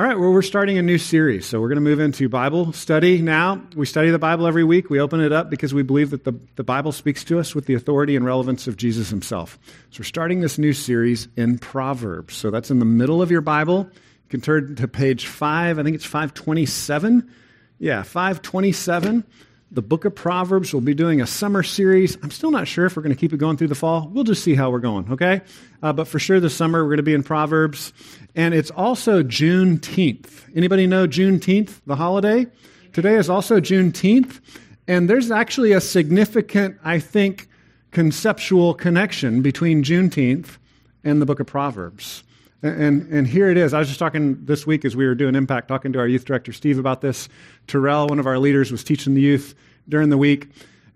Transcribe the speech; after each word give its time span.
All 0.00 0.06
right, 0.06 0.18
well, 0.18 0.32
we're 0.32 0.40
starting 0.40 0.78
a 0.78 0.82
new 0.82 0.96
series. 0.96 1.44
So 1.44 1.60
we're 1.60 1.68
going 1.68 1.76
to 1.76 1.82
move 1.82 2.00
into 2.00 2.26
Bible 2.26 2.72
study 2.72 3.20
now. 3.20 3.60
We 3.76 3.84
study 3.84 4.08
the 4.08 4.18
Bible 4.18 4.46
every 4.46 4.64
week. 4.64 4.88
We 4.88 4.98
open 4.98 5.20
it 5.20 5.30
up 5.30 5.50
because 5.50 5.74
we 5.74 5.82
believe 5.82 6.08
that 6.12 6.24
the, 6.24 6.32
the 6.56 6.64
Bible 6.64 6.90
speaks 6.90 7.22
to 7.24 7.38
us 7.38 7.54
with 7.54 7.66
the 7.66 7.74
authority 7.74 8.16
and 8.16 8.24
relevance 8.24 8.66
of 8.66 8.78
Jesus 8.78 9.10
himself. 9.10 9.58
So 9.90 9.98
we're 10.00 10.04
starting 10.04 10.40
this 10.40 10.56
new 10.56 10.72
series 10.72 11.28
in 11.36 11.58
Proverbs. 11.58 12.34
So 12.34 12.50
that's 12.50 12.70
in 12.70 12.78
the 12.78 12.86
middle 12.86 13.20
of 13.20 13.30
your 13.30 13.42
Bible. 13.42 13.90
You 13.92 14.30
can 14.30 14.40
turn 14.40 14.74
to 14.76 14.88
page 14.88 15.26
5, 15.26 15.78
I 15.78 15.82
think 15.82 15.94
it's 15.94 16.06
527. 16.06 17.30
Yeah, 17.78 18.02
527 18.02 19.22
the 19.70 19.82
book 19.82 20.04
of 20.04 20.14
Proverbs. 20.14 20.72
We'll 20.72 20.80
be 20.80 20.94
doing 20.94 21.20
a 21.20 21.26
summer 21.26 21.62
series. 21.62 22.16
I'm 22.22 22.30
still 22.30 22.50
not 22.50 22.66
sure 22.66 22.86
if 22.86 22.96
we're 22.96 23.02
going 23.02 23.14
to 23.14 23.20
keep 23.20 23.32
it 23.32 23.36
going 23.36 23.56
through 23.56 23.68
the 23.68 23.74
fall. 23.74 24.08
We'll 24.12 24.24
just 24.24 24.42
see 24.42 24.54
how 24.54 24.70
we're 24.70 24.80
going, 24.80 25.12
okay? 25.12 25.42
Uh, 25.82 25.92
but 25.92 26.08
for 26.08 26.18
sure 26.18 26.40
this 26.40 26.54
summer 26.54 26.82
we're 26.82 26.90
going 26.90 26.96
to 26.98 27.02
be 27.04 27.14
in 27.14 27.22
Proverbs. 27.22 27.92
And 28.34 28.52
it's 28.52 28.70
also 28.72 29.22
Juneteenth. 29.22 30.50
Anybody 30.56 30.86
know 30.86 31.06
Juneteenth, 31.06 31.80
the 31.86 31.96
holiday? 31.96 32.46
Today 32.92 33.14
is 33.14 33.30
also 33.30 33.60
Juneteenth. 33.60 34.40
And 34.88 35.08
there's 35.08 35.30
actually 35.30 35.72
a 35.72 35.80
significant, 35.80 36.76
I 36.82 36.98
think, 36.98 37.48
conceptual 37.92 38.74
connection 38.74 39.40
between 39.40 39.84
Juneteenth 39.84 40.58
and 41.04 41.22
the 41.22 41.26
book 41.26 41.38
of 41.38 41.46
Proverbs. 41.46 42.24
And, 42.62 43.10
and 43.10 43.26
here 43.26 43.48
it 43.48 43.56
is. 43.56 43.72
I 43.72 43.78
was 43.78 43.88
just 43.88 43.98
talking 43.98 44.44
this 44.44 44.66
week 44.66 44.84
as 44.84 44.94
we 44.94 45.06
were 45.06 45.14
doing 45.14 45.34
Impact, 45.34 45.68
talking 45.68 45.92
to 45.94 45.98
our 45.98 46.06
youth 46.06 46.26
director, 46.26 46.52
Steve, 46.52 46.78
about 46.78 47.00
this. 47.00 47.28
Terrell, 47.70 48.08
one 48.08 48.18
of 48.18 48.26
our 48.26 48.38
leaders, 48.38 48.72
was 48.72 48.84
teaching 48.84 49.14
the 49.14 49.20
youth 49.20 49.54
during 49.88 50.10
the 50.10 50.18
week. 50.18 50.48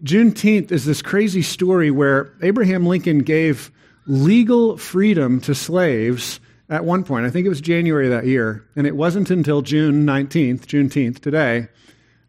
Juneteenth 0.02 0.72
is 0.72 0.84
this 0.84 1.02
crazy 1.02 1.42
story 1.42 1.90
where 1.90 2.32
Abraham 2.42 2.86
Lincoln 2.86 3.20
gave 3.20 3.70
legal 4.06 4.76
freedom 4.76 5.40
to 5.42 5.54
slaves 5.54 6.40
at 6.68 6.84
one 6.84 7.04
point. 7.04 7.26
I 7.26 7.30
think 7.30 7.46
it 7.46 7.50
was 7.50 7.60
January 7.60 8.08
that 8.08 8.26
year. 8.26 8.64
And 8.76 8.86
it 8.86 8.96
wasn't 8.96 9.30
until 9.30 9.62
June 9.62 10.04
19th, 10.04 10.66
Juneteenth, 10.66 11.20
today, 11.20 11.68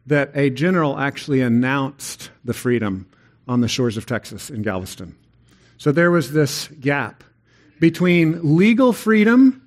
that 0.05 0.31
a 0.35 0.49
general 0.51 0.99
actually 0.99 1.41
announced 1.41 2.29
the 2.43 2.53
freedom 2.53 3.07
on 3.47 3.61
the 3.61 3.67
shores 3.67 3.97
of 3.97 4.05
Texas 4.05 4.49
in 4.49 4.61
Galveston. 4.61 5.15
So 5.77 5.91
there 5.91 6.11
was 6.11 6.31
this 6.31 6.67
gap 6.79 7.23
between 7.79 8.55
legal 8.55 8.93
freedom 8.93 9.64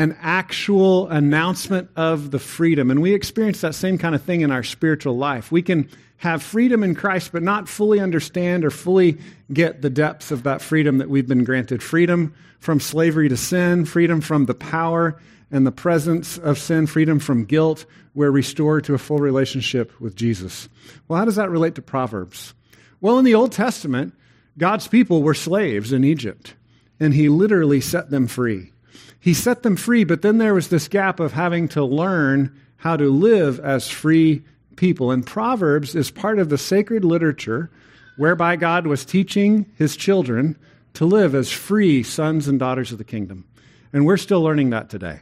and 0.00 0.16
actual 0.22 1.08
announcement 1.08 1.90
of 1.94 2.30
the 2.30 2.38
freedom. 2.38 2.90
And 2.90 3.02
we 3.02 3.12
experience 3.12 3.60
that 3.60 3.74
same 3.74 3.98
kind 3.98 4.14
of 4.14 4.22
thing 4.22 4.40
in 4.40 4.50
our 4.50 4.62
spiritual 4.62 5.18
life. 5.18 5.52
We 5.52 5.60
can 5.60 5.90
have 6.16 6.42
freedom 6.42 6.82
in 6.82 6.94
Christ, 6.94 7.32
but 7.32 7.42
not 7.42 7.68
fully 7.68 8.00
understand 8.00 8.64
or 8.64 8.70
fully 8.70 9.18
get 9.52 9.82
the 9.82 9.90
depths 9.90 10.30
of 10.30 10.44
that 10.44 10.62
freedom 10.62 10.96
that 10.98 11.10
we've 11.10 11.28
been 11.28 11.44
granted 11.44 11.82
freedom 11.82 12.34
from 12.60 12.80
slavery 12.80 13.28
to 13.28 13.36
sin, 13.36 13.84
freedom 13.84 14.22
from 14.22 14.46
the 14.46 14.54
power 14.54 15.20
and 15.50 15.66
the 15.66 15.70
presence 15.70 16.38
of 16.38 16.58
sin, 16.58 16.86
freedom 16.86 17.18
from 17.18 17.44
guilt. 17.44 17.84
We're 18.14 18.30
restored 18.30 18.84
to 18.84 18.94
a 18.94 18.98
full 18.98 19.18
relationship 19.18 20.00
with 20.00 20.16
Jesus. 20.16 20.70
Well, 21.08 21.18
how 21.18 21.26
does 21.26 21.36
that 21.36 21.50
relate 21.50 21.74
to 21.74 21.82
Proverbs? 21.82 22.54
Well, 23.02 23.18
in 23.18 23.26
the 23.26 23.34
Old 23.34 23.52
Testament, 23.52 24.14
God's 24.56 24.88
people 24.88 25.22
were 25.22 25.34
slaves 25.34 25.92
in 25.92 26.04
Egypt 26.04 26.54
and 26.98 27.12
he 27.12 27.28
literally 27.28 27.82
set 27.82 28.08
them 28.08 28.28
free. 28.28 28.72
He 29.18 29.34
set 29.34 29.62
them 29.62 29.76
free, 29.76 30.04
but 30.04 30.22
then 30.22 30.38
there 30.38 30.54
was 30.54 30.68
this 30.68 30.88
gap 30.88 31.20
of 31.20 31.32
having 31.32 31.68
to 31.68 31.84
learn 31.84 32.58
how 32.76 32.96
to 32.96 33.10
live 33.10 33.60
as 33.60 33.88
free 33.88 34.42
people. 34.76 35.10
And 35.10 35.26
Proverbs 35.26 35.94
is 35.94 36.10
part 36.10 36.38
of 36.38 36.48
the 36.48 36.58
sacred 36.58 37.04
literature 37.04 37.70
whereby 38.16 38.56
God 38.56 38.86
was 38.86 39.04
teaching 39.04 39.66
his 39.76 39.96
children 39.96 40.56
to 40.94 41.04
live 41.04 41.34
as 41.34 41.50
free 41.50 42.02
sons 42.02 42.48
and 42.48 42.58
daughters 42.58 42.92
of 42.92 42.98
the 42.98 43.04
kingdom. 43.04 43.44
And 43.92 44.06
we're 44.06 44.16
still 44.16 44.42
learning 44.42 44.70
that 44.70 44.88
today. 44.88 45.20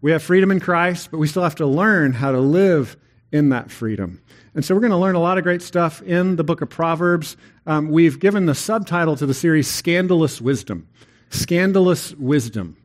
We 0.00 0.12
have 0.12 0.22
freedom 0.22 0.50
in 0.50 0.60
Christ, 0.60 1.10
but 1.10 1.18
we 1.18 1.26
still 1.26 1.42
have 1.42 1.56
to 1.56 1.66
learn 1.66 2.12
how 2.12 2.32
to 2.32 2.40
live 2.40 2.96
in 3.32 3.50
that 3.50 3.70
freedom. 3.70 4.22
And 4.54 4.64
so 4.64 4.74
we're 4.74 4.80
going 4.80 4.90
to 4.90 4.96
learn 4.96 5.14
a 5.14 5.20
lot 5.20 5.38
of 5.38 5.44
great 5.44 5.62
stuff 5.62 6.02
in 6.02 6.36
the 6.36 6.44
book 6.44 6.60
of 6.60 6.70
Proverbs. 6.70 7.36
Um, 7.66 7.90
we've 7.90 8.18
given 8.18 8.46
the 8.46 8.54
subtitle 8.54 9.16
to 9.16 9.26
the 9.26 9.34
series 9.34 9.68
Scandalous 9.68 10.40
Wisdom 10.40 10.88
scandalous 11.30 12.12
wisdom. 12.16 12.76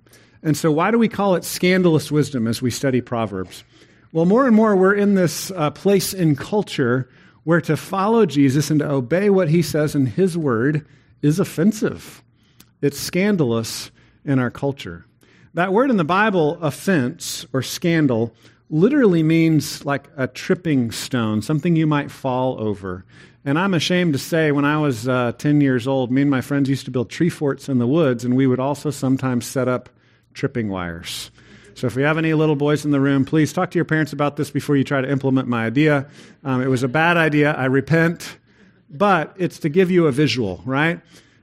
And 0.46 0.56
so, 0.56 0.72
why 0.72 0.92
do 0.92 1.00
we 1.00 1.10
call 1.10 1.34
it 1.34 1.44
scandalous 1.44 2.12
wisdom 2.12 2.48
as 2.48 2.62
we 2.62 2.70
study 2.70 3.02
Proverbs? 3.02 3.64
Well, 4.14 4.26
more 4.26 4.46
and 4.46 4.56
more 4.56 4.76
we're 4.76 4.94
in 4.94 5.16
this 5.16 5.50
uh, 5.50 5.72
place 5.72 6.14
in 6.14 6.36
culture 6.36 7.10
where 7.46 7.62
to 7.62 7.76
follow 7.76 8.28
Jesus 8.28 8.70
and 8.70 8.80
to 8.80 8.90
obey 8.90 9.32
what 9.32 9.50
he 9.50 9.64
says 9.64 9.96
in 9.96 10.06
his 10.06 10.38
word 10.38 10.86
is 11.24 11.40
offensive. 11.40 12.24
It's 12.80 13.00
scandalous 13.00 13.90
in 14.24 14.38
our 14.38 14.52
culture. 14.52 15.08
That 15.56 15.74
word 15.74 15.90
in 15.90 15.98
the 15.98 16.04
Bible, 16.04 16.60
offense 16.62 17.48
or 17.52 17.64
scandal, 17.64 18.36
literally 18.70 19.24
means 19.24 19.84
like 19.84 20.10
a 20.16 20.28
tripping 20.28 20.92
stone, 20.92 21.42
something 21.42 21.76
you 21.76 21.88
might 21.88 22.12
fall 22.12 22.62
over. 22.62 23.04
And 23.44 23.58
I'm 23.58 23.74
ashamed 23.74 24.14
to 24.14 24.20
say, 24.20 24.52
when 24.52 24.66
I 24.66 24.78
was 24.78 25.08
uh, 25.08 25.32
10 25.40 25.62
years 25.62 25.88
old, 25.88 26.12
me 26.12 26.22
and 26.22 26.30
my 26.30 26.42
friends 26.42 26.70
used 26.70 26.86
to 26.86 26.92
build 26.92 27.10
tree 27.10 27.30
forts 27.30 27.68
in 27.68 27.80
the 27.80 27.88
woods, 27.88 28.24
and 28.24 28.36
we 28.36 28.46
would 28.46 28.60
also 28.60 28.92
sometimes 28.92 29.46
set 29.48 29.68
up 29.68 29.90
tripping 30.36 30.70
wires. 30.70 31.32
So 31.74 31.88
if 31.88 31.96
we 31.96 32.04
have 32.04 32.20
any 32.20 32.34
little 32.36 32.56
boys 32.56 32.86
in 32.86 32.92
the 32.92 33.02
room, 33.02 33.26
please 33.26 33.52
talk 33.52 33.72
to 33.72 33.78
your 33.78 33.86
parents 33.86 34.14
about 34.14 34.38
this 34.38 34.52
before 34.52 34.78
you 34.78 34.84
try 34.84 35.02
to 35.02 35.10
implement 35.10 35.48
my 35.48 35.66
idea. 35.66 36.08
Um, 36.44 36.62
it 36.62 36.68
was 36.68 36.84
a 36.84 36.88
bad 36.88 37.18
idea. 37.18 37.52
I 37.54 37.66
repent. 37.66 38.38
But 38.88 39.36
it's 39.38 39.60
to 39.60 39.70
give 39.70 39.90
you 39.90 40.06
a 40.06 40.12
visual, 40.12 40.62
right? 40.64 41.02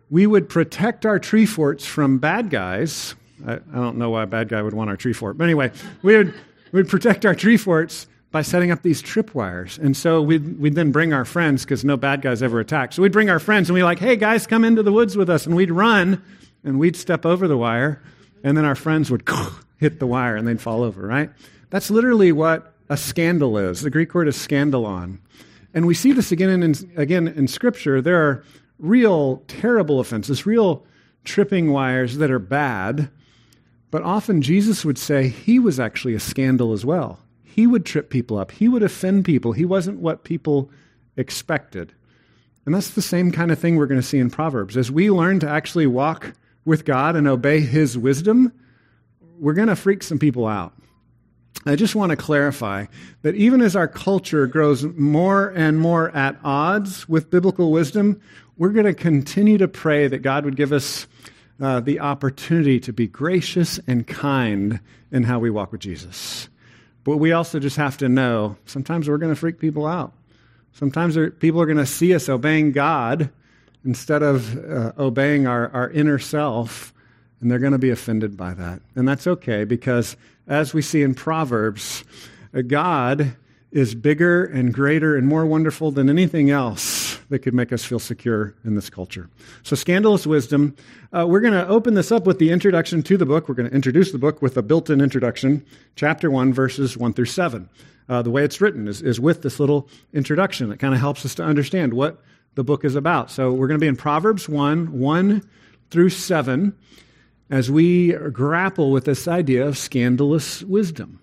We 0.09 0.27
would 0.27 0.49
protect 0.49 1.05
our 1.05 1.19
tree 1.19 1.45
forts 1.45 1.85
from 1.85 2.19
bad 2.19 2.51
guys. 2.51 3.17
I, 3.45 3.55
I 3.55 3.57
don't 3.75 3.99
know 3.99 4.11
why 4.11 4.23
a 4.23 4.27
bad 4.27 4.49
guy 4.49 4.63
would 4.63 4.75
want 4.75 4.89
our 4.89 4.97
tree 4.97 5.13
fort. 5.13 5.37
But 5.37 5.45
anyway, 5.45 5.73
we 6.03 6.17
would, 6.17 6.35
we'd 6.71 6.89
protect 6.89 7.27
our 7.27 7.35
tree 7.35 7.57
forts 7.57 8.07
by 8.31 8.43
setting 8.43 8.71
up 8.71 8.83
these 8.83 9.03
tripwires. 9.03 9.79
And 9.79 9.95
so 9.97 10.23
we'd, 10.23 10.59
we'd 10.59 10.77
then 10.77 10.93
bring 10.93 11.13
our 11.13 11.25
friends, 11.27 11.65
because 11.65 11.85
no 11.85 11.97
bad 11.99 12.23
guys 12.23 12.43
ever 12.43 12.61
attack. 12.61 12.93
So 12.93 13.03
we'd 13.03 13.13
bring 13.13 13.29
our 13.29 13.41
friends 13.41 13.69
and 13.69 13.75
we'd 13.75 13.81
be 13.81 13.85
like, 13.85 13.99
hey, 13.99 14.17
guys, 14.17 14.47
come 14.47 14.65
into 14.65 14.83
the 14.83 14.93
woods 14.93 15.17
with 15.17 15.29
us. 15.29 15.45
And 15.45 15.55
we'd 15.57 15.73
run 15.73 16.23
and 16.65 16.79
we'd 16.79 16.97
step 16.97 17.27
over 17.27 17.49
the 17.49 17.59
wire. 17.59 18.01
And 18.45 18.57
then 18.57 18.65
our 18.65 18.75
friends 18.75 19.11
would 19.11 19.29
hit 19.79 19.99
the 19.99 20.07
wire 20.07 20.37
and 20.37 20.47
they'd 20.47 20.61
fall 20.61 20.83
over, 20.83 21.07
right? 21.07 21.31
That's 21.71 21.91
literally 21.91 22.33
what 22.33 22.75
a 22.89 22.97
scandal 22.97 23.57
is. 23.59 23.83
The 23.83 23.91
Greek 23.91 24.15
word 24.15 24.29
is 24.29 24.37
scandalon. 24.37 25.19
And 25.75 25.87
we 25.87 25.95
see 25.95 26.13
this 26.13 26.33
again 26.33 26.63
in, 26.63 26.75
again 26.97 27.29
in 27.29 27.49
Scripture. 27.49 28.03
There 28.03 28.23
are 28.23 28.45
real 28.79 29.39
terrible 29.49 30.01
offenses, 30.01 30.45
real 30.45 30.85
tripping 31.25 31.73
wires 31.73 32.19
that 32.19 32.31
are 32.31 32.39
bad. 32.39 33.11
But 33.91 34.03
often 34.03 34.43
Jesus 34.43 34.85
would 34.85 34.99
say 34.99 35.29
he 35.29 35.59
was 35.59 35.81
actually 35.81 36.15
a 36.15 36.21
scandal 36.21 36.73
as 36.73 36.85
well 36.85 37.21
he 37.55 37.67
would 37.67 37.85
trip 37.85 38.09
people 38.09 38.39
up. 38.39 38.51
He 38.51 38.67
would 38.67 38.83
offend 38.83 39.27
people. 39.27 39.53
He 39.53 39.67
wasn't 39.67 39.99
what 39.99 40.25
people 40.25 40.71
expected. 41.19 41.93
And 42.65 42.75
that's 42.75 42.91
the 42.91 43.03
same 43.03 43.31
kind 43.31 43.51
of 43.51 43.59
thing 43.59 43.77
we're 43.77 43.87
going 43.87 44.01
to 44.01 44.07
see 44.07 44.19
in 44.19 44.31
Proverbs. 44.31 44.77
As 44.77 44.91
we 44.91 45.11
learn 45.11 45.39
to 45.41 45.49
actually 45.49 45.87
walk 45.87 46.33
with 46.65 46.85
God 46.85 47.17
and 47.17 47.27
obey 47.27 47.61
his 47.61 47.97
wisdom, 47.99 48.53
we're 49.39 49.55
going 49.55 49.69
to 49.69 49.77
freak 49.77 50.03
some 50.03 50.19
people 50.19 50.47
out. 50.47 50.75
I 51.65 51.77
just 51.77 51.95
want 51.95 52.11
to 52.11 52.17
clarify 52.17 52.87
that 53.23 53.35
even 53.37 53.61
as 53.61 53.77
our 53.77 53.87
culture 53.87 54.47
grows 54.47 54.85
more 54.85 55.49
and 55.49 55.79
more 55.79 56.11
at 56.11 56.37
odds 56.43 57.09
with 57.09 57.31
biblical 57.31 57.71
wisdom, 57.71 58.21
we're 58.57 58.71
going 58.71 58.87
to 58.87 58.95
continue 58.95 59.59
to 59.59 59.69
pray 59.69 60.09
that 60.09 60.19
God 60.19 60.45
would 60.45 60.57
give 60.57 60.73
us 60.73 61.07
uh, 61.61 61.81
the 61.81 62.01
opportunity 62.01 62.81
to 62.81 62.93
be 62.93 63.07
gracious 63.07 63.79
and 63.87 64.07
kind 64.07 64.81
in 65.13 65.23
how 65.23 65.39
we 65.39 65.51
walk 65.51 65.71
with 65.71 65.81
Jesus. 65.81 66.49
But 67.05 67.19
we 67.19 67.33
also 67.33 67.61
just 67.61 67.77
have 67.77 67.97
to 67.99 68.09
know 68.09 68.57
sometimes 68.67 69.09
we're 69.09 69.19
going 69.19 69.35
to 69.35 69.39
freak 69.39 69.59
people 69.61 69.87
out. 69.87 70.13
Sometimes 70.73 71.17
people 71.39 71.61
are 71.61 71.67
going 71.67 71.77
to 71.79 71.87
see 71.87 72.15
us 72.15 72.29
obeying 72.29 72.73
God 72.73 73.31
instead 73.85 74.23
of 74.23 74.57
uh, 74.59 74.93
obeying 74.99 75.47
our, 75.47 75.69
our 75.71 75.91
inner 75.91 76.19
self, 76.19 76.93
and 77.41 77.51
they're 77.51 77.59
going 77.59 77.73
to 77.73 77.79
be 77.79 77.91
offended 77.91 78.37
by 78.37 78.55
that. 78.55 78.81
And 78.95 79.07
that's 79.07 79.27
okay 79.27 79.65
because, 79.65 80.17
as 80.47 80.73
we 80.73 80.83
see 80.83 81.03
in 81.03 81.15
Proverbs, 81.15 82.05
uh, 82.55 82.63
God 82.63 83.37
is 83.73 83.95
bigger 83.95 84.45
and 84.45 84.73
greater 84.73 85.17
and 85.17 85.27
more 85.27 85.47
wonderful 85.47 85.91
than 85.91 86.09
anything 86.09 86.51
else 86.51 87.19
that 87.31 87.41
could 87.41 87.55
make 87.55 87.73
us 87.73 87.83
feel 87.83 87.99
secure 87.99 88.55
in 88.65 88.75
this 88.75 88.91
culture. 88.91 89.29
So, 89.63 89.75
scandalous 89.75 90.27
wisdom. 90.27 90.77
Uh, 91.13 91.27
we're 91.27 91.41
going 91.41 91.55
to 91.55 91.67
open 91.67 91.95
this 91.95 92.13
up 92.13 92.27
with 92.27 92.39
the 92.39 92.51
introduction 92.51 93.03
to 93.03 93.17
the 93.17 93.27
book. 93.27 93.49
We're 93.49 93.55
going 93.55 93.69
to 93.69 93.75
introduce 93.75 94.13
the 94.13 94.19
book 94.19 94.43
with 94.43 94.57
a 94.57 94.63
built 94.63 94.91
in 94.91 95.01
introduction, 95.01 95.65
chapter 95.97 96.31
1, 96.31 96.53
verses 96.53 96.97
1 96.97 97.15
through 97.15 97.25
7. 97.25 97.69
Uh, 98.09 98.21
the 98.23 98.31
way 98.31 98.45
it's 98.45 98.61
written 98.61 98.87
is, 98.87 99.01
is 99.01 99.19
with 99.19 99.43
this 99.43 99.59
little 99.59 99.89
introduction 100.13 100.69
that 100.69 100.79
kind 100.79 100.95
of 100.95 101.01
helps 101.01 101.25
us 101.25 101.35
to 101.37 101.43
understand 101.43 101.95
what 101.95 102.21
the 102.55 102.65
book 102.65 102.85
is 102.85 102.95
about. 102.95 103.31
So, 103.31 103.53
we're 103.53 103.69
going 103.69 103.81
to 103.81 103.85
be 103.85 103.89
in 103.89 103.97
Proverbs 103.97 104.49
1, 104.49 104.99
1 104.99 105.49
through 105.91 106.11
7, 106.11 106.77
as 107.51 107.71
we 107.71 108.13
grapple 108.13 108.91
with 108.91 109.05
this 109.05 109.29
idea 109.29 109.67
of 109.67 109.77
scandalous 109.77 110.63
wisdom. 110.63 111.21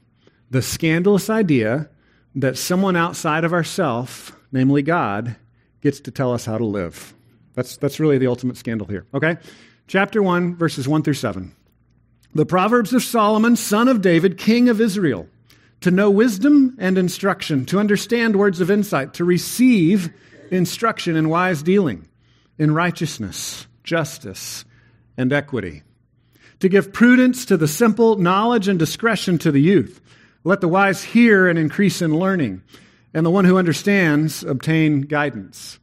The 0.52 0.62
scandalous 0.62 1.30
idea 1.30 1.90
that 2.36 2.58
someone 2.58 2.96
outside 2.96 3.44
of 3.44 3.54
ourself, 3.54 4.38
namely 4.52 4.82
God, 4.82 5.36
gets 5.82 6.00
to 6.02 6.12
tell 6.12 6.34
us 6.34 6.46
how 6.46 6.58
to 6.58 6.66
live. 6.66 7.14
That's, 7.54 7.78
that's 7.78 8.00
really 8.00 8.18
the 8.18 8.28
ultimate 8.28 8.58
scandal 8.58 8.88
here. 8.88 9.06
Okay? 9.14 9.38
Chapter 9.88 10.22
1, 10.22 10.56
verses 10.56 10.88
1 10.88 11.04
through 11.04 11.16
7. 11.16 11.56
The 12.36 12.46
Proverbs 12.46 12.94
of 12.94 13.04
Solomon, 13.04 13.56
son 13.56 13.88
of 13.88 14.02
David, 14.02 14.38
king 14.38 14.70
of 14.70 14.80
Israel, 14.80 15.28
to 15.82 15.90
know 15.90 16.12
wisdom 16.12 16.76
and 16.78 16.98
instruction, 16.98 17.66
to 17.66 17.80
understand 17.80 18.36
words 18.36 18.62
of 18.62 18.70
insight, 18.70 19.16
to 19.16 19.26
receive 19.26 20.14
instruction 20.52 21.16
in 21.16 21.30
wise 21.30 21.64
dealing, 21.64 22.08
in 22.58 22.74
righteousness, 22.74 23.68
justice, 23.84 24.66
and 25.18 25.32
equity, 25.34 25.84
to 26.60 26.70
give 26.70 26.94
prudence 26.94 27.46
to 27.46 27.58
the 27.58 27.68
simple, 27.68 28.18
knowledge 28.18 28.68
and 28.68 28.78
discretion 28.78 29.38
to 29.40 29.52
the 29.52 29.62
youth. 29.62 30.02
Let 30.44 30.62
the 30.62 30.68
wise 30.68 31.04
hear 31.04 31.48
and 31.48 31.58
increase 31.58 32.02
in 32.02 32.18
learning, 32.18 32.62
and 33.14 33.26
the 33.26 33.32
one 33.32 33.46
who 33.46 33.58
understands 33.58 34.44
obtain 34.44 35.02
guidance. 35.02 35.80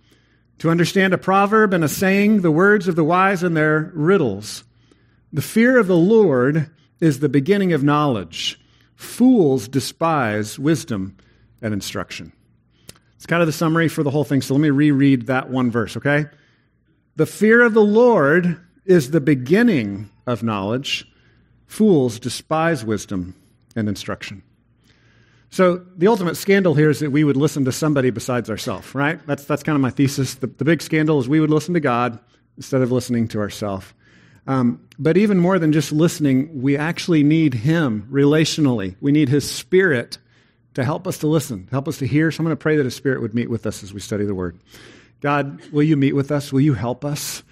To 0.58 0.70
understand 0.70 1.12
a 1.12 1.18
proverb 1.18 1.74
and 1.74 1.84
a 1.84 1.88
saying, 1.88 2.40
the 2.40 2.50
words 2.50 2.88
of 2.88 2.96
the 2.96 3.04
wise 3.04 3.42
and 3.42 3.56
their 3.56 3.90
riddles. 3.94 4.64
The 5.32 5.42
fear 5.42 5.78
of 5.78 5.86
the 5.86 5.96
Lord 5.96 6.70
is 7.00 7.20
the 7.20 7.28
beginning 7.28 7.72
of 7.72 7.84
knowledge. 7.84 8.58
Fools 8.94 9.68
despise 9.68 10.58
wisdom 10.58 11.16
and 11.60 11.74
instruction. 11.74 12.32
It's 13.16 13.26
kind 13.26 13.42
of 13.42 13.46
the 13.46 13.52
summary 13.52 13.88
for 13.88 14.02
the 14.02 14.10
whole 14.10 14.24
thing, 14.24 14.42
so 14.42 14.54
let 14.54 14.60
me 14.60 14.70
reread 14.70 15.26
that 15.26 15.50
one 15.50 15.70
verse, 15.70 15.96
okay? 15.96 16.26
The 17.16 17.26
fear 17.26 17.62
of 17.62 17.74
the 17.74 17.82
Lord 17.82 18.60
is 18.84 19.10
the 19.10 19.20
beginning 19.20 20.10
of 20.26 20.42
knowledge. 20.42 21.10
Fools 21.66 22.20
despise 22.20 22.84
wisdom 22.84 23.34
and 23.74 23.88
instruction. 23.88 24.42
So 25.50 25.84
the 25.96 26.08
ultimate 26.08 26.36
scandal 26.36 26.74
here 26.74 26.90
is 26.90 27.00
that 27.00 27.10
we 27.10 27.24
would 27.24 27.36
listen 27.36 27.64
to 27.64 27.72
somebody 27.72 28.10
besides 28.10 28.50
ourselves, 28.50 28.94
right? 28.94 29.24
That's, 29.26 29.44
that's 29.44 29.62
kind 29.62 29.76
of 29.76 29.80
my 29.80 29.90
thesis. 29.90 30.34
The, 30.34 30.48
the 30.48 30.64
big 30.64 30.82
scandal 30.82 31.18
is 31.18 31.28
we 31.28 31.40
would 31.40 31.50
listen 31.50 31.74
to 31.74 31.80
God 31.80 32.18
instead 32.56 32.82
of 32.82 32.92
listening 32.92 33.28
to 33.28 33.38
ourselves. 33.38 33.86
Um, 34.46 34.86
but 34.98 35.16
even 35.16 35.38
more 35.38 35.58
than 35.58 35.72
just 35.72 35.92
listening, 35.92 36.62
we 36.62 36.76
actually 36.76 37.22
need 37.22 37.54
Him 37.54 38.06
relationally. 38.10 38.96
We 39.00 39.12
need 39.12 39.28
His 39.28 39.50
Spirit 39.50 40.18
to 40.76 40.84
help 40.84 41.06
us 41.06 41.16
to 41.16 41.26
listen, 41.26 41.68
help 41.70 41.88
us 41.88 41.96
to 41.96 42.06
hear. 42.06 42.30
So 42.30 42.42
I'm 42.42 42.44
going 42.44 42.52
to 42.52 42.62
pray 42.62 42.76
that 42.76 42.84
His 42.84 42.94
Spirit 42.94 43.22
would 43.22 43.34
meet 43.34 43.48
with 43.48 43.66
us 43.66 43.82
as 43.82 43.94
we 43.94 44.00
study 44.00 44.26
the 44.26 44.34
Word. 44.34 44.58
God, 45.22 45.58
will 45.70 45.82
you 45.82 45.96
meet 45.96 46.12
with 46.12 46.30
us? 46.30 46.52
Will 46.52 46.60
you 46.60 46.74
help 46.74 47.02
us? 47.02 47.42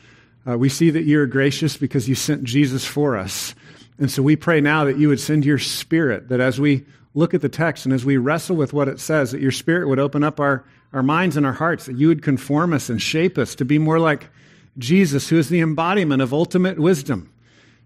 Uh, 0.46 0.58
we 0.58 0.68
see 0.68 0.90
that 0.90 1.04
you're 1.04 1.24
gracious 1.26 1.78
because 1.78 2.06
you 2.06 2.14
sent 2.14 2.44
Jesus 2.44 2.84
for 2.84 3.16
us. 3.16 3.54
And 3.98 4.10
so 4.10 4.22
we 4.22 4.36
pray 4.36 4.60
now 4.60 4.84
that 4.84 4.98
you 4.98 5.08
would 5.08 5.20
send 5.20 5.46
your 5.46 5.58
Spirit, 5.58 6.28
that 6.28 6.40
as 6.40 6.60
we 6.60 6.84
look 7.14 7.32
at 7.32 7.40
the 7.40 7.48
text 7.48 7.86
and 7.86 7.94
as 7.94 8.04
we 8.04 8.18
wrestle 8.18 8.56
with 8.56 8.74
what 8.74 8.88
it 8.88 9.00
says, 9.00 9.30
that 9.30 9.40
your 9.40 9.52
Spirit 9.52 9.88
would 9.88 9.98
open 9.98 10.22
up 10.22 10.38
our, 10.38 10.62
our 10.92 11.02
minds 11.02 11.38
and 11.38 11.46
our 11.46 11.54
hearts, 11.54 11.86
that 11.86 11.96
you 11.96 12.08
would 12.08 12.22
conform 12.22 12.74
us 12.74 12.90
and 12.90 13.00
shape 13.00 13.38
us 13.38 13.54
to 13.54 13.64
be 13.64 13.78
more 13.78 13.98
like 13.98 14.28
Jesus, 14.76 15.30
who 15.30 15.38
is 15.38 15.48
the 15.48 15.60
embodiment 15.60 16.20
of 16.20 16.34
ultimate 16.34 16.78
wisdom. 16.78 17.32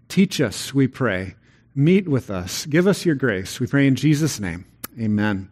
Teach 0.09 0.41
us, 0.41 0.73
we 0.73 0.87
pray. 0.89 1.35
Meet 1.75 2.09
with 2.09 2.29
us. 2.29 2.65
Give 2.65 2.87
us 2.87 3.05
your 3.05 3.15
grace. 3.15 3.61
We 3.61 3.67
pray 3.67 3.87
in 3.87 3.95
Jesus' 3.95 4.41
name. 4.41 4.65
Amen. 4.99 5.49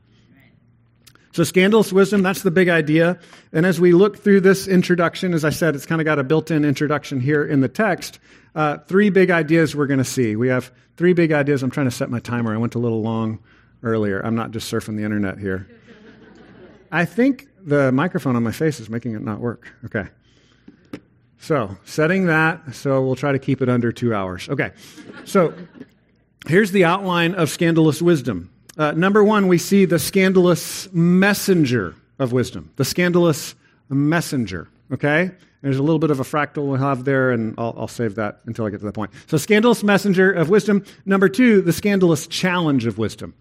So, 1.32 1.44
scandalous 1.44 1.94
wisdom, 1.94 2.24
that's 2.24 2.42
the 2.42 2.50
big 2.50 2.68
idea. 2.68 3.20
And 3.54 3.66
as 3.66 3.80
we 3.80 3.92
look 3.92 4.18
through 4.18 4.42
this 4.42 4.68
introduction, 4.68 5.36
as 5.36 5.46
I 5.46 5.52
said, 5.52 5.76
it's 5.76 5.86
kind 5.86 6.02
of 6.02 6.06
got 6.06 6.18
a 6.18 6.24
built 6.24 6.50
in 6.50 6.66
introduction 6.66 7.20
here 7.20 7.46
in 7.46 7.60
the 7.60 7.68
text. 7.68 8.20
Uh, 8.56 8.80
three 8.80 9.12
big 9.12 9.30
ideas 9.30 9.76
we're 9.76 9.86
going 9.86 10.00
to 10.00 10.04
see. 10.04 10.36
We 10.36 10.48
have 10.48 10.72
three 10.96 11.14
big 11.14 11.32
ideas. 11.32 11.62
I'm 11.62 11.70
trying 11.70 11.86
to 11.86 11.92
set 11.92 12.10
my 12.10 12.20
timer. 12.20 12.54
I 12.54 12.58
went 12.58 12.74
a 12.74 12.80
little 12.80 13.04
long 13.04 13.38
earlier. 13.84 14.20
I'm 14.20 14.34
not 14.34 14.50
just 14.50 14.72
surfing 14.72 14.98
the 14.98 15.04
internet 15.04 15.38
here. 15.38 15.70
I 16.92 17.06
think 17.06 17.48
the 17.64 17.92
microphone 17.92 18.36
on 18.36 18.42
my 18.42 18.52
face 18.52 18.80
is 18.80 18.90
making 18.90 19.14
it 19.14 19.22
not 19.22 19.40
work. 19.40 19.72
Okay. 19.86 20.08
So, 21.40 21.78
setting 21.86 22.26
that, 22.26 22.74
so 22.74 23.06
we'll 23.06 23.16
try 23.16 23.32
to 23.32 23.40
keep 23.40 23.62
it 23.62 23.70
under 23.70 23.92
two 23.92 24.12
hours. 24.12 24.50
Okay. 24.50 24.72
So, 25.26 25.54
here's 26.48 26.72
the 26.72 26.86
outline 26.86 27.36
of 27.36 27.52
scandalous 27.52 28.02
wisdom. 28.02 28.50
Uh, 28.78 28.92
number 28.92 29.24
one, 29.24 29.48
we 29.48 29.58
see 29.58 29.86
the 29.86 29.98
scandalous 29.98 30.88
messenger 30.94 31.96
of 32.20 32.32
wisdom. 32.32 32.72
The 32.76 32.86
scandalous 32.86 33.56
messenger. 33.90 34.70
Okay? 34.92 35.32
There's 35.62 35.78
a 35.78 35.84
little 35.84 36.00
bit 36.00 36.12
of 36.12 36.20
a 36.20 36.24
fractal 36.24 36.68
we'll 36.68 36.76
have 36.76 37.04
there, 37.04 37.32
and 37.32 37.56
I'll, 37.58 37.74
I'll, 37.78 37.88
save 37.88 38.16
that 38.16 38.42
until 38.46 38.66
I 38.66 38.70
get 38.70 38.80
to 38.80 38.86
the 38.86 38.92
point. 38.92 39.12
So, 39.26 39.38
scandalous 39.38 39.84
messenger 39.84 40.32
of 40.32 40.50
wisdom. 40.50 40.86
Number 41.06 41.28
two, 41.28 41.62
the 41.62 41.74
scandalous 41.74 42.28
challenge 42.28 42.86
of 42.86 43.00
wisdom. 43.00 43.34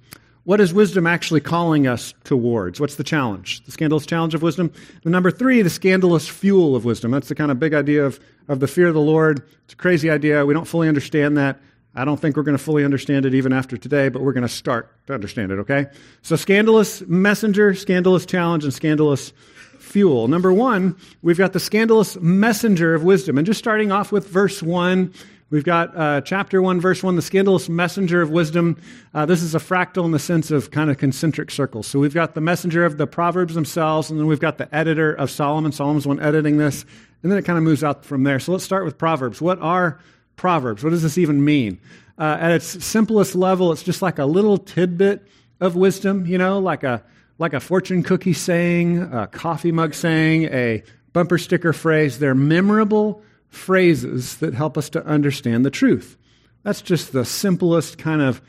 What 0.44 0.60
is 0.60 0.72
wisdom 0.72 1.06
actually 1.06 1.40
calling 1.40 1.86
us 1.86 2.14
towards? 2.24 2.80
What's 2.80 2.94
the 2.94 3.04
challenge? 3.04 3.64
The 3.64 3.72
scandalous 3.72 4.06
challenge 4.06 4.34
of 4.34 4.42
wisdom. 4.42 4.72
And 5.02 5.12
number 5.12 5.30
three, 5.30 5.60
the 5.60 5.70
scandalous 5.70 6.26
fuel 6.26 6.74
of 6.76 6.84
wisdom. 6.84 7.10
That's 7.10 7.28
the 7.28 7.34
kind 7.34 7.50
of 7.50 7.58
big 7.58 7.74
idea 7.74 8.06
of, 8.06 8.20
of 8.48 8.60
the 8.60 8.68
fear 8.68 8.86
of 8.86 8.94
the 8.94 9.00
Lord. 9.00 9.42
It's 9.64 9.74
a 9.74 9.76
crazy 9.76 10.08
idea. 10.08 10.46
We 10.46 10.54
don't 10.54 10.64
fully 10.64 10.88
understand 10.88 11.36
that. 11.36 11.60
I 11.96 12.04
don't 12.04 12.20
think 12.20 12.36
we're 12.36 12.42
going 12.42 12.56
to 12.56 12.62
fully 12.62 12.84
understand 12.84 13.26
it 13.26 13.34
even 13.34 13.52
after 13.52 13.76
today, 13.76 14.08
but 14.08 14.22
we're 14.22 14.32
going 14.32 14.42
to 14.42 14.48
start 14.48 14.90
to 15.06 15.14
understand 15.14 15.50
it, 15.52 15.58
okay? 15.60 15.86
So, 16.22 16.36
scandalous 16.36 17.00
messenger, 17.02 17.74
scandalous 17.74 18.26
challenge, 18.26 18.64
and 18.64 18.72
scandalous 18.72 19.32
fuel. 19.78 20.28
Number 20.28 20.52
one, 20.52 20.96
we've 21.22 21.38
got 21.38 21.52
the 21.52 21.60
scandalous 21.60 22.16
messenger 22.20 22.94
of 22.94 23.02
wisdom. 23.02 23.38
And 23.38 23.46
just 23.46 23.58
starting 23.58 23.92
off 23.92 24.12
with 24.12 24.28
verse 24.28 24.62
one, 24.62 25.12
We've 25.48 25.62
got 25.62 25.96
uh, 25.96 26.22
chapter 26.22 26.60
1, 26.60 26.80
verse 26.80 27.04
1, 27.04 27.14
the 27.14 27.22
scandalous 27.22 27.68
messenger 27.68 28.20
of 28.20 28.30
wisdom. 28.30 28.76
Uh, 29.14 29.26
this 29.26 29.42
is 29.42 29.54
a 29.54 29.60
fractal 29.60 30.04
in 30.04 30.10
the 30.10 30.18
sense 30.18 30.50
of 30.50 30.72
kind 30.72 30.90
of 30.90 30.98
concentric 30.98 31.52
circles. 31.52 31.86
So 31.86 32.00
we've 32.00 32.12
got 32.12 32.34
the 32.34 32.40
messenger 32.40 32.84
of 32.84 32.98
the 32.98 33.06
Proverbs 33.06 33.54
themselves, 33.54 34.10
and 34.10 34.18
then 34.18 34.26
we've 34.26 34.40
got 34.40 34.58
the 34.58 34.74
editor 34.74 35.14
of 35.14 35.30
Solomon. 35.30 35.70
Solomon's 35.70 36.04
one 36.04 36.18
editing 36.18 36.56
this, 36.56 36.84
and 37.22 37.30
then 37.30 37.38
it 37.38 37.44
kind 37.44 37.58
of 37.58 37.62
moves 37.62 37.84
out 37.84 38.04
from 38.04 38.24
there. 38.24 38.40
So 38.40 38.50
let's 38.50 38.64
start 38.64 38.84
with 38.84 38.98
Proverbs. 38.98 39.40
What 39.40 39.60
are 39.60 40.00
Proverbs? 40.36 40.84
What 40.84 40.90
does 40.90 41.02
this 41.02 41.18
even 41.18 41.44
mean? 41.44 41.80
Uh, 42.18 42.36
at 42.40 42.52
its 42.52 42.84
simplest 42.84 43.34
level, 43.34 43.72
it's 43.72 43.82
just 43.82 44.02
like 44.02 44.18
a 44.18 44.24
little 44.24 44.58
tidbit 44.58 45.26
of 45.60 45.74
wisdom, 45.76 46.26
you 46.26 46.38
know, 46.38 46.58
like 46.58 46.82
a, 46.82 47.02
like 47.38 47.52
a 47.52 47.60
fortune 47.60 48.02
cookie 48.02 48.32
saying, 48.32 49.02
a 49.02 49.26
coffee 49.26 49.72
mug 49.72 49.94
saying, 49.94 50.44
a 50.44 50.82
bumper 51.12 51.38
sticker 51.38 51.72
phrase. 51.72 52.18
They're 52.18 52.34
memorable 52.34 53.22
phrases 53.48 54.36
that 54.38 54.54
help 54.54 54.76
us 54.78 54.90
to 54.90 55.04
understand 55.04 55.64
the 55.64 55.70
truth. 55.70 56.16
That's 56.62 56.82
just 56.82 57.12
the 57.12 57.24
simplest 57.24 57.98
kind 57.98 58.20
of 58.20 58.42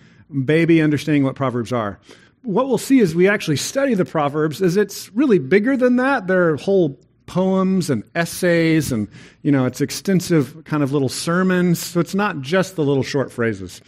baby 0.46 0.82
understanding 0.82 1.24
what 1.24 1.36
Proverbs 1.36 1.72
are. 1.72 2.00
What 2.42 2.68
we'll 2.68 2.78
see 2.78 3.00
as 3.02 3.14
we 3.14 3.28
actually 3.28 3.58
study 3.58 3.94
the 3.94 4.06
Proverbs 4.06 4.62
is 4.62 4.78
it's 4.78 5.10
really 5.14 5.40
bigger 5.40 5.76
than 5.78 5.98
that. 5.98 6.28
There 6.28 6.50
are 6.50 6.58
whole 6.58 7.00
poems 7.28 7.90
and 7.90 8.04
essays 8.16 8.92
and 8.92 9.08
you 9.44 9.52
know 9.52 9.66
it's 9.66 9.82
extensive 9.82 10.64
kind 10.66 10.82
of 10.82 10.92
little 10.92 11.10
sermons. 11.10 11.80
So 11.80 12.00
it's 12.00 12.16
not 12.16 12.42
just 12.42 12.76
the 12.76 12.84
little 12.84 13.04
short 13.04 13.32
phrases. 13.32 13.82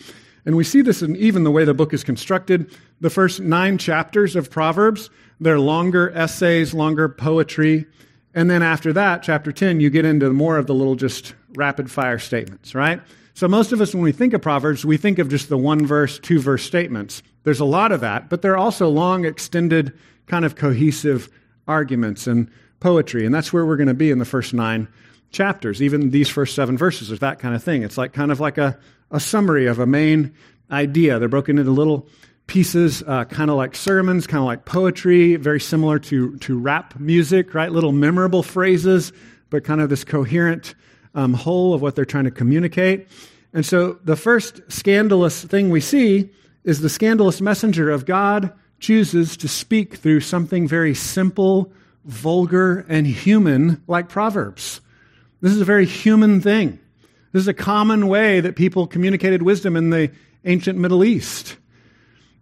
And 0.45 0.55
we 0.55 0.63
see 0.63 0.81
this 0.81 1.01
in 1.01 1.15
even 1.15 1.43
the 1.43 1.51
way 1.51 1.65
the 1.65 1.73
book 1.73 1.93
is 1.93 2.03
constructed. 2.03 2.71
The 3.01 3.09
first 3.09 3.39
nine 3.39 3.77
chapters 3.77 4.35
of 4.35 4.49
proverbs 4.49 5.09
they're 5.39 5.59
longer 5.59 6.09
essays 6.11 6.73
longer 6.73 7.07
poetry. 7.07 7.85
And 8.33 8.49
then 8.49 8.61
after 8.61 8.93
that, 8.93 9.23
chapter 9.23 9.51
10, 9.51 9.79
you 9.79 9.89
get 9.89 10.05
into 10.05 10.31
more 10.31 10.57
of 10.57 10.67
the 10.67 10.73
little 10.73 10.95
just 10.95 11.33
rapid 11.55 11.89
fire 11.89 12.19
statements, 12.19 12.75
right? 12.75 13.01
So 13.33 13.47
most 13.47 13.71
of 13.71 13.81
us, 13.81 13.93
when 13.93 14.03
we 14.03 14.11
think 14.11 14.33
of 14.33 14.41
Proverbs, 14.41 14.85
we 14.85 14.97
think 14.97 15.17
of 15.17 15.29
just 15.29 15.49
the 15.49 15.57
one 15.57 15.85
verse, 15.85 16.19
two 16.19 16.39
verse 16.39 16.63
statements. 16.63 17.23
There's 17.43 17.61
a 17.61 17.65
lot 17.65 17.91
of 17.91 18.01
that, 18.01 18.29
but 18.29 18.41
there 18.41 18.51
are 18.51 18.57
also 18.57 18.89
long, 18.89 19.25
extended, 19.25 19.97
kind 20.27 20.45
of 20.45 20.55
cohesive 20.55 21.29
arguments. 21.67 22.27
And 22.27 22.51
poetry. 22.79 23.25
And 23.25 23.33
that's 23.33 23.51
where 23.51 23.65
we're 23.65 23.77
going 23.77 23.87
to 23.87 23.93
be 23.93 24.11
in 24.11 24.19
the 24.19 24.25
first 24.25 24.53
nine 24.53 24.87
chapters. 25.31 25.81
Even 25.81 26.11
these 26.11 26.29
first 26.29 26.55
seven 26.55 26.77
verses 26.77 27.11
is 27.11 27.19
that 27.19 27.39
kind 27.39 27.55
of 27.55 27.63
thing. 27.63 27.83
It's 27.83 27.97
like 27.97 28.13
kind 28.13 28.31
of 28.31 28.39
like 28.39 28.57
a, 28.57 28.77
a 29.11 29.19
summary 29.19 29.67
of 29.67 29.79
a 29.79 29.85
main 29.85 30.33
idea. 30.71 31.19
They're 31.19 31.27
broken 31.27 31.57
into 31.57 31.71
little 31.71 32.07
pieces, 32.47 33.03
uh, 33.05 33.25
kind 33.25 33.51
of 33.51 33.57
like 33.57 33.75
sermons, 33.75 34.25
kind 34.25 34.39
of 34.39 34.45
like 34.45 34.65
poetry, 34.65 35.35
very 35.35 35.59
similar 35.59 35.99
to, 35.99 36.35
to 36.37 36.57
rap 36.57 36.99
music, 36.99 37.53
right? 37.53 37.71
Little 37.71 37.91
memorable 37.91 38.41
phrases, 38.41 39.13
but 39.49 39.63
kind 39.63 39.81
of 39.81 39.89
this 39.89 40.03
coherent 40.03 40.73
um, 41.13 41.33
whole 41.33 41.73
of 41.73 41.81
what 41.81 41.95
they're 41.95 42.05
trying 42.05 42.23
to 42.25 42.31
communicate. 42.31 43.07
And 43.53 43.65
so 43.65 43.99
the 44.03 44.15
first 44.15 44.61
scandalous 44.71 45.43
thing 45.43 45.69
we 45.69 45.81
see 45.81 46.29
is 46.63 46.81
the 46.81 46.89
scandalous 46.89 47.41
messenger 47.41 47.89
of 47.89 48.05
God 48.05 48.51
chooses 48.79 49.37
to 49.37 49.47
speak 49.47 49.95
through 49.95 50.21
something 50.21 50.67
very 50.67 50.93
simple, 50.95 51.71
vulgar, 52.05 52.85
and 52.87 53.05
human 53.05 53.81
like 53.87 54.09
Proverbs. 54.09 54.81
This 55.41 55.53
is 55.53 55.61
a 55.61 55.65
very 55.65 55.85
human 55.85 56.41
thing. 56.41 56.79
This 57.31 57.41
is 57.41 57.47
a 57.47 57.53
common 57.53 58.07
way 58.07 58.39
that 58.39 58.55
people 58.55 58.87
communicated 58.87 59.41
wisdom 59.41 59.75
in 59.75 59.89
the 59.89 60.11
ancient 60.45 60.79
Middle 60.79 61.03
East. 61.03 61.57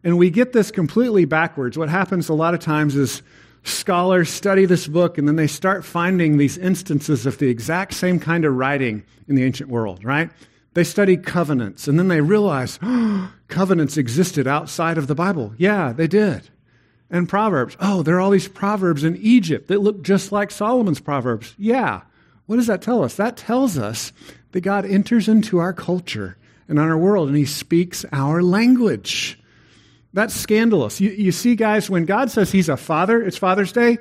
And 0.04 0.18
we 0.18 0.30
get 0.30 0.54
this 0.54 0.72
completely 0.72 1.26
backwards. 1.26 1.78
What 1.78 1.90
happens 1.90 2.30
a 2.30 2.34
lot 2.34 2.54
of 2.54 2.60
times 2.60 2.96
is 2.96 3.22
scholars 3.64 4.30
study 4.30 4.66
this 4.66 4.88
book 4.88 5.18
and 5.18 5.28
then 5.28 5.36
they 5.36 5.48
start 5.48 5.84
finding 5.84 6.38
these 6.38 6.58
instances 6.58 7.26
of 7.26 7.38
the 7.38 7.50
exact 7.50 7.94
same 7.94 8.20
kind 8.20 8.46
of 8.46 8.56
writing 8.56 9.04
in 9.28 9.36
the 9.36 9.44
ancient 9.44 9.70
world, 9.70 10.04
right? 10.04 10.30
They 10.74 10.84
study 10.84 11.18
covenants 11.18 11.88
and 11.88 12.00
then 12.00 12.08
they 12.08 12.22
realize 12.22 12.80
oh, 12.82 13.34
covenants 13.48 13.98
existed 13.98 14.48
outside 14.48 14.98
of 14.98 15.08
the 15.08 15.16
Bible. 15.16 15.54
Yeah, 15.58 15.92
they 15.92 16.08
did. 16.08 16.50
And 17.10 17.30
Proverbs. 17.30 17.78
Oh, 17.80 18.04
there 18.04 18.18
are 18.18 18.20
all 18.20 18.32
these 18.32 18.48
Proverbs 18.48 19.04
in 19.04 19.16
Egypt 19.18 19.70
that 19.70 19.82
look 19.82 20.02
just 20.02 20.32
like 20.32 20.52
Solomon's 20.52 21.00
Proverbs. 21.00 21.56
Yeah. 21.58 22.02
What 22.48 22.58
does 22.58 22.68
that 22.68 22.82
tell 22.82 23.04
us? 23.04 23.16
That 23.16 23.38
tells 23.38 23.78
us 23.78 24.12
that 24.52 24.62
God 24.62 24.86
enters 24.86 25.28
into 25.28 25.60
our 25.60 25.74
culture 25.74 26.38
and 26.68 26.80
our 26.80 26.98
world, 26.98 27.30
and 27.30 27.38
he 27.38 27.46
speaks 27.46 28.06
our 28.12 28.42
language. 28.42 29.40
That's 30.14 30.34
scandalous. 30.34 31.00
You, 31.00 31.12
you 31.12 31.32
see, 31.32 31.56
guys, 31.56 31.90
when 31.90 32.06
God 32.06 32.32
says 32.32 32.52
he's 32.52 32.70
a 32.70 32.78
father, 32.78 33.22
it's 33.22 33.38
Father's 33.38 33.72
Day. 33.72 33.98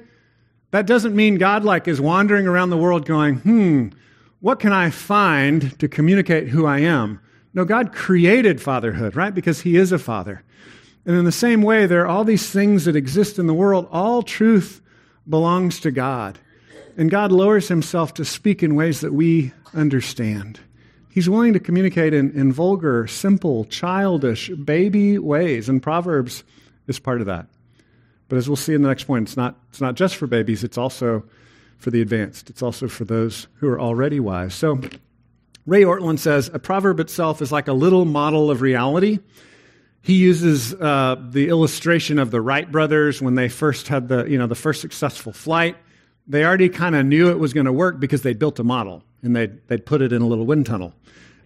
That 0.70 0.86
doesn't 0.86 1.14
mean 1.14 1.36
God 1.36 1.64
like 1.64 1.86
is 1.86 2.00
wandering 2.00 2.46
around 2.46 2.70
the 2.70 2.76
world 2.76 3.06
going, 3.06 3.36
hmm, 3.36 3.88
what 4.40 4.60
can 4.60 4.72
I 4.72 4.90
find 4.90 5.78
to 5.78 5.88
communicate 5.88 6.48
who 6.48 6.66
I 6.66 6.80
am? 6.80 7.20
No, 7.54 7.64
God 7.64 7.92
created 7.92 8.60
fatherhood, 8.60 9.16
right? 9.16 9.34
Because 9.34 9.60
he 9.60 9.76
is 9.76 9.92
a 9.92 9.98
father. 9.98 10.42
And 11.06 11.16
in 11.16 11.24
the 11.24 11.32
same 11.32 11.62
way, 11.62 11.86
there 11.86 12.02
are 12.02 12.08
all 12.08 12.24
these 12.24 12.50
things 12.50 12.84
that 12.84 12.96
exist 12.96 13.38
in 13.38 13.46
the 13.46 13.54
world. 13.54 13.88
All 13.92 14.22
truth 14.22 14.82
belongs 15.28 15.80
to 15.80 15.92
God. 15.92 16.38
And 16.96 17.10
God 17.10 17.30
lowers 17.30 17.68
himself 17.68 18.14
to 18.14 18.24
speak 18.24 18.62
in 18.62 18.74
ways 18.74 19.00
that 19.02 19.12
we 19.12 19.52
understand. 19.72 20.58
He's 21.08 21.30
willing 21.30 21.52
to 21.52 21.60
communicate 21.60 22.12
in, 22.12 22.32
in 22.32 22.52
vulgar, 22.52 23.06
simple, 23.06 23.64
childish, 23.66 24.50
baby 24.50 25.18
ways, 25.18 25.68
and 25.68 25.82
Proverbs 25.82 26.44
is 26.88 26.98
part 26.98 27.20
of 27.20 27.26
that. 27.26 27.46
But 28.28 28.36
as 28.36 28.48
we'll 28.48 28.56
see 28.56 28.74
in 28.74 28.82
the 28.82 28.88
next 28.88 29.04
point, 29.04 29.28
it's 29.28 29.36
not, 29.36 29.56
it's 29.70 29.80
not 29.80 29.94
just 29.94 30.16
for 30.16 30.26
babies, 30.26 30.64
it's 30.64 30.76
also 30.76 31.24
for 31.78 31.90
the 31.90 32.02
advanced. 32.02 32.50
It's 32.50 32.62
also 32.62 32.88
for 32.88 33.04
those 33.04 33.46
who 33.54 33.68
are 33.68 33.80
already 33.80 34.18
wise. 34.18 34.54
So 34.54 34.80
Ray 35.66 35.82
Ortlund 35.82 36.18
says 36.18 36.50
a 36.52 36.58
proverb 36.58 37.00
itself 37.00 37.40
is 37.40 37.52
like 37.52 37.68
a 37.68 37.72
little 37.72 38.04
model 38.04 38.50
of 38.50 38.60
reality. 38.60 39.20
He 40.06 40.14
uses 40.14 40.72
uh, 40.72 41.16
the 41.30 41.48
illustration 41.48 42.20
of 42.20 42.30
the 42.30 42.40
Wright 42.40 42.70
brothers 42.70 43.20
when 43.20 43.34
they 43.34 43.48
first 43.48 43.88
had 43.88 44.06
the, 44.06 44.24
you 44.26 44.38
know, 44.38 44.46
the 44.46 44.54
first 44.54 44.80
successful 44.80 45.32
flight. 45.32 45.76
They 46.28 46.44
already 46.44 46.68
kind 46.68 46.94
of 46.94 47.04
knew 47.04 47.28
it 47.28 47.40
was 47.40 47.52
going 47.52 47.66
to 47.66 47.72
work 47.72 47.98
because 47.98 48.22
they 48.22 48.32
built 48.32 48.60
a 48.60 48.62
model 48.62 49.02
and 49.22 49.34
they'd, 49.34 49.66
they'd 49.66 49.84
put 49.84 50.02
it 50.02 50.12
in 50.12 50.22
a 50.22 50.26
little 50.28 50.46
wind 50.46 50.64
tunnel. 50.64 50.94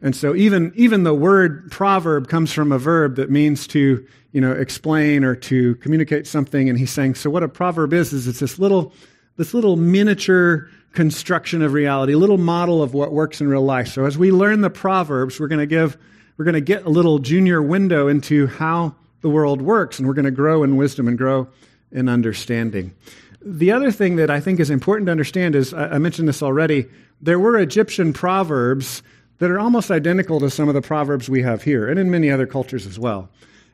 And 0.02 0.14
so 0.14 0.34
even, 0.34 0.72
even 0.74 1.04
the 1.04 1.14
word 1.14 1.70
proverb 1.70 2.28
comes 2.28 2.52
from 2.52 2.70
a 2.70 2.78
verb 2.78 3.16
that 3.16 3.30
means 3.30 3.66
to, 3.68 4.06
you 4.32 4.40
know, 4.42 4.52
explain 4.52 5.24
or 5.24 5.34
to 5.36 5.76
communicate 5.76 6.26
something. 6.26 6.68
And 6.68 6.78
he's 6.78 6.90
saying, 6.90 7.14
so 7.14 7.30
what 7.30 7.42
a 7.42 7.48
proverb 7.48 7.94
is, 7.94 8.12
is 8.12 8.28
it's 8.28 8.40
this 8.40 8.58
little, 8.58 8.92
this 9.38 9.54
little 9.54 9.76
miniature 9.76 10.68
construction 10.92 11.62
of 11.62 11.72
reality, 11.72 12.12
a 12.12 12.18
little 12.18 12.36
model 12.36 12.82
of 12.82 12.92
what 12.92 13.10
works 13.10 13.40
in 13.40 13.48
real 13.48 13.64
life. 13.64 13.88
So 13.88 14.04
as 14.04 14.18
we 14.18 14.30
learn 14.30 14.60
the 14.60 14.68
proverbs, 14.68 15.40
we're 15.40 15.48
going 15.48 15.60
to 15.60 15.66
give, 15.66 15.96
we're 16.40 16.44
going 16.44 16.54
to 16.54 16.62
get 16.62 16.86
a 16.86 16.88
little 16.88 17.18
junior 17.18 17.60
window 17.60 18.08
into 18.08 18.46
how 18.46 18.94
the 19.20 19.28
world 19.28 19.60
works, 19.60 19.98
and 19.98 20.08
we're 20.08 20.14
going 20.14 20.24
to 20.24 20.30
grow 20.30 20.62
in 20.62 20.78
wisdom 20.78 21.06
and 21.06 21.18
grow 21.18 21.46
in 21.92 22.08
understanding. 22.08 22.94
The 23.42 23.72
other 23.72 23.90
thing 23.90 24.16
that 24.16 24.30
I 24.30 24.40
think 24.40 24.58
is 24.58 24.70
important 24.70 25.08
to 25.08 25.10
understand 25.10 25.54
is 25.54 25.74
I 25.74 25.98
mentioned 25.98 26.28
this 26.28 26.42
already. 26.42 26.86
There 27.20 27.38
were 27.38 27.58
Egyptian 27.58 28.14
proverbs 28.14 29.02
that 29.36 29.50
are 29.50 29.60
almost 29.60 29.90
identical 29.90 30.40
to 30.40 30.48
some 30.48 30.66
of 30.66 30.74
the 30.74 30.80
proverbs 30.80 31.28
we 31.28 31.42
have 31.42 31.62
here 31.62 31.86
and 31.86 31.98
in 31.98 32.10
many 32.10 32.30
other 32.30 32.46
cultures 32.46 32.86
as 32.86 32.98
well. 32.98 33.28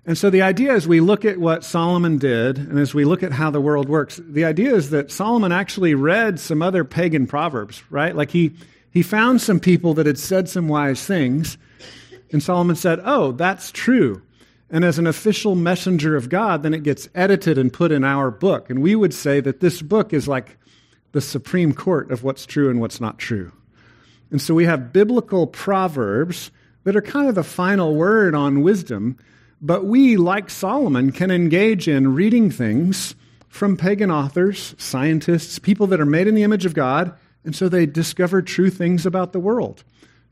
And 0.05 0.19
so 0.19 0.29
the 0.29 0.43
idea 0.43 0.73
as 0.73 0.89
we 0.89 0.99
look 0.99 1.25
at 1.25 1.39
what 1.39 1.63
Solomon 1.63 2.19
did 2.19 2.59
and 2.59 2.81
as 2.81 2.93
we 2.93 3.05
look 3.05 3.23
at 3.23 3.31
how 3.31 3.53
the 3.53 3.61
world 3.61 3.89
works, 3.89 4.21
the 4.25 4.45
idea 4.45 4.75
is 4.75 4.91
that 4.91 5.13
Solomon 5.13 5.53
actually 5.53 5.95
read 5.95 6.41
some 6.41 6.63
other 6.63 6.83
pagan 6.83 7.29
proverbs, 7.29 7.85
right? 7.91 8.17
Like 8.17 8.33
he, 8.33 8.57
he 8.91 9.05
found 9.05 9.41
some 9.41 9.61
people 9.61 9.95
that 9.95 10.07
had 10.07 10.19
said 10.19 10.49
some 10.49 10.67
wise 10.67 11.05
things, 11.07 11.59
and 12.33 12.43
Solomon 12.43 12.77
said, 12.77 13.01
Oh, 13.05 13.33
that's 13.33 13.71
true. 13.71 14.23
And 14.69 14.85
as 14.85 14.99
an 14.99 15.07
official 15.07 15.55
messenger 15.55 16.17
of 16.17 16.29
God, 16.29 16.63
then 16.63 16.75
it 16.75 16.83
gets 16.83 17.09
edited 17.15 17.57
and 17.57 17.73
put 17.73 17.93
in 17.93 18.03
our 18.03 18.31
book. 18.31 18.69
And 18.69 18.83
we 18.83 18.97
would 18.97 19.15
say 19.15 19.41
that 19.41 19.61
this 19.61 19.81
book 19.81 20.13
is 20.13 20.27
like 20.27 20.59
the 21.13 21.21
Supreme 21.21 21.73
Court 21.73 22.11
of 22.11 22.25
what's 22.25 22.47
true 22.47 22.69
and 22.69 22.81
what's 22.81 23.01
not 23.01 23.19
true. 23.19 23.53
And 24.31 24.43
so 24.43 24.55
we 24.55 24.65
have 24.65 24.93
biblical 24.93 25.47
proverbs 25.47 26.51
that 26.85 26.97
are 26.97 27.03
kind 27.03 27.29
of 27.29 27.37
the 27.37 27.45
final 27.45 27.95
word 27.95 28.35
on 28.35 28.63
wisdom, 28.63 29.19
but 29.61 29.85
we, 29.85 30.17
like 30.17 30.51
Solomon, 30.51 31.13
can 31.13 31.31
engage 31.31 31.89
in 31.89 32.15
reading 32.15 32.51
things 32.51 33.15
from 33.49 33.77
pagan 33.77 34.11
authors, 34.11 34.75
scientists, 34.79 35.59
people 35.59 35.87
that 35.89 36.01
are 36.01 36.07
made 36.07 36.27
in 36.27 36.35
the 36.35 36.43
image 36.43 36.67
of 36.67 36.75
God, 36.75 37.15
and 37.45 37.55
so 37.55 37.69
they 37.69 37.87
discover 37.87 38.43
true 38.43 38.71
things 38.71 39.07
about 39.07 39.33
the 39.33 39.41
world. 39.41 39.85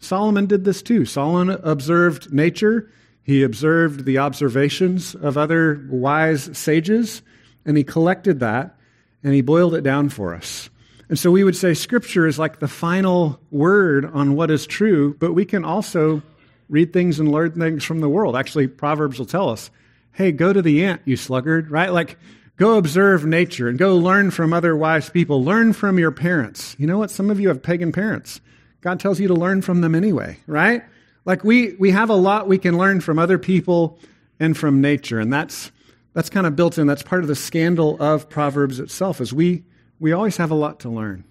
Solomon 0.04 0.46
did 0.46 0.64
this 0.64 0.82
too. 0.82 1.04
Solomon 1.04 1.58
observed 1.62 2.32
nature, 2.32 2.90
he 3.22 3.42
observed 3.42 4.04
the 4.04 4.18
observations 4.18 5.14
of 5.14 5.38
other 5.38 5.86
wise 5.88 6.56
sages, 6.56 7.22
and 7.64 7.76
he 7.76 7.84
collected 7.84 8.40
that 8.40 8.76
and 9.22 9.32
he 9.32 9.40
boiled 9.40 9.74
it 9.74 9.80
down 9.80 10.10
for 10.10 10.34
us. 10.34 10.68
And 11.08 11.18
so 11.18 11.30
we 11.30 11.44
would 11.44 11.56
say 11.56 11.74
Scripture 11.74 12.26
is 12.26 12.38
like 12.38 12.60
the 12.60 12.68
final 12.68 13.40
word 13.50 14.04
on 14.04 14.36
what 14.36 14.50
is 14.50 14.66
true, 14.66 15.14
but 15.18 15.32
we 15.32 15.44
can 15.44 15.64
also 15.64 16.22
read 16.68 16.92
things 16.92 17.18
and 17.18 17.30
learn 17.30 17.52
things 17.52 17.84
from 17.84 18.00
the 18.00 18.08
world. 18.08 18.36
Actually, 18.36 18.68
Proverbs 18.68 19.18
will 19.18 19.26
tell 19.26 19.48
us 19.48 19.70
hey, 20.12 20.30
go 20.30 20.52
to 20.52 20.62
the 20.62 20.84
ant, 20.84 21.02
you 21.04 21.16
sluggard, 21.16 21.72
right? 21.72 21.92
Like, 21.92 22.16
go 22.56 22.78
observe 22.78 23.26
nature 23.26 23.68
and 23.68 23.76
go 23.76 23.96
learn 23.96 24.30
from 24.30 24.52
other 24.52 24.76
wise 24.76 25.10
people. 25.10 25.42
Learn 25.42 25.72
from 25.72 25.98
your 25.98 26.12
parents. 26.12 26.76
You 26.78 26.86
know 26.86 26.98
what? 26.98 27.10
Some 27.10 27.30
of 27.30 27.40
you 27.40 27.48
have 27.48 27.64
pagan 27.64 27.90
parents. 27.90 28.40
God 28.84 29.00
tells 29.00 29.18
you 29.18 29.28
to 29.28 29.34
learn 29.34 29.62
from 29.62 29.80
them 29.80 29.94
anyway, 29.94 30.36
right? 30.46 30.82
Like, 31.24 31.42
we, 31.42 31.74
we 31.76 31.90
have 31.92 32.10
a 32.10 32.14
lot 32.14 32.46
we 32.46 32.58
can 32.58 32.76
learn 32.76 33.00
from 33.00 33.18
other 33.18 33.38
people 33.38 33.98
and 34.38 34.54
from 34.54 34.82
nature, 34.82 35.18
and 35.18 35.32
that's, 35.32 35.72
that's 36.12 36.28
kind 36.28 36.46
of 36.46 36.54
built 36.54 36.76
in. 36.76 36.86
That's 36.86 37.02
part 37.02 37.22
of 37.22 37.28
the 37.28 37.34
scandal 37.34 37.96
of 37.98 38.28
Proverbs 38.28 38.78
itself, 38.80 39.22
is 39.22 39.32
we 39.32 39.64
we 39.98 40.12
always 40.12 40.36
have 40.36 40.50
a 40.50 40.54
lot 40.54 40.80
to 40.80 40.90
learn. 40.90 41.24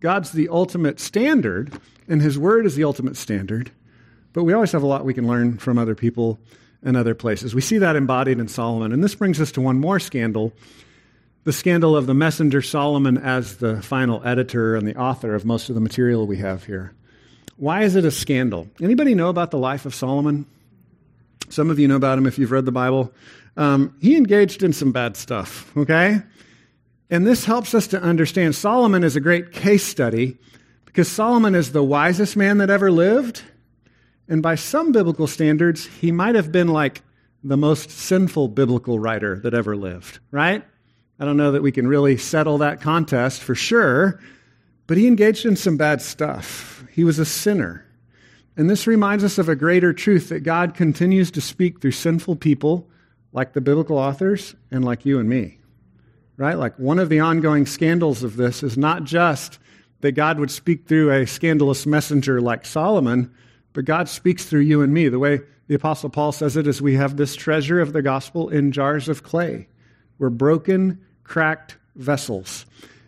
God's 0.00 0.32
the 0.32 0.48
ultimate 0.48 0.98
standard, 0.98 1.72
and 2.08 2.20
His 2.20 2.36
Word 2.36 2.66
is 2.66 2.74
the 2.74 2.82
ultimate 2.82 3.16
standard, 3.16 3.70
but 4.32 4.42
we 4.42 4.52
always 4.52 4.72
have 4.72 4.82
a 4.82 4.86
lot 4.86 5.04
we 5.04 5.14
can 5.14 5.28
learn 5.28 5.58
from 5.58 5.78
other 5.78 5.94
people 5.94 6.40
and 6.82 6.96
other 6.96 7.14
places. 7.14 7.54
We 7.54 7.60
see 7.60 7.78
that 7.78 7.94
embodied 7.94 8.40
in 8.40 8.48
Solomon. 8.48 8.92
And 8.92 9.04
this 9.04 9.14
brings 9.14 9.40
us 9.40 9.52
to 9.52 9.60
one 9.60 9.78
more 9.78 10.00
scandal 10.00 10.52
the 11.44 11.52
scandal 11.52 11.96
of 11.96 12.06
the 12.06 12.14
messenger 12.14 12.60
Solomon 12.60 13.18
as 13.18 13.56
the 13.56 13.82
final 13.82 14.22
editor 14.24 14.76
and 14.76 14.86
the 14.86 14.96
author 14.96 15.34
of 15.34 15.44
most 15.44 15.68
of 15.68 15.74
the 15.74 15.80
material 15.80 16.26
we 16.26 16.38
have 16.38 16.64
here. 16.64 16.94
Why 17.56 17.82
is 17.82 17.96
it 17.96 18.04
a 18.04 18.10
scandal? 18.10 18.68
Anybody 18.80 19.14
know 19.14 19.28
about 19.28 19.50
the 19.50 19.58
life 19.58 19.86
of 19.86 19.94
Solomon? 19.94 20.46
Some 21.48 21.70
of 21.70 21.78
you 21.78 21.88
know 21.88 21.96
about 21.96 22.18
him 22.18 22.26
if 22.26 22.38
you've 22.38 22.52
read 22.52 22.64
the 22.64 22.72
Bible. 22.72 23.12
Um, 23.56 23.96
he 24.00 24.16
engaged 24.16 24.62
in 24.62 24.72
some 24.72 24.92
bad 24.92 25.16
stuff, 25.16 25.76
okay? 25.76 26.22
And 27.10 27.26
this 27.26 27.44
helps 27.44 27.74
us 27.74 27.88
to 27.88 28.00
understand 28.00 28.54
Solomon 28.54 29.02
is 29.02 29.16
a 29.16 29.20
great 29.20 29.52
case 29.52 29.84
study 29.84 30.36
because 30.84 31.10
Solomon 31.10 31.54
is 31.54 31.72
the 31.72 31.82
wisest 31.82 32.36
man 32.36 32.58
that 32.58 32.70
ever 32.70 32.90
lived. 32.90 33.42
And 34.28 34.42
by 34.42 34.56
some 34.56 34.92
biblical 34.92 35.26
standards, 35.26 35.86
he 35.86 36.12
might 36.12 36.34
have 36.34 36.52
been 36.52 36.68
like 36.68 37.02
the 37.42 37.56
most 37.56 37.90
sinful 37.90 38.48
biblical 38.48 38.98
writer 38.98 39.38
that 39.40 39.54
ever 39.54 39.76
lived, 39.76 40.18
right? 40.30 40.64
I 41.18 41.24
don't 41.24 41.36
know 41.36 41.52
that 41.52 41.62
we 41.62 41.72
can 41.72 41.88
really 41.88 42.16
settle 42.16 42.58
that 42.58 42.80
contest 42.80 43.42
for 43.42 43.54
sure, 43.54 44.20
but 44.86 44.96
he 44.96 45.06
engaged 45.06 45.44
in 45.44 45.56
some 45.56 45.76
bad 45.76 46.00
stuff. 46.00 46.84
He 46.92 47.04
was 47.04 47.18
a 47.18 47.24
sinner. 47.24 47.84
And 48.56 48.68
this 48.68 48.86
reminds 48.86 49.24
us 49.24 49.38
of 49.38 49.48
a 49.48 49.56
greater 49.56 49.92
truth 49.92 50.28
that 50.30 50.40
God 50.40 50.74
continues 50.74 51.30
to 51.32 51.40
speak 51.40 51.80
through 51.80 51.92
sinful 51.92 52.36
people 52.36 52.88
like 53.32 53.52
the 53.52 53.60
biblical 53.60 53.98
authors 53.98 54.54
and 54.70 54.84
like 54.84 55.04
you 55.04 55.18
and 55.18 55.28
me 55.28 55.58
right? 56.38 56.56
Like 56.56 56.78
one 56.78 56.98
of 56.98 57.10
the 57.10 57.20
ongoing 57.20 57.66
scandals 57.66 58.22
of 58.22 58.36
this 58.36 58.62
is 58.62 58.78
not 58.78 59.04
just 59.04 59.58
that 60.00 60.12
God 60.12 60.38
would 60.38 60.50
speak 60.50 60.86
through 60.86 61.10
a 61.10 61.26
scandalous 61.26 61.84
messenger 61.84 62.40
like 62.40 62.64
Solomon, 62.64 63.34
but 63.74 63.84
God 63.84 64.08
speaks 64.08 64.46
through 64.46 64.60
you 64.60 64.80
and 64.80 64.94
me. 64.94 65.08
The 65.08 65.18
way 65.18 65.40
the 65.66 65.74
Apostle 65.74 66.08
Paul 66.08 66.32
says 66.32 66.56
it 66.56 66.66
is 66.66 66.80
we 66.80 66.94
have 66.94 67.16
this 67.16 67.36
treasure 67.36 67.80
of 67.80 67.92
the 67.92 68.00
gospel 68.00 68.48
in 68.48 68.72
jars 68.72 69.08
of 69.08 69.24
clay. 69.24 69.68
We're 70.18 70.30
broken, 70.30 71.04
cracked 71.28 71.76
vessels. 71.94 72.66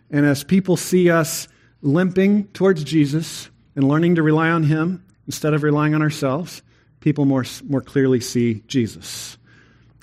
And 0.09 0.25
as 0.25 0.43
people 0.43 0.77
see 0.77 1.09
us 1.09 1.47
limping 1.81 2.47
towards 2.49 2.83
Jesus 2.83 3.49
and 3.75 3.87
learning 3.87 4.15
to 4.15 4.23
rely 4.23 4.49
on 4.49 4.63
Him 4.63 5.03
instead 5.25 5.53
of 5.53 5.63
relying 5.63 5.95
on 5.95 6.01
ourselves, 6.01 6.61
people 6.99 7.25
more, 7.25 7.45
more 7.67 7.81
clearly 7.81 8.21
see 8.21 8.63
Jesus. 8.67 9.37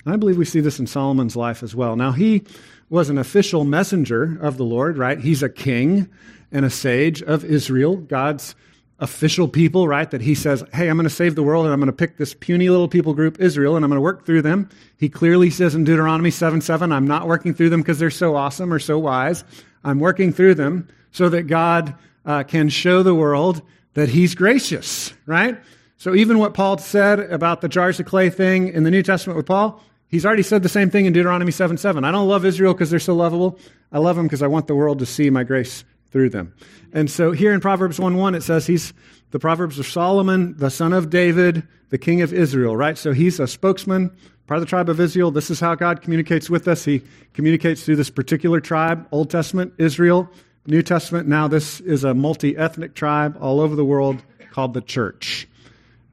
I 0.05 0.15
believe 0.15 0.37
we 0.37 0.45
see 0.45 0.59
this 0.59 0.79
in 0.79 0.87
Solomon's 0.87 1.35
life 1.35 1.63
as 1.63 1.75
well. 1.75 1.95
Now, 1.95 2.11
he 2.11 2.43
was 2.89 3.09
an 3.09 3.17
official 3.17 3.63
messenger 3.63 4.39
of 4.41 4.57
the 4.57 4.63
Lord, 4.63 4.97
right? 4.97 5.19
He's 5.19 5.43
a 5.43 5.49
king 5.49 6.09
and 6.51 6.65
a 6.65 6.69
sage 6.69 7.21
of 7.21 7.45
Israel, 7.45 7.97
God's 7.97 8.55
official 8.99 9.47
people, 9.47 9.87
right? 9.87 10.09
That 10.11 10.21
he 10.21 10.35
says, 10.35 10.63
hey, 10.73 10.89
I'm 10.89 10.97
going 10.97 11.05
to 11.05 11.09
save 11.09 11.35
the 11.35 11.43
world 11.43 11.65
and 11.65 11.73
I'm 11.73 11.79
going 11.79 11.87
to 11.87 11.93
pick 11.93 12.17
this 12.17 12.33
puny 12.33 12.69
little 12.69 12.87
people 12.87 13.13
group, 13.13 13.39
Israel, 13.39 13.75
and 13.75 13.83
I'm 13.83 13.89
going 13.89 13.97
to 13.97 14.03
work 14.03 14.25
through 14.25 14.41
them. 14.41 14.69
He 14.97 15.09
clearly 15.09 15.49
says 15.49 15.75
in 15.75 15.83
Deuteronomy 15.83 16.31
7 16.31 16.61
7, 16.61 16.91
I'm 16.91 17.07
not 17.07 17.27
working 17.27 17.53
through 17.53 17.69
them 17.69 17.81
because 17.81 17.99
they're 17.99 18.11
so 18.11 18.35
awesome 18.35 18.73
or 18.73 18.79
so 18.79 18.99
wise. 18.99 19.43
I'm 19.83 19.99
working 19.99 20.33
through 20.33 20.55
them 20.55 20.87
so 21.11 21.29
that 21.29 21.43
God 21.43 21.95
uh, 22.25 22.43
can 22.43 22.69
show 22.69 23.01
the 23.03 23.15
world 23.15 23.61
that 23.93 24.09
he's 24.09 24.35
gracious, 24.35 25.13
right? 25.25 25.57
So 25.97 26.13
even 26.15 26.39
what 26.39 26.53
Paul 26.53 26.77
said 26.77 27.19
about 27.19 27.61
the 27.61 27.69
jars 27.69 27.99
of 27.99 28.05
clay 28.05 28.29
thing 28.29 28.67
in 28.69 28.83
the 28.83 28.91
New 28.91 29.03
Testament 29.03 29.37
with 29.37 29.45
Paul, 29.45 29.81
He's 30.09 30.25
already 30.25 30.43
said 30.43 30.63
the 30.63 30.69
same 30.69 30.89
thing 30.89 31.05
in 31.05 31.13
Deuteronomy 31.13 31.51
7 31.51 31.77
7. 31.77 32.03
I 32.03 32.11
don't 32.11 32.27
love 32.27 32.43
Israel 32.43 32.73
because 32.73 32.89
they're 32.89 32.99
so 32.99 33.15
lovable. 33.15 33.59
I 33.91 33.99
love 33.99 34.15
them 34.15 34.25
because 34.25 34.41
I 34.41 34.47
want 34.47 34.67
the 34.67 34.75
world 34.75 34.99
to 34.99 35.05
see 35.05 35.29
my 35.29 35.43
grace 35.43 35.85
through 36.11 36.29
them. 36.29 36.53
And 36.93 37.09
so 37.09 37.31
here 37.31 37.53
in 37.53 37.59
Proverbs 37.59 37.99
1 37.99 38.15
1, 38.15 38.35
it 38.35 38.41
says 38.41 38.67
he's 38.67 38.93
the 39.31 39.39
Proverbs 39.39 39.77
of 39.79 39.85
Solomon, 39.85 40.55
the 40.57 40.69
son 40.69 40.93
of 40.93 41.09
David, 41.09 41.67
the 41.89 41.97
king 41.97 42.21
of 42.21 42.33
Israel, 42.33 42.75
right? 42.75 42.97
So 42.97 43.11
he's 43.11 43.39
a 43.39 43.47
spokesman, 43.47 44.09
part 44.47 44.57
of 44.57 44.61
the 44.61 44.69
tribe 44.69 44.89
of 44.89 44.99
Israel. 44.99 45.31
This 45.31 45.51
is 45.51 45.59
how 45.59 45.75
God 45.75 46.01
communicates 46.01 46.49
with 46.49 46.67
us. 46.67 46.83
He 46.85 47.03
communicates 47.33 47.83
through 47.83 47.97
this 47.97 48.09
particular 48.09 48.59
tribe, 48.59 49.07
Old 49.11 49.29
Testament, 49.29 49.73
Israel, 49.77 50.29
New 50.65 50.81
Testament. 50.81 51.27
Now, 51.27 51.47
this 51.47 51.79
is 51.79 52.03
a 52.03 52.13
multi 52.13 52.57
ethnic 52.57 52.95
tribe 52.95 53.37
all 53.39 53.59
over 53.59 53.75
the 53.75 53.85
world 53.85 54.21
called 54.51 54.73
the 54.73 54.81
church. 54.81 55.47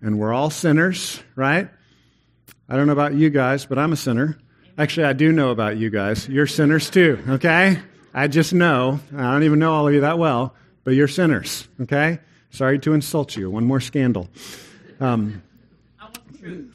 And 0.02 0.18
we're 0.18 0.32
all 0.32 0.50
sinners, 0.50 1.22
right? 1.34 1.68
I 2.68 2.76
don't 2.76 2.86
know 2.86 2.92
about 2.92 3.14
you 3.14 3.30
guys, 3.30 3.64
but 3.64 3.78
I'm 3.78 3.92
a 3.92 3.96
sinner. 3.96 4.38
Actually, 4.76 5.06
I 5.06 5.14
do 5.14 5.32
know 5.32 5.50
about 5.50 5.78
you 5.78 5.88
guys. 5.88 6.28
You're 6.28 6.46
sinners 6.46 6.90
too, 6.90 7.18
okay? 7.28 7.80
I 8.16 8.28
just 8.28 8.54
know. 8.54 8.98
I 9.14 9.32
don't 9.32 9.42
even 9.42 9.58
know 9.58 9.74
all 9.74 9.86
of 9.86 9.92
you 9.92 10.00
that 10.00 10.18
well, 10.18 10.54
but 10.84 10.92
you're 10.92 11.06
sinners, 11.06 11.68
okay? 11.82 12.18
Sorry 12.50 12.78
to 12.78 12.94
insult 12.94 13.36
you. 13.36 13.50
One 13.50 13.66
more 13.66 13.78
scandal. 13.78 14.30
Um, 15.00 15.42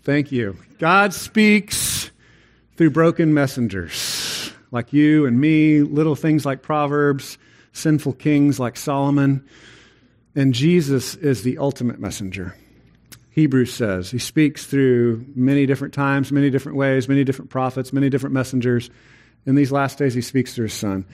thank 0.04 0.32
you. 0.32 0.56
God 0.78 1.16
speaks 1.16 2.12
through 2.78 2.92
broken 2.92 3.34
messengers 3.34 4.54
like 4.70 4.94
you 4.94 5.26
and 5.26 5.42
me, 5.42 5.82
little 5.82 6.16
things 6.16 6.46
like 6.46 6.62
Proverbs, 6.62 7.40
sinful 7.74 8.14
kings 8.14 8.60
like 8.60 8.78
Solomon. 8.78 9.44
And 10.36 10.54
Jesus 10.54 11.16
is 11.16 11.42
the 11.42 11.58
ultimate 11.58 12.00
messenger. 12.00 12.56
Hebrews 13.32 13.74
says. 13.74 14.12
He 14.12 14.20
speaks 14.20 14.68
through 14.68 15.26
many 15.34 15.66
different 15.66 15.96
times, 15.96 16.32
many 16.32 16.52
different 16.52 16.78
ways, 16.78 17.10
many 17.10 17.24
different 17.24 17.50
prophets, 17.50 17.92
many 17.92 18.12
different 18.12 18.36
messengers. 18.36 18.92
In 19.46 19.56
these 19.56 19.72
last 19.72 19.98
days, 19.98 20.14
he 20.14 20.22
speaks 20.22 20.56
to 20.56 20.64
his 20.64 20.74
son. 20.74 21.06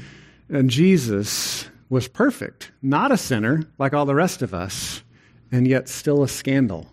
And 0.50 0.70
Jesus 0.70 1.68
was 1.90 2.08
perfect, 2.08 2.72
not 2.82 3.12
a 3.12 3.18
sinner 3.18 3.64
like 3.78 3.94
all 3.94 4.06
the 4.06 4.16
rest 4.16 4.42
of 4.42 4.54
us, 4.54 5.04
and 5.52 5.68
yet 5.68 5.88
still 5.88 6.24
a 6.24 6.28
scandal. 6.28 6.88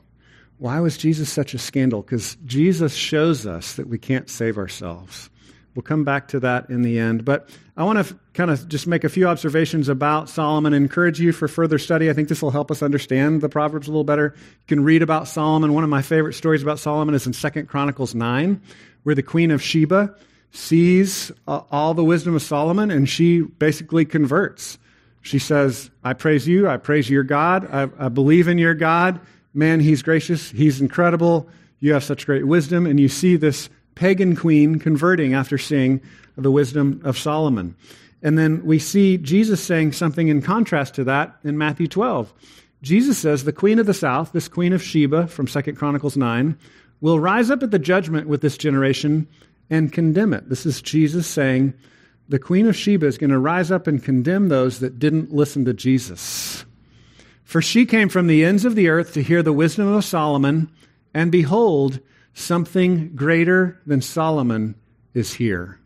Why 0.58 0.80
was 0.80 0.96
Jesus 0.96 1.30
such 1.30 1.54
a 1.54 1.58
scandal? 1.58 2.02
Because 2.02 2.36
Jesus 2.44 2.94
shows 2.94 3.46
us 3.46 3.74
that 3.74 3.88
we 3.88 3.98
can't 3.98 4.30
save 4.30 4.56
ourselves. 4.56 5.30
We'll 5.74 5.82
come 5.82 6.04
back 6.04 6.28
to 6.28 6.40
that 6.40 6.70
in 6.70 6.82
the 6.82 7.00
end. 7.00 7.24
But 7.24 7.50
I 7.76 7.82
want 7.82 7.96
to 7.96 8.14
f- 8.14 8.14
kind 8.32 8.50
of 8.50 8.68
just 8.68 8.86
make 8.86 9.02
a 9.02 9.08
few 9.08 9.26
observations 9.26 9.88
about 9.88 10.28
Solomon 10.28 10.72
and 10.72 10.84
encourage 10.84 11.18
you 11.18 11.32
for 11.32 11.48
further 11.48 11.78
study. 11.78 12.08
I 12.08 12.12
think 12.12 12.28
this 12.28 12.40
will 12.40 12.52
help 12.52 12.70
us 12.70 12.80
understand 12.80 13.40
the 13.40 13.48
Proverbs 13.48 13.88
a 13.88 13.90
little 13.90 14.04
better. 14.04 14.34
You 14.36 14.66
can 14.68 14.84
read 14.84 15.02
about 15.02 15.26
Solomon. 15.26 15.74
One 15.74 15.82
of 15.82 15.90
my 15.90 16.02
favorite 16.02 16.34
stories 16.34 16.62
about 16.62 16.78
Solomon 16.78 17.16
is 17.16 17.26
in 17.26 17.32
2 17.32 17.64
Chronicles 17.64 18.14
9, 18.14 18.62
where 19.02 19.16
the 19.16 19.22
queen 19.24 19.50
of 19.50 19.60
Sheba 19.60 20.14
sees 20.54 21.32
uh, 21.48 21.62
all 21.70 21.94
the 21.94 22.04
wisdom 22.04 22.34
of 22.34 22.42
Solomon 22.42 22.90
and 22.90 23.08
she 23.08 23.40
basically 23.40 24.04
converts. 24.04 24.78
She 25.20 25.38
says, 25.38 25.90
I 26.04 26.12
praise 26.12 26.46
you. 26.46 26.68
I 26.68 26.76
praise 26.76 27.10
your 27.10 27.24
God. 27.24 27.68
I, 27.72 27.88
I 27.98 28.08
believe 28.08 28.46
in 28.46 28.58
your 28.58 28.74
God. 28.74 29.20
Man, 29.52 29.80
he's 29.80 30.02
gracious. 30.02 30.50
He's 30.50 30.80
incredible. 30.80 31.48
You 31.80 31.92
have 31.92 32.04
such 32.04 32.26
great 32.26 32.46
wisdom. 32.46 32.86
And 32.86 33.00
you 33.00 33.08
see 33.08 33.36
this 33.36 33.68
pagan 33.94 34.36
queen 34.36 34.78
converting 34.78 35.34
after 35.34 35.58
seeing 35.58 36.00
the 36.36 36.50
wisdom 36.50 37.00
of 37.04 37.18
Solomon. 37.18 37.74
And 38.22 38.38
then 38.38 38.64
we 38.64 38.78
see 38.78 39.18
Jesus 39.18 39.62
saying 39.62 39.92
something 39.92 40.28
in 40.28 40.40
contrast 40.40 40.94
to 40.94 41.04
that 41.04 41.36
in 41.42 41.58
Matthew 41.58 41.88
12. 41.88 42.32
Jesus 42.80 43.18
says, 43.18 43.44
The 43.44 43.52
queen 43.52 43.78
of 43.78 43.86
the 43.86 43.94
south, 43.94 44.32
this 44.32 44.48
queen 44.48 44.72
of 44.72 44.82
Sheba 44.82 45.26
from 45.26 45.46
2 45.46 45.72
Chronicles 45.74 46.16
9, 46.16 46.56
will 47.00 47.18
rise 47.18 47.50
up 47.50 47.62
at 47.62 47.70
the 47.70 47.78
judgment 47.78 48.28
with 48.28 48.40
this 48.40 48.56
generation 48.56 49.26
and 49.70 49.92
condemn 49.92 50.32
it. 50.32 50.48
This 50.48 50.66
is 50.66 50.82
Jesus 50.82 51.26
saying, 51.26 51.74
The 52.28 52.38
queen 52.38 52.66
of 52.66 52.76
Sheba 52.76 53.06
is 53.06 53.18
going 53.18 53.30
to 53.30 53.38
rise 53.38 53.70
up 53.70 53.86
and 53.86 54.02
condemn 54.02 54.48
those 54.48 54.80
that 54.80 54.98
didn't 54.98 55.32
listen 55.32 55.64
to 55.64 55.74
Jesus. 55.74 56.64
For 57.42 57.60
she 57.60 57.86
came 57.86 58.08
from 58.08 58.26
the 58.26 58.44
ends 58.44 58.64
of 58.64 58.74
the 58.74 58.88
earth 58.88 59.14
to 59.14 59.22
hear 59.22 59.42
the 59.42 59.52
wisdom 59.52 59.86
of 59.88 60.04
Solomon, 60.04 60.70
and 61.12 61.30
behold, 61.30 62.00
Something 62.34 63.14
greater 63.14 63.80
than 63.86 64.02
Solomon 64.02 64.74
is 65.14 65.32
here. 65.32 65.78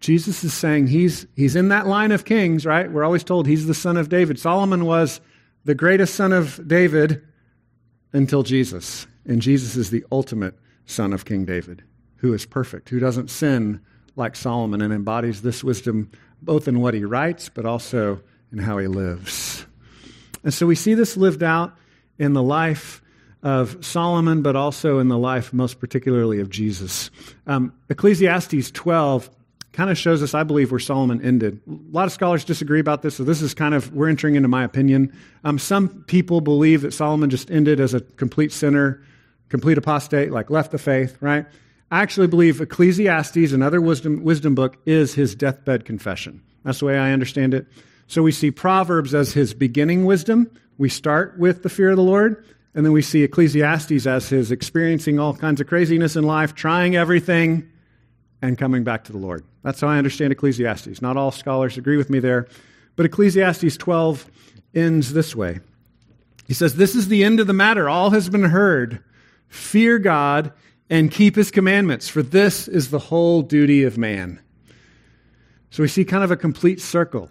Jesus 0.00 0.42
is 0.42 0.54
saying 0.54 0.86
he's, 0.86 1.26
he's 1.36 1.54
in 1.54 1.68
that 1.68 1.86
line 1.86 2.12
of 2.12 2.24
kings, 2.24 2.64
right? 2.64 2.90
We're 2.90 3.04
always 3.04 3.22
told 3.22 3.46
he's 3.46 3.66
the 3.66 3.74
son 3.74 3.98
of 3.98 4.08
David. 4.08 4.38
Solomon 4.38 4.86
was 4.86 5.20
the 5.66 5.74
greatest 5.74 6.14
son 6.14 6.32
of 6.32 6.66
David 6.66 7.22
until 8.14 8.42
Jesus. 8.42 9.06
And 9.26 9.42
Jesus 9.42 9.76
is 9.76 9.90
the 9.90 10.04
ultimate 10.10 10.58
son 10.86 11.12
of 11.12 11.26
King 11.26 11.44
David, 11.44 11.84
who 12.22 12.32
is 12.32 12.46
perfect, 12.46 12.88
who 12.88 13.00
doesn't 13.00 13.28
sin 13.28 13.80
like 14.14 14.36
Solomon 14.36 14.80
and 14.80 14.92
embodies 14.92 15.42
this 15.42 15.62
wisdom 15.62 16.10
both 16.40 16.68
in 16.68 16.80
what 16.80 16.94
he 16.94 17.04
writes, 17.04 17.48
but 17.48 17.66
also 17.66 18.20
in 18.52 18.58
how 18.58 18.78
he 18.78 18.86
lives. 18.86 19.66
And 20.44 20.54
so 20.54 20.66
we 20.66 20.76
see 20.76 20.94
this 20.94 21.16
lived 21.16 21.42
out 21.42 21.76
in 22.18 22.32
the 22.32 22.42
life 22.42 23.02
of 23.42 23.84
Solomon, 23.84 24.42
but 24.42 24.54
also 24.54 25.00
in 25.00 25.08
the 25.08 25.18
life, 25.18 25.52
most 25.52 25.80
particularly, 25.80 26.38
of 26.38 26.48
Jesus. 26.48 27.10
Um, 27.48 27.72
Ecclesiastes 27.90 28.70
12 28.70 29.28
kind 29.72 29.90
of 29.90 29.98
shows 29.98 30.22
us, 30.22 30.32
I 30.32 30.44
believe, 30.44 30.70
where 30.70 30.78
Solomon 30.78 31.20
ended. 31.22 31.60
A 31.66 31.72
lot 31.90 32.04
of 32.04 32.12
scholars 32.12 32.44
disagree 32.44 32.78
about 32.78 33.02
this, 33.02 33.16
so 33.16 33.24
this 33.24 33.42
is 33.42 33.52
kind 33.52 33.74
of, 33.74 33.92
we're 33.92 34.08
entering 34.08 34.36
into 34.36 34.48
my 34.48 34.62
opinion. 34.62 35.12
Um, 35.42 35.58
some 35.58 36.04
people 36.06 36.40
believe 36.40 36.82
that 36.82 36.92
Solomon 36.92 37.30
just 37.30 37.50
ended 37.50 37.80
as 37.80 37.94
a 37.94 38.00
complete 38.00 38.52
sinner, 38.52 39.02
complete 39.48 39.76
apostate, 39.76 40.30
like 40.30 40.50
left 40.50 40.70
the 40.70 40.78
faith, 40.78 41.16
right? 41.20 41.46
I 41.92 42.00
actually 42.00 42.26
believe 42.26 42.58
Ecclesiastes, 42.58 43.52
another 43.52 43.78
wisdom, 43.78 44.24
wisdom 44.24 44.54
book, 44.54 44.78
is 44.86 45.12
his 45.12 45.34
deathbed 45.34 45.84
confession. 45.84 46.42
That's 46.64 46.78
the 46.78 46.86
way 46.86 46.96
I 46.96 47.12
understand 47.12 47.52
it. 47.52 47.66
So 48.06 48.22
we 48.22 48.32
see 48.32 48.50
Proverbs 48.50 49.14
as 49.14 49.34
his 49.34 49.52
beginning 49.52 50.06
wisdom. 50.06 50.50
We 50.78 50.88
start 50.88 51.38
with 51.38 51.62
the 51.62 51.68
fear 51.68 51.90
of 51.90 51.96
the 51.96 52.02
Lord. 52.02 52.46
And 52.74 52.86
then 52.86 52.94
we 52.94 53.02
see 53.02 53.22
Ecclesiastes 53.24 54.06
as 54.06 54.30
his 54.30 54.50
experiencing 54.50 55.18
all 55.18 55.34
kinds 55.34 55.60
of 55.60 55.66
craziness 55.66 56.16
in 56.16 56.24
life, 56.24 56.54
trying 56.54 56.96
everything, 56.96 57.68
and 58.40 58.56
coming 58.56 58.84
back 58.84 59.04
to 59.04 59.12
the 59.12 59.18
Lord. 59.18 59.44
That's 59.62 59.82
how 59.82 59.88
I 59.88 59.98
understand 59.98 60.32
Ecclesiastes. 60.32 61.02
Not 61.02 61.18
all 61.18 61.30
scholars 61.30 61.76
agree 61.76 61.98
with 61.98 62.08
me 62.08 62.20
there, 62.20 62.48
but 62.96 63.04
Ecclesiastes 63.04 63.76
12 63.76 64.30
ends 64.74 65.12
this 65.12 65.36
way. 65.36 65.60
He 66.46 66.54
says, 66.54 66.74
This 66.74 66.94
is 66.94 67.08
the 67.08 67.22
end 67.22 67.38
of 67.38 67.46
the 67.46 67.52
matter. 67.52 67.86
All 67.86 68.08
has 68.10 68.30
been 68.30 68.44
heard. 68.44 69.04
Fear 69.48 69.98
God 69.98 70.54
and 70.92 71.10
keep 71.10 71.36
his 71.36 71.50
commandments, 71.50 72.06
for 72.06 72.22
this 72.22 72.68
is 72.68 72.90
the 72.90 72.98
whole 72.98 73.40
duty 73.40 73.84
of 73.84 73.96
man. 73.96 74.38
So 75.70 75.82
we 75.82 75.88
see 75.88 76.04
kind 76.04 76.22
of 76.22 76.30
a 76.30 76.36
complete 76.36 76.82
circle. 76.82 77.30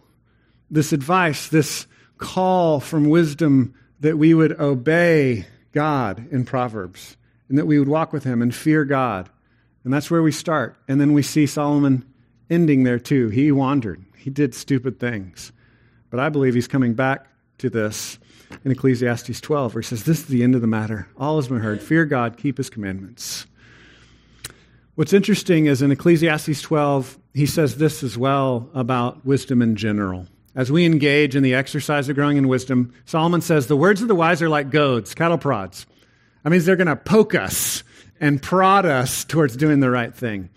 This 0.72 0.94
advice, 0.94 1.48
this 1.48 1.86
call 2.18 2.80
from 2.80 3.08
wisdom 3.08 3.76
that 4.00 4.18
we 4.18 4.34
would 4.34 4.60
obey 4.60 5.46
God 5.74 6.28
in 6.32 6.44
Proverbs 6.44 7.18
and 7.50 7.58
that 7.60 7.68
we 7.68 7.78
would 7.78 7.88
walk 7.88 8.12
with 8.12 8.24
Him 8.24 8.42
and 8.42 8.54
fear 8.54 8.84
God. 8.84 9.30
And 9.84 9.94
that's 9.94 10.10
where 10.10 10.24
we 10.24 10.32
start. 10.32 10.76
And 10.88 11.00
then 11.00 11.14
we 11.14 11.22
see 11.22 11.46
Solomon 11.46 12.04
ending 12.50 12.84
there 12.84 12.98
too. 12.98 13.30
He 13.30 13.52
wandered, 13.52 14.04
he 14.18 14.32
did 14.32 14.56
stupid 14.56 15.00
things. 15.00 15.52
But 16.10 16.20
I 16.20 16.30
believe 16.30 16.56
he's 16.56 16.68
coming 16.68 16.96
back 16.96 17.28
to 17.60 17.70
this 17.70 18.18
in 18.66 18.72
Ecclesiastes 18.72 19.40
12, 19.40 19.76
where 19.76 19.82
he 19.84 19.88
says, 19.88 20.06
This 20.06 20.22
is 20.22 20.26
the 20.26 20.42
end 20.42 20.56
of 20.56 20.62
the 20.62 20.68
matter. 20.68 21.08
All 21.16 21.36
has 21.36 21.48
been 21.48 21.60
heard. 21.60 21.80
Fear 21.80 22.06
God, 22.06 22.38
keep 22.38 22.58
his 22.58 22.72
commandments. 22.72 23.46
What's 25.02 25.14
interesting 25.14 25.66
is 25.66 25.82
in 25.82 25.90
Ecclesiastes 25.90 26.62
12, 26.62 27.18
he 27.34 27.48
says 27.48 27.78
this 27.78 28.04
as 28.04 28.20
well 28.20 28.70
about 28.76 29.26
wisdom 29.26 29.64
in 29.64 29.76
general. 29.76 30.28
As 30.54 30.72
we 30.72 30.86
engage 30.86 31.36
in 31.36 31.42
the 31.42 31.56
exercise 31.56 32.08
of 32.08 32.16
growing 32.16 32.38
in 32.38 32.48
wisdom, 32.48 32.94
Solomon 33.06 33.42
says 33.42 33.66
the 33.66 33.76
words 33.76 34.04
of 34.04 34.08
the 34.08 34.14
wise 34.14 34.44
are 34.44 34.48
like 34.48 34.70
goads, 34.70 35.16
cattle 35.16 35.40
prods. 35.40 35.88
That 36.44 36.52
means 36.52 36.66
they're 36.66 36.76
going 36.76 36.86
to 36.86 36.96
poke 36.96 37.34
us 37.34 37.84
and 38.20 38.40
prod 38.40 38.86
us 38.86 39.26
towards 39.26 39.58
doing 39.58 39.80
the 39.80 39.90
right 39.90 40.14
thing. 40.14 40.52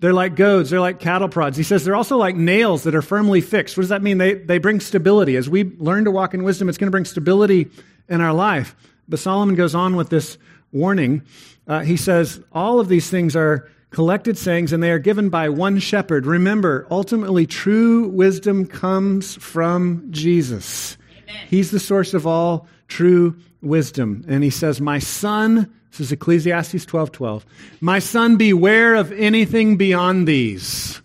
They're 0.00 0.14
like 0.14 0.36
goads, 0.36 0.70
they're 0.70 0.80
like 0.80 0.98
cattle 0.98 1.28
prods. 1.28 1.58
He 1.58 1.62
says 1.62 1.84
they're 1.84 1.94
also 1.94 2.16
like 2.16 2.34
nails 2.34 2.84
that 2.84 2.94
are 2.94 3.02
firmly 3.02 3.42
fixed. 3.42 3.76
What 3.76 3.82
does 3.82 3.90
that 3.90 4.02
mean? 4.02 4.16
They, 4.16 4.32
they 4.32 4.56
bring 4.56 4.80
stability. 4.80 5.36
As 5.36 5.50
we 5.50 5.64
learn 5.64 6.06
to 6.06 6.10
walk 6.10 6.32
in 6.32 6.44
wisdom, 6.44 6.70
it's 6.70 6.78
going 6.78 6.86
to 6.86 6.92
bring 6.92 7.04
stability 7.04 7.68
in 8.08 8.22
our 8.22 8.32
life. 8.32 8.74
But 9.06 9.18
Solomon 9.18 9.54
goes 9.54 9.74
on 9.74 9.96
with 9.96 10.08
this 10.08 10.38
warning. 10.72 11.24
Uh, 11.68 11.80
he 11.80 11.98
says 11.98 12.42
all 12.52 12.80
of 12.80 12.88
these 12.88 13.10
things 13.10 13.36
are 13.36 13.68
collected 13.92 14.36
sayings, 14.36 14.72
and 14.72 14.82
they 14.82 14.90
are 14.90 14.98
given 14.98 15.28
by 15.28 15.48
one 15.48 15.78
shepherd. 15.78 16.26
Remember, 16.26 16.86
ultimately, 16.90 17.46
true 17.46 18.08
wisdom 18.08 18.66
comes 18.66 19.36
from 19.36 20.08
Jesus. 20.10 20.96
Amen. 21.22 21.46
He's 21.48 21.70
the 21.70 21.78
source 21.78 22.14
of 22.14 22.26
all 22.26 22.66
true 22.88 23.36
wisdom. 23.60 24.24
And 24.26 24.42
he 24.42 24.50
says, 24.50 24.80
My 24.80 24.98
son, 24.98 25.72
this 25.90 26.00
is 26.00 26.12
Ecclesiastes 26.12 26.84
12 26.84 27.12
12, 27.12 27.46
my 27.80 27.98
son, 27.98 28.36
beware 28.36 28.94
of 28.94 29.12
anything 29.12 29.76
beyond 29.76 30.26
these. 30.26 31.00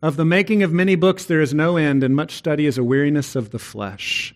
Of 0.00 0.16
the 0.16 0.24
making 0.24 0.62
of 0.62 0.70
many 0.70 0.96
books 0.96 1.24
there 1.24 1.40
is 1.40 1.54
no 1.54 1.76
end, 1.76 2.04
and 2.04 2.14
much 2.14 2.34
study 2.34 2.66
is 2.66 2.78
a 2.78 2.84
weariness 2.84 3.36
of 3.36 3.50
the 3.50 3.58
flesh. 3.58 4.34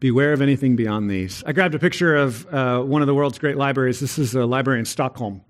Beware 0.00 0.32
of 0.32 0.40
anything 0.40 0.76
beyond 0.76 1.10
these. 1.10 1.44
I 1.46 1.52
grabbed 1.52 1.74
a 1.74 1.78
picture 1.78 2.16
of 2.16 2.46
uh, 2.52 2.80
one 2.80 3.02
of 3.02 3.06
the 3.06 3.14
world's 3.14 3.38
great 3.38 3.56
libraries. 3.56 4.00
This 4.00 4.18
is 4.18 4.34
a 4.34 4.46
library 4.46 4.80
in 4.80 4.86
Stockholm 4.86 5.42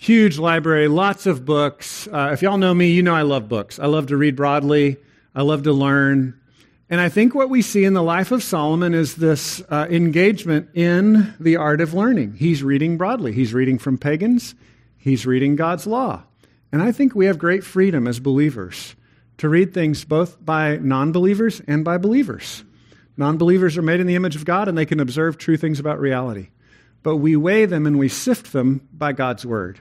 huge 0.00 0.38
library, 0.38 0.88
lots 0.88 1.26
of 1.26 1.44
books. 1.44 2.08
Uh, 2.08 2.30
if 2.32 2.40
y'all 2.40 2.56
know 2.56 2.72
me, 2.72 2.90
you 2.90 3.02
know 3.02 3.14
I 3.14 3.20
love 3.20 3.50
books. 3.50 3.78
I 3.78 3.84
love 3.84 4.06
to 4.06 4.16
read 4.16 4.34
broadly. 4.34 4.96
I 5.34 5.42
love 5.42 5.64
to 5.64 5.74
learn. 5.74 6.40
And 6.88 7.02
I 7.02 7.10
think 7.10 7.34
what 7.34 7.50
we 7.50 7.60
see 7.60 7.84
in 7.84 7.92
the 7.92 8.02
life 8.02 8.32
of 8.32 8.42
Solomon 8.42 8.94
is 8.94 9.16
this 9.16 9.62
uh, 9.68 9.86
engagement 9.90 10.70
in 10.72 11.34
the 11.38 11.56
art 11.56 11.82
of 11.82 11.92
learning. 11.92 12.36
He's 12.38 12.62
reading 12.62 12.96
broadly, 12.96 13.32
he's 13.32 13.52
reading 13.52 13.78
from 13.78 13.98
pagans, 13.98 14.54
he's 14.96 15.26
reading 15.26 15.54
God's 15.54 15.86
law. 15.86 16.22
And 16.72 16.80
I 16.80 16.92
think 16.92 17.14
we 17.14 17.26
have 17.26 17.38
great 17.38 17.62
freedom 17.62 18.06
as 18.06 18.20
believers 18.20 18.96
to 19.36 19.50
read 19.50 19.74
things 19.74 20.06
both 20.06 20.42
by 20.42 20.78
non 20.78 21.12
believers 21.12 21.60
and 21.66 21.84
by 21.84 21.98
believers. 21.98 22.64
Non 23.18 23.36
believers 23.36 23.76
are 23.76 23.82
made 23.82 24.00
in 24.00 24.06
the 24.06 24.16
image 24.16 24.34
of 24.34 24.46
God 24.46 24.66
and 24.66 24.78
they 24.78 24.86
can 24.86 24.98
observe 24.98 25.36
true 25.36 25.58
things 25.58 25.78
about 25.78 26.00
reality. 26.00 26.48
But 27.02 27.16
we 27.16 27.36
weigh 27.36 27.66
them 27.66 27.86
and 27.86 27.98
we 27.98 28.08
sift 28.08 28.54
them 28.54 28.88
by 28.94 29.12
God's 29.12 29.44
word. 29.44 29.78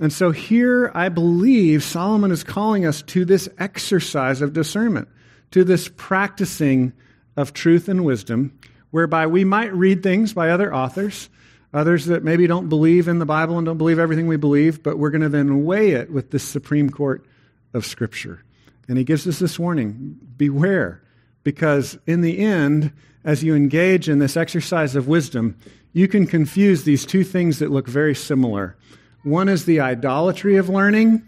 And 0.00 0.12
so 0.12 0.32
here 0.32 0.90
I 0.94 1.08
believe 1.08 1.84
Solomon 1.84 2.30
is 2.30 2.42
calling 2.42 2.84
us 2.84 3.02
to 3.02 3.24
this 3.24 3.48
exercise 3.58 4.40
of 4.40 4.52
discernment, 4.52 5.08
to 5.52 5.62
this 5.62 5.88
practicing 5.96 6.92
of 7.36 7.52
truth 7.52 7.88
and 7.88 8.04
wisdom, 8.04 8.58
whereby 8.90 9.26
we 9.26 9.44
might 9.44 9.72
read 9.72 10.02
things 10.02 10.32
by 10.32 10.50
other 10.50 10.74
authors, 10.74 11.28
others 11.72 12.06
that 12.06 12.24
maybe 12.24 12.46
don't 12.46 12.68
believe 12.68 13.08
in 13.08 13.18
the 13.18 13.26
Bible 13.26 13.56
and 13.56 13.66
don't 13.66 13.78
believe 13.78 13.98
everything 13.98 14.26
we 14.26 14.36
believe, 14.36 14.82
but 14.82 14.98
we're 14.98 15.10
going 15.10 15.20
to 15.20 15.28
then 15.28 15.64
weigh 15.64 15.90
it 15.90 16.10
with 16.10 16.30
the 16.30 16.38
Supreme 16.38 16.90
Court 16.90 17.24
of 17.72 17.86
Scripture. 17.86 18.42
And 18.88 18.98
he 18.98 19.04
gives 19.04 19.26
us 19.26 19.38
this 19.38 19.58
warning 19.58 20.18
beware, 20.36 21.02
because 21.42 21.98
in 22.06 22.20
the 22.20 22.38
end, 22.38 22.92
as 23.24 23.42
you 23.42 23.54
engage 23.54 24.08
in 24.08 24.18
this 24.18 24.36
exercise 24.36 24.94
of 24.96 25.08
wisdom, 25.08 25.56
you 25.92 26.08
can 26.08 26.26
confuse 26.26 26.84
these 26.84 27.06
two 27.06 27.24
things 27.24 27.58
that 27.60 27.70
look 27.70 27.88
very 27.88 28.14
similar. 28.14 28.76
One 29.24 29.48
is 29.48 29.64
the 29.64 29.80
idolatry 29.80 30.56
of 30.56 30.68
learning, 30.68 31.26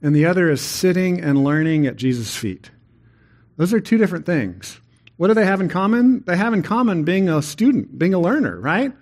and 0.00 0.14
the 0.14 0.26
other 0.26 0.50
is 0.50 0.60
sitting 0.60 1.20
and 1.20 1.44
learning 1.44 1.86
at 1.86 1.96
Jesus' 1.96 2.34
feet. 2.34 2.70
Those 3.56 3.74
are 3.74 3.80
two 3.80 3.98
different 3.98 4.24
things. 4.24 4.80
What 5.16 5.28
do 5.28 5.34
they 5.34 5.44
have 5.44 5.60
in 5.60 5.68
common? 5.68 6.22
They 6.26 6.36
have 6.36 6.54
in 6.54 6.62
common 6.62 7.02
being 7.02 7.28
a 7.28 7.42
student, 7.42 7.98
being 7.98 8.14
a 8.14 8.20
learner, 8.20 8.58
right? 8.60 8.92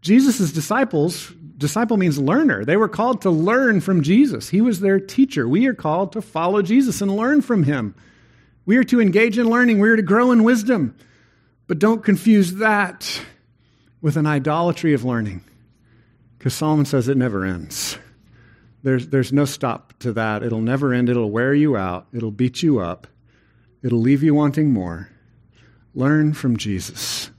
Jesus' 0.00 0.52
disciples, 0.52 1.32
disciple 1.58 1.96
means 1.96 2.18
learner. 2.18 2.64
They 2.64 2.76
were 2.76 2.88
called 2.88 3.22
to 3.22 3.30
learn 3.30 3.80
from 3.80 4.02
Jesus. 4.02 4.48
He 4.48 4.60
was 4.60 4.78
their 4.78 5.00
teacher. 5.00 5.48
We 5.48 5.66
are 5.66 5.74
called 5.74 6.12
to 6.12 6.22
follow 6.22 6.62
Jesus 6.62 7.00
and 7.00 7.16
learn 7.16 7.42
from 7.42 7.64
him. 7.64 7.96
We 8.66 8.76
are 8.76 8.84
to 8.84 9.00
engage 9.00 9.36
in 9.36 9.50
learning. 9.50 9.80
We 9.80 9.88
are 9.88 9.96
to 9.96 10.02
grow 10.02 10.30
in 10.30 10.44
wisdom. 10.44 10.96
But 11.66 11.80
don't 11.80 12.04
confuse 12.04 12.54
that 12.54 13.20
with 14.00 14.16
an 14.16 14.26
idolatry 14.26 14.94
of 14.94 15.04
learning, 15.04 15.42
because 16.44 16.52
Solomon 16.52 16.84
says 16.84 17.08
it 17.08 17.16
never 17.16 17.42
ends. 17.42 17.96
There's, 18.82 19.08
there's 19.08 19.32
no 19.32 19.46
stop 19.46 19.94
to 20.00 20.12
that. 20.12 20.42
It'll 20.42 20.60
never 20.60 20.92
end. 20.92 21.08
It'll 21.08 21.30
wear 21.30 21.54
you 21.54 21.74
out. 21.74 22.06
It'll 22.12 22.30
beat 22.30 22.62
you 22.62 22.80
up. 22.80 23.06
It'll 23.82 24.02
leave 24.02 24.22
you 24.22 24.34
wanting 24.34 24.70
more. 24.70 25.08
Learn 25.94 26.34
from 26.34 26.58
Jesus. 26.58 27.30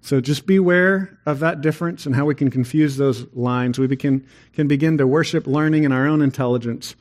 So 0.00 0.22
just 0.22 0.46
beware 0.46 1.18
of 1.26 1.40
that 1.40 1.60
difference 1.60 2.06
and 2.06 2.14
how 2.14 2.24
we 2.24 2.34
can 2.34 2.50
confuse 2.50 2.96
those 2.96 3.26
lines. 3.34 3.78
We 3.78 3.94
can, 3.98 4.26
can 4.54 4.66
begin 4.66 4.96
to 4.96 5.06
worship 5.06 5.46
learning 5.46 5.84
in 5.84 5.92
our 5.92 6.06
own 6.06 6.22
intelligence. 6.22 6.96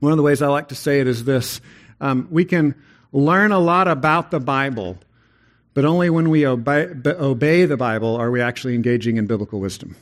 One 0.00 0.10
of 0.10 0.18
the 0.18 0.24
ways 0.24 0.42
I 0.42 0.48
like 0.48 0.70
to 0.70 0.74
say 0.74 0.98
it 0.98 1.06
is 1.06 1.22
this 1.22 1.60
um, 2.00 2.26
we 2.28 2.44
can 2.44 2.74
learn 3.12 3.52
a 3.52 3.60
lot 3.60 3.86
about 3.86 4.32
the 4.32 4.40
Bible, 4.40 4.98
but 5.74 5.84
only 5.84 6.10
when 6.10 6.28
we 6.28 6.44
obey, 6.44 6.88
obey 7.06 7.66
the 7.66 7.76
Bible 7.76 8.16
are 8.16 8.32
we 8.32 8.40
actually 8.40 8.74
engaging 8.74 9.16
in 9.16 9.28
biblical 9.28 9.60
wisdom. 9.60 9.94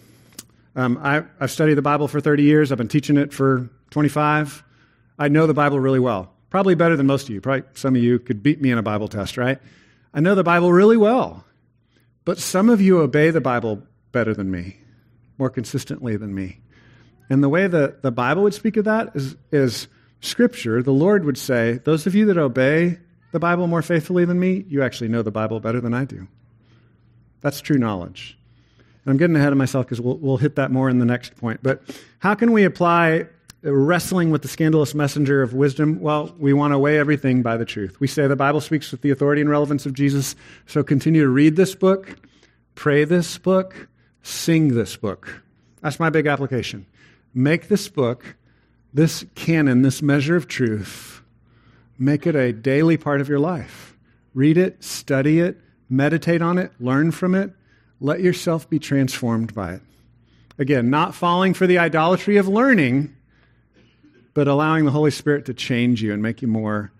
Um, 0.76 0.98
I, 1.02 1.24
I've 1.38 1.50
studied 1.50 1.74
the 1.74 1.82
Bible 1.82 2.08
for 2.08 2.20
30 2.20 2.42
years, 2.42 2.72
I've 2.72 2.78
been 2.78 2.88
teaching 2.88 3.16
it 3.16 3.32
for 3.32 3.70
25. 3.90 4.64
I 5.18 5.28
know 5.28 5.46
the 5.46 5.54
Bible 5.54 5.78
really 5.78 6.00
well, 6.00 6.32
probably 6.50 6.74
better 6.74 6.96
than 6.96 7.06
most 7.06 7.24
of 7.24 7.30
you. 7.30 7.40
Probably 7.40 7.62
some 7.74 7.94
of 7.94 8.02
you 8.02 8.18
could 8.18 8.42
beat 8.42 8.60
me 8.60 8.70
in 8.70 8.78
a 8.78 8.82
Bible 8.82 9.06
test, 9.06 9.36
right? 9.36 9.58
I 10.12 10.20
know 10.20 10.34
the 10.34 10.42
Bible 10.42 10.72
really 10.72 10.96
well. 10.96 11.44
But 12.24 12.38
some 12.38 12.70
of 12.70 12.80
you 12.80 13.00
obey 13.00 13.30
the 13.30 13.40
Bible 13.40 13.82
better 14.12 14.34
than 14.34 14.50
me, 14.50 14.78
more 15.38 15.50
consistently 15.50 16.16
than 16.16 16.34
me. 16.34 16.60
And 17.28 17.42
the 17.42 17.48
way 17.48 17.66
that 17.66 18.02
the 18.02 18.10
Bible 18.10 18.42
would 18.44 18.54
speak 18.54 18.76
of 18.76 18.86
that 18.86 19.10
is, 19.14 19.36
is 19.52 19.88
Scripture. 20.20 20.82
The 20.82 20.92
Lord 20.92 21.24
would 21.24 21.38
say, 21.38 21.80
Those 21.84 22.06
of 22.06 22.14
you 22.14 22.26
that 22.26 22.38
obey 22.38 22.98
the 23.32 23.40
Bible 23.40 23.66
more 23.66 23.82
faithfully 23.82 24.24
than 24.24 24.38
me, 24.38 24.64
you 24.68 24.82
actually 24.82 25.08
know 25.08 25.22
the 25.22 25.30
Bible 25.30 25.60
better 25.60 25.80
than 25.80 25.92
I 25.92 26.04
do. 26.04 26.28
That's 27.40 27.60
true 27.60 27.78
knowledge. 27.78 28.38
I'm 29.06 29.16
getting 29.16 29.36
ahead 29.36 29.52
of 29.52 29.58
myself 29.58 29.86
because 29.86 30.00
we'll, 30.00 30.16
we'll 30.16 30.36
hit 30.38 30.56
that 30.56 30.70
more 30.70 30.88
in 30.88 30.98
the 30.98 31.04
next 31.04 31.36
point. 31.36 31.60
But 31.62 31.82
how 32.18 32.34
can 32.34 32.52
we 32.52 32.64
apply 32.64 33.26
wrestling 33.62 34.30
with 34.30 34.42
the 34.42 34.48
scandalous 34.48 34.94
messenger 34.94 35.42
of 35.42 35.54
wisdom? 35.54 36.00
Well, 36.00 36.34
we 36.38 36.52
want 36.52 36.72
to 36.72 36.78
weigh 36.78 36.98
everything 36.98 37.42
by 37.42 37.56
the 37.56 37.64
truth. 37.64 37.98
We 38.00 38.06
say 38.06 38.26
the 38.26 38.36
Bible 38.36 38.60
speaks 38.60 38.90
with 38.90 39.02
the 39.02 39.10
authority 39.10 39.40
and 39.40 39.50
relevance 39.50 39.86
of 39.86 39.94
Jesus, 39.94 40.36
so 40.66 40.82
continue 40.82 41.22
to 41.22 41.28
read 41.28 41.56
this 41.56 41.74
book, 41.74 42.16
pray 42.74 43.04
this 43.04 43.38
book, 43.38 43.88
sing 44.22 44.74
this 44.74 44.96
book. 44.96 45.42
That's 45.82 46.00
my 46.00 46.10
big 46.10 46.26
application. 46.26 46.86
Make 47.34 47.68
this 47.68 47.88
book, 47.88 48.36
this 48.92 49.24
canon, 49.34 49.82
this 49.82 50.02
measure 50.02 50.36
of 50.36 50.46
truth, 50.46 51.22
make 51.98 52.26
it 52.26 52.34
a 52.34 52.52
daily 52.52 52.96
part 52.96 53.20
of 53.20 53.28
your 53.28 53.40
life. 53.40 53.96
Read 54.34 54.56
it, 54.56 54.82
study 54.82 55.40
it, 55.40 55.60
meditate 55.88 56.42
on 56.42 56.58
it, 56.58 56.72
learn 56.80 57.10
from 57.10 57.34
it. 57.34 57.52
Let 58.00 58.20
yourself 58.20 58.68
be 58.68 58.78
transformed 58.78 59.54
by 59.54 59.74
it. 59.74 59.82
Again, 60.58 60.90
not 60.90 61.14
falling 61.14 61.54
for 61.54 61.66
the 61.66 61.78
idolatry 61.78 62.36
of 62.36 62.46
learning 62.46 63.14
but 64.34 64.48
allowing 64.48 64.84
the 64.84 64.90
Holy 64.90 65.12
Spirit 65.12 65.46
to 65.46 65.54
change 65.54 66.02
you 66.02 66.12
and 66.12 66.20
make 66.20 66.42
you 66.42 66.48
more 66.48 66.92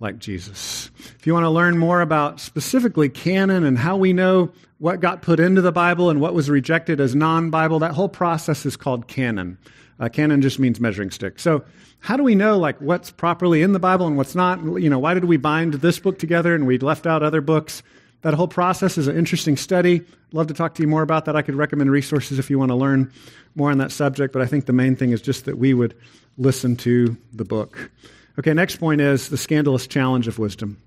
like 0.00 0.18
Jesus. 0.18 0.90
If 1.18 1.26
you 1.26 1.32
want 1.32 1.44
to 1.44 1.50
learn 1.50 1.78
more 1.78 2.00
about 2.00 2.40
specifically 2.40 3.08
canon 3.08 3.64
and 3.64 3.78
how 3.78 3.96
we 3.96 4.12
know 4.12 4.50
what 4.78 5.00
got 5.00 5.22
put 5.22 5.38
into 5.38 5.60
the 5.60 5.72
Bible 5.72 6.10
and 6.10 6.20
what 6.20 6.34
was 6.34 6.50
rejected 6.50 7.00
as 7.00 7.14
non 7.14 7.50
Bible, 7.50 7.78
that 7.78 7.92
whole 7.92 8.08
process 8.08 8.66
is 8.66 8.76
called 8.76 9.06
canon. 9.06 9.56
Uh, 10.00 10.08
canon 10.08 10.40
just 10.42 10.58
means 10.58 10.80
measuring 10.80 11.10
stick. 11.10 11.38
So, 11.38 11.64
how 12.00 12.16
do 12.16 12.22
we 12.22 12.34
know 12.34 12.58
like 12.58 12.80
what's 12.80 13.10
properly 13.10 13.60
in 13.60 13.74
the 13.74 13.78
Bible 13.78 14.06
and 14.06 14.16
what's 14.16 14.34
not? 14.34 14.62
You 14.80 14.88
know, 14.88 14.98
why 14.98 15.12
did 15.14 15.26
we 15.26 15.36
bind 15.36 15.74
this 15.74 15.98
book 15.98 16.18
together 16.18 16.54
and 16.54 16.66
we 16.66 16.78
left 16.78 17.06
out 17.06 17.22
other 17.22 17.42
books? 17.42 17.82
That 18.22 18.34
whole 18.34 18.48
process 18.48 18.98
is 18.98 19.08
an 19.08 19.16
interesting 19.16 19.56
study. 19.56 20.02
Love 20.32 20.48
to 20.48 20.54
talk 20.54 20.74
to 20.74 20.82
you 20.82 20.88
more 20.88 21.02
about 21.02 21.24
that. 21.24 21.36
I 21.36 21.42
could 21.42 21.54
recommend 21.54 21.90
resources 21.90 22.38
if 22.38 22.50
you 22.50 22.58
want 22.58 22.70
to 22.70 22.76
learn 22.76 23.12
more 23.54 23.70
on 23.70 23.78
that 23.78 23.92
subject, 23.92 24.32
but 24.32 24.42
I 24.42 24.46
think 24.46 24.66
the 24.66 24.72
main 24.72 24.94
thing 24.94 25.10
is 25.10 25.22
just 25.22 25.46
that 25.46 25.58
we 25.58 25.74
would 25.74 25.96
listen 26.36 26.76
to 26.76 27.16
the 27.32 27.44
book. 27.44 27.90
Okay, 28.38 28.52
next 28.52 28.76
point 28.76 29.00
is 29.00 29.28
the 29.28 29.38
scandalous 29.38 29.86
challenge 29.86 30.28
of 30.28 30.38
wisdom. 30.38 30.80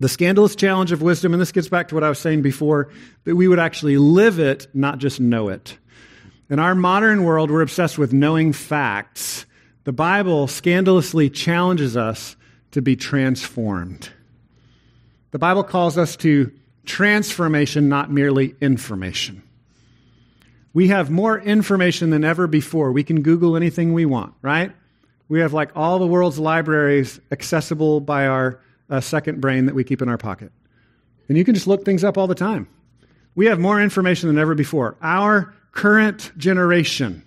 The 0.00 0.08
scandalous 0.08 0.54
challenge 0.54 0.92
of 0.92 1.02
wisdom, 1.02 1.32
and 1.32 1.40
this 1.40 1.50
gets 1.50 1.68
back 1.68 1.88
to 1.88 1.94
what 1.94 2.04
I 2.04 2.08
was 2.08 2.18
saying 2.18 2.42
before, 2.42 2.90
that 3.24 3.34
we 3.34 3.48
would 3.48 3.58
actually 3.58 3.98
live 3.98 4.38
it, 4.38 4.68
not 4.74 4.98
just 4.98 5.18
know 5.18 5.48
it. 5.48 5.76
In 6.50 6.58
our 6.58 6.74
modern 6.74 7.24
world, 7.24 7.50
we're 7.50 7.62
obsessed 7.62 7.98
with 7.98 8.12
knowing 8.12 8.52
facts. 8.52 9.44
The 9.84 9.92
Bible 9.92 10.46
scandalously 10.46 11.30
challenges 11.30 11.96
us 11.96 12.36
to 12.72 12.82
be 12.82 12.94
transformed. 12.96 14.10
The 15.30 15.38
Bible 15.38 15.62
calls 15.62 15.98
us 15.98 16.16
to 16.16 16.52
transformation, 16.86 17.88
not 17.88 18.10
merely 18.10 18.54
information. 18.60 19.42
We 20.72 20.88
have 20.88 21.10
more 21.10 21.38
information 21.38 22.10
than 22.10 22.24
ever 22.24 22.46
before. 22.46 22.92
We 22.92 23.04
can 23.04 23.22
Google 23.22 23.56
anything 23.56 23.92
we 23.92 24.06
want, 24.06 24.34
right? 24.42 24.72
We 25.28 25.40
have 25.40 25.52
like 25.52 25.70
all 25.76 25.98
the 25.98 26.06
world's 26.06 26.38
libraries 26.38 27.20
accessible 27.30 28.00
by 28.00 28.26
our 28.26 28.60
uh, 28.88 29.00
second 29.00 29.40
brain 29.40 29.66
that 29.66 29.74
we 29.74 29.84
keep 29.84 30.00
in 30.00 30.08
our 30.08 30.18
pocket. 30.18 30.52
And 31.28 31.36
you 31.36 31.44
can 31.44 31.54
just 31.54 31.66
look 31.66 31.84
things 31.84 32.04
up 32.04 32.16
all 32.16 32.26
the 32.26 32.34
time. 32.34 32.68
We 33.34 33.46
have 33.46 33.58
more 33.58 33.80
information 33.80 34.28
than 34.28 34.38
ever 34.38 34.54
before. 34.54 34.96
Our 35.02 35.54
current 35.72 36.32
generation 36.38 37.22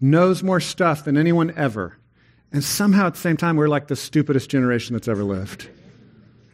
knows 0.00 0.42
more 0.42 0.60
stuff 0.60 1.04
than 1.04 1.16
anyone 1.16 1.52
ever. 1.56 1.96
And 2.52 2.62
somehow 2.62 3.06
at 3.06 3.14
the 3.14 3.20
same 3.20 3.36
time, 3.36 3.56
we're 3.56 3.68
like 3.68 3.88
the 3.88 3.96
stupidest 3.96 4.50
generation 4.50 4.94
that's 4.94 5.08
ever 5.08 5.24
lived. 5.24 5.68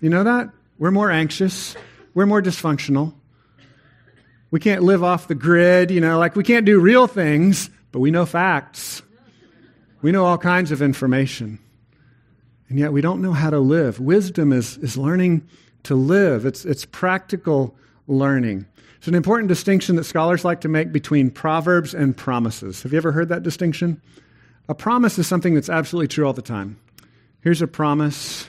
You 0.02 0.10
know 0.10 0.24
that? 0.24 0.50
We're 0.80 0.90
more 0.90 1.12
anxious. 1.12 1.76
We're 2.12 2.26
more 2.26 2.42
dysfunctional. 2.42 3.14
We 4.50 4.58
can't 4.58 4.82
live 4.82 5.04
off 5.04 5.28
the 5.28 5.36
grid, 5.36 5.92
you 5.92 6.00
know, 6.00 6.18
like 6.18 6.34
we 6.34 6.42
can't 6.42 6.66
do 6.66 6.80
real 6.80 7.06
things, 7.06 7.70
but 7.92 8.00
we 8.00 8.10
know 8.10 8.26
facts. 8.26 9.00
We 10.02 10.10
know 10.10 10.24
all 10.24 10.38
kinds 10.38 10.72
of 10.72 10.82
information. 10.82 11.60
And 12.68 12.80
yet 12.80 12.92
we 12.92 13.00
don't 13.00 13.22
know 13.22 13.32
how 13.32 13.50
to 13.50 13.60
live. 13.60 14.00
Wisdom 14.00 14.52
is, 14.52 14.76
is 14.78 14.96
learning 14.96 15.46
to 15.84 15.94
live, 15.94 16.46
it's, 16.46 16.64
it's 16.64 16.84
practical 16.84 17.76
learning. 18.08 18.66
It's 18.98 19.06
an 19.06 19.14
important 19.14 19.48
distinction 19.48 19.94
that 19.96 20.04
scholars 20.04 20.44
like 20.44 20.62
to 20.62 20.68
make 20.68 20.90
between 20.90 21.30
proverbs 21.30 21.94
and 21.94 22.16
promises. 22.16 22.82
Have 22.82 22.92
you 22.92 22.98
ever 22.98 23.12
heard 23.12 23.28
that 23.28 23.44
distinction? 23.44 24.02
A 24.68 24.74
promise 24.74 25.16
is 25.18 25.28
something 25.28 25.54
that's 25.54 25.68
absolutely 25.68 26.08
true 26.08 26.26
all 26.26 26.32
the 26.32 26.42
time. 26.42 26.76
Here's 27.40 27.62
a 27.62 27.68
promise 27.68 28.48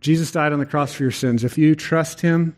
Jesus 0.00 0.32
died 0.32 0.52
on 0.52 0.58
the 0.58 0.66
cross 0.66 0.92
for 0.92 1.02
your 1.02 1.12
sins. 1.12 1.44
If 1.44 1.58
you 1.58 1.74
trust 1.74 2.20
him 2.20 2.56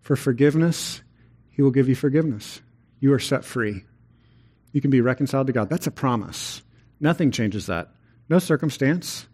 for 0.00 0.16
forgiveness, 0.16 1.02
he 1.50 1.62
will 1.62 1.70
give 1.70 1.88
you 1.88 1.94
forgiveness. 1.94 2.60
You 3.00 3.12
are 3.12 3.18
set 3.18 3.44
free. 3.44 3.84
You 4.72 4.80
can 4.80 4.90
be 4.90 5.00
reconciled 5.00 5.48
to 5.48 5.52
God. 5.52 5.68
That's 5.68 5.86
a 5.86 5.90
promise. 5.90 6.62
Nothing 7.00 7.30
changes 7.30 7.66
that. 7.66 7.88
No 8.28 8.38
circumstance. 8.38 9.26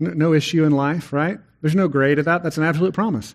no 0.00 0.32
issue 0.32 0.64
in 0.64 0.72
life, 0.72 1.12
right? 1.12 1.38
There's 1.60 1.74
no 1.74 1.88
gray 1.88 2.14
to 2.14 2.22
that. 2.22 2.42
That's 2.42 2.56
an 2.56 2.64
absolute 2.64 2.94
promise. 2.94 3.34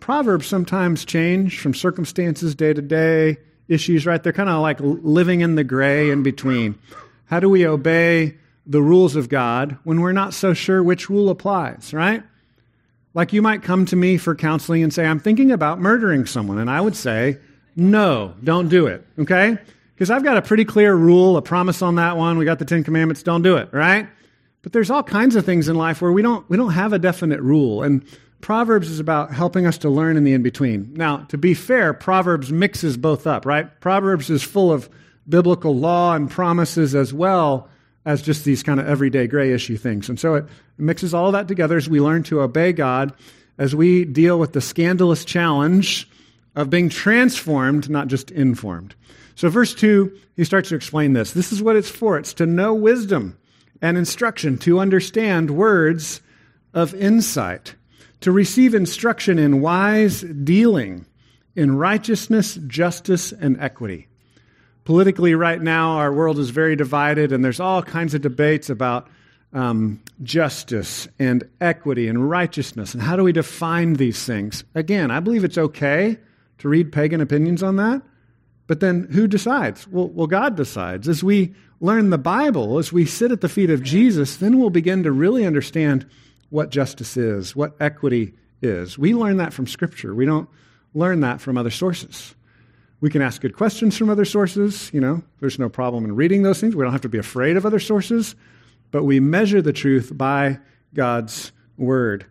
Proverbs 0.00 0.46
sometimes 0.46 1.04
change 1.04 1.60
from 1.60 1.72
circumstances 1.72 2.54
day 2.54 2.74
to 2.74 2.82
day, 2.82 3.38
issues, 3.68 4.06
right? 4.06 4.22
They're 4.22 4.32
kind 4.32 4.50
of 4.50 4.60
like 4.60 4.78
living 4.80 5.40
in 5.40 5.54
the 5.54 5.64
gray 5.64 6.10
in 6.10 6.22
between. 6.22 6.78
How 7.26 7.40
do 7.40 7.48
we 7.48 7.66
obey 7.66 8.36
the 8.66 8.82
rules 8.82 9.16
of 9.16 9.28
God 9.28 9.78
when 9.84 10.00
we're 10.00 10.12
not 10.12 10.34
so 10.34 10.52
sure 10.52 10.82
which 10.82 11.08
rule 11.08 11.30
applies, 11.30 11.92
right? 11.94 12.22
Like 13.14 13.32
you 13.32 13.42
might 13.42 13.62
come 13.62 13.86
to 13.86 13.96
me 13.96 14.18
for 14.18 14.34
counseling 14.34 14.82
and 14.82 14.92
say, 14.92 15.06
I'm 15.06 15.20
thinking 15.20 15.52
about 15.52 15.80
murdering 15.80 16.26
someone. 16.26 16.58
And 16.58 16.68
I 16.68 16.80
would 16.80 16.96
say, 16.96 17.38
no, 17.76 18.34
don't 18.42 18.68
do 18.68 18.86
it, 18.86 19.06
okay? 19.18 19.56
Because 19.94 20.10
I've 20.10 20.24
got 20.24 20.36
a 20.36 20.42
pretty 20.42 20.64
clear 20.64 20.94
rule, 20.94 21.36
a 21.36 21.42
promise 21.42 21.80
on 21.80 21.94
that 21.94 22.16
one. 22.16 22.38
We 22.38 22.44
got 22.44 22.58
the 22.58 22.64
Ten 22.64 22.82
Commandments, 22.82 23.22
don't 23.22 23.42
do 23.42 23.56
it, 23.56 23.68
right? 23.72 24.08
But 24.62 24.72
there's 24.72 24.90
all 24.90 25.02
kinds 25.02 25.36
of 25.36 25.44
things 25.44 25.68
in 25.68 25.76
life 25.76 26.02
where 26.02 26.10
we 26.10 26.22
don't, 26.22 26.48
we 26.50 26.56
don't 26.56 26.72
have 26.72 26.92
a 26.92 26.98
definite 26.98 27.40
rule. 27.40 27.82
And 27.82 28.04
Proverbs 28.40 28.90
is 28.90 28.98
about 28.98 29.32
helping 29.32 29.64
us 29.64 29.78
to 29.78 29.88
learn 29.88 30.16
in 30.16 30.24
the 30.24 30.32
in 30.32 30.42
between. 30.42 30.92
Now, 30.94 31.18
to 31.28 31.38
be 31.38 31.54
fair, 31.54 31.94
Proverbs 31.94 32.50
mixes 32.50 32.96
both 32.96 33.26
up, 33.26 33.46
right? 33.46 33.80
Proverbs 33.80 34.28
is 34.28 34.42
full 34.42 34.72
of 34.72 34.90
biblical 35.28 35.76
law 35.76 36.14
and 36.14 36.30
promises 36.30 36.94
as 36.94 37.14
well 37.14 37.68
as 38.04 38.22
just 38.22 38.44
these 38.44 38.62
kind 38.62 38.80
of 38.80 38.86
everyday 38.86 39.26
gray 39.26 39.52
issue 39.52 39.76
things. 39.76 40.08
And 40.08 40.20
so 40.20 40.34
it 40.34 40.46
mixes 40.76 41.14
all 41.14 41.32
that 41.32 41.48
together 41.48 41.76
as 41.76 41.88
we 41.88 42.00
learn 42.00 42.22
to 42.24 42.42
obey 42.42 42.72
God, 42.72 43.14
as 43.58 43.74
we 43.74 44.04
deal 44.04 44.38
with 44.38 44.52
the 44.52 44.60
scandalous 44.60 45.24
challenge 45.24 46.08
of 46.54 46.70
being 46.70 46.88
transformed, 46.88 47.88
not 47.88 48.08
just 48.08 48.30
informed. 48.30 48.94
So, 49.36 49.48
verse 49.48 49.74
2, 49.74 50.16
he 50.36 50.44
starts 50.44 50.68
to 50.68 50.76
explain 50.76 51.12
this. 51.12 51.32
This 51.32 51.52
is 51.52 51.62
what 51.62 51.76
it's 51.76 51.90
for 51.90 52.18
it's 52.18 52.34
to 52.34 52.46
know 52.46 52.74
wisdom 52.74 53.36
and 53.82 53.98
instruction, 53.98 54.58
to 54.58 54.78
understand 54.78 55.50
words 55.50 56.20
of 56.72 56.94
insight, 56.94 57.74
to 58.20 58.32
receive 58.32 58.74
instruction 58.74 59.38
in 59.38 59.60
wise 59.60 60.22
dealing, 60.22 61.06
in 61.56 61.76
righteousness, 61.76 62.58
justice, 62.66 63.32
and 63.32 63.60
equity. 63.60 64.08
Politically, 64.84 65.34
right 65.34 65.60
now, 65.60 65.92
our 65.96 66.12
world 66.12 66.38
is 66.38 66.50
very 66.50 66.76
divided, 66.76 67.32
and 67.32 67.42
there's 67.42 67.60
all 67.60 67.82
kinds 67.82 68.12
of 68.14 68.20
debates 68.20 68.68
about 68.68 69.08
um, 69.54 70.02
justice 70.22 71.08
and 71.18 71.48
equity 71.60 72.08
and 72.08 72.28
righteousness. 72.28 72.92
And 72.92 73.02
how 73.02 73.16
do 73.16 73.22
we 73.22 73.32
define 73.32 73.94
these 73.94 74.24
things? 74.24 74.62
Again, 74.74 75.10
I 75.10 75.20
believe 75.20 75.44
it's 75.44 75.56
okay 75.56 76.18
to 76.58 76.68
read 76.68 76.92
pagan 76.92 77.20
opinions 77.20 77.62
on 77.62 77.76
that, 77.76 78.02
but 78.66 78.80
then 78.80 79.08
who 79.12 79.26
decides? 79.26 79.88
Well, 79.88 80.08
well, 80.08 80.26
God 80.26 80.56
decides. 80.56 81.08
As 81.08 81.24
we 81.24 81.54
learn 81.80 82.10
the 82.10 82.18
Bible, 82.18 82.78
as 82.78 82.92
we 82.92 83.06
sit 83.06 83.32
at 83.32 83.40
the 83.40 83.48
feet 83.48 83.70
of 83.70 83.82
Jesus, 83.82 84.36
then 84.36 84.58
we'll 84.58 84.70
begin 84.70 85.02
to 85.04 85.12
really 85.12 85.46
understand 85.46 86.06
what 86.50 86.70
justice 86.70 87.16
is, 87.16 87.56
what 87.56 87.74
equity 87.80 88.34
is. 88.60 88.98
We 88.98 89.14
learn 89.14 89.38
that 89.38 89.52
from 89.52 89.66
Scripture. 89.66 90.14
We 90.14 90.26
don't 90.26 90.48
learn 90.94 91.20
that 91.20 91.40
from 91.40 91.56
other 91.56 91.70
sources. 91.70 92.34
We 93.04 93.10
can 93.10 93.20
ask 93.20 93.42
good 93.42 93.54
questions 93.54 93.98
from 93.98 94.08
other 94.08 94.24
sources. 94.24 94.90
You 94.94 94.98
know, 95.02 95.22
there's 95.40 95.58
no 95.58 95.68
problem 95.68 96.06
in 96.06 96.16
reading 96.16 96.42
those 96.42 96.58
things. 96.58 96.74
We 96.74 96.84
don't 96.84 96.92
have 96.92 97.02
to 97.02 97.08
be 97.10 97.18
afraid 97.18 97.58
of 97.58 97.66
other 97.66 97.78
sources, 97.78 98.34
but 98.92 99.04
we 99.04 99.20
measure 99.20 99.60
the 99.60 99.74
truth 99.74 100.16
by 100.16 100.58
God's 100.94 101.52
word. 101.76 102.24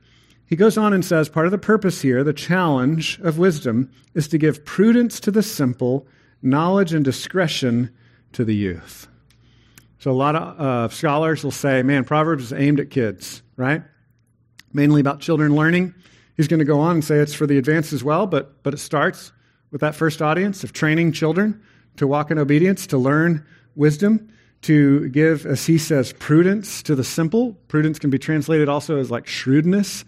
He 0.48 0.56
goes 0.56 0.76
on 0.76 0.92
and 0.92 1.06
says 1.06 1.30
part 1.30 1.46
of 1.46 1.52
the 1.52 1.60
purpose 1.60 2.02
here, 2.02 2.24
the 2.24 2.34
challenge 2.34 3.20
of 3.20 3.38
wisdom, 3.38 3.92
is 4.16 4.28
to 4.30 4.40
give 4.40 4.66
prudence 4.66 5.20
to 5.20 5.30
the 5.30 5.44
simple, 5.44 6.08
knowledge 6.42 6.92
and 6.92 7.06
discretion 7.06 7.94
to 8.32 8.44
the 8.44 8.56
youth. 8.56 9.08
So 10.00 10.10
a 10.10 10.14
lot 10.14 10.36
of 10.36 10.60
uh, 10.60 10.90
scholars 10.90 11.44
will 11.44 11.52
say, 11.52 11.84
man, 11.84 12.04
Proverbs 12.04 12.46
is 12.46 12.54
aimed 12.54 12.80
at 12.80 12.90
kids, 12.90 13.44
right? 13.58 13.84
Mainly 14.74 15.02
about 15.02 15.20
children 15.20 15.56
learning. 15.56 15.94
He's 16.36 16.48
going 16.48 16.62
to 16.62 16.66
go 16.66 16.80
on 16.80 16.94
and 16.94 17.06
say 17.06 17.18
it's 17.18 17.36
for 17.36 17.46
the 17.46 17.60
advanced 17.60 17.94
as 17.94 18.04
well, 18.04 18.26
but, 18.26 18.64
but 18.64 18.74
it 18.74 18.80
starts 18.80 19.32
with 19.74 19.82
that 19.82 19.96
first 19.96 20.22
audience 20.22 20.64
of 20.64 20.72
training 20.72 21.12
children 21.12 21.60
to 21.98 22.06
walk 22.08 22.30
in 22.30 22.38
obedience, 22.38 22.86
to 22.88 22.98
learn 22.98 23.44
wisdom, 23.76 24.30
to 24.62 25.10
give, 25.10 25.48
as 25.48 25.66
he 25.66 25.80
says, 25.80 26.14
prudence 26.14 26.84
to 26.84 26.96
the 26.96 27.04
simple. 27.04 27.54
Prudence 27.68 27.98
can 27.98 28.12
be 28.12 28.20
translated 28.20 28.70
also 28.70 28.98
as 28.98 29.10
like 29.10 29.26
shrewdness, 29.26 30.06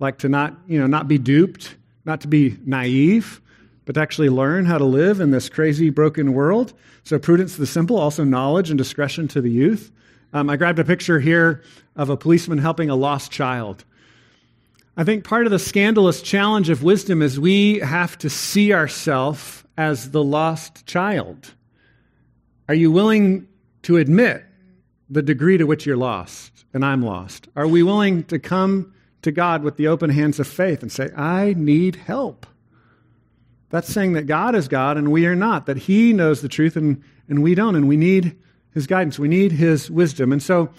like 0.00 0.18
to 0.18 0.28
not, 0.28 0.58
you 0.66 0.80
know, 0.80 0.88
not 0.88 1.06
be 1.06 1.16
duped, 1.16 1.76
not 2.04 2.20
to 2.22 2.28
be 2.28 2.58
naive, 2.66 3.40
but 3.84 3.94
to 3.94 4.00
actually 4.00 4.30
learn 4.30 4.64
how 4.64 4.78
to 4.78 4.84
live 4.84 5.20
in 5.20 5.30
this 5.30 5.48
crazy, 5.48 5.90
broken 5.90 6.32
world. 6.32 6.74
So 7.04 7.16
prudence 7.16 7.54
to 7.54 7.60
the 7.60 7.66
simple, 7.68 7.96
also 7.96 8.24
knowledge 8.24 8.68
and 8.68 8.76
discretion 8.76 9.28
to 9.28 9.40
the 9.40 9.50
youth. 9.50 9.92
Um, 10.32 10.50
I 10.50 10.56
grabbed 10.56 10.80
a 10.80 10.84
picture 10.84 11.20
here 11.20 11.62
of 11.94 12.10
a 12.10 12.16
policeman 12.16 12.58
helping 12.58 12.90
a 12.90 12.96
lost 12.96 13.30
child. 13.30 13.84
I 14.96 15.02
think 15.02 15.24
part 15.24 15.46
of 15.46 15.50
the 15.50 15.58
scandalous 15.58 16.22
challenge 16.22 16.70
of 16.70 16.84
wisdom 16.84 17.20
is 17.20 17.40
we 17.40 17.80
have 17.80 18.16
to 18.18 18.30
see 18.30 18.72
ourselves 18.72 19.64
as 19.76 20.12
the 20.12 20.22
lost 20.22 20.86
child. 20.86 21.54
Are 22.68 22.74
you 22.74 22.92
willing 22.92 23.48
to 23.82 23.96
admit 23.96 24.44
the 25.10 25.22
degree 25.22 25.58
to 25.58 25.64
which 25.64 25.84
you're 25.84 25.96
lost 25.96 26.64
and 26.72 26.84
I'm 26.84 27.02
lost? 27.02 27.48
Are 27.56 27.66
we 27.66 27.82
willing 27.82 28.22
to 28.24 28.38
come 28.38 28.94
to 29.22 29.32
God 29.32 29.64
with 29.64 29.76
the 29.76 29.88
open 29.88 30.10
hands 30.10 30.38
of 30.38 30.46
faith 30.46 30.80
and 30.80 30.92
say, 30.92 31.10
I 31.16 31.54
need 31.56 31.96
help? 31.96 32.46
That's 33.70 33.92
saying 33.92 34.12
that 34.12 34.28
God 34.28 34.54
is 34.54 34.68
God 34.68 34.96
and 34.96 35.10
we 35.10 35.26
are 35.26 35.34
not, 35.34 35.66
that 35.66 35.76
He 35.76 36.12
knows 36.12 36.40
the 36.40 36.48
truth 36.48 36.76
and, 36.76 37.02
and 37.28 37.42
we 37.42 37.56
don't, 37.56 37.74
and 37.74 37.88
we 37.88 37.96
need 37.96 38.36
His 38.72 38.86
guidance. 38.86 39.18
We 39.18 39.26
need 39.26 39.50
His 39.50 39.90
wisdom. 39.90 40.30
And 40.30 40.40
so, 40.40 40.70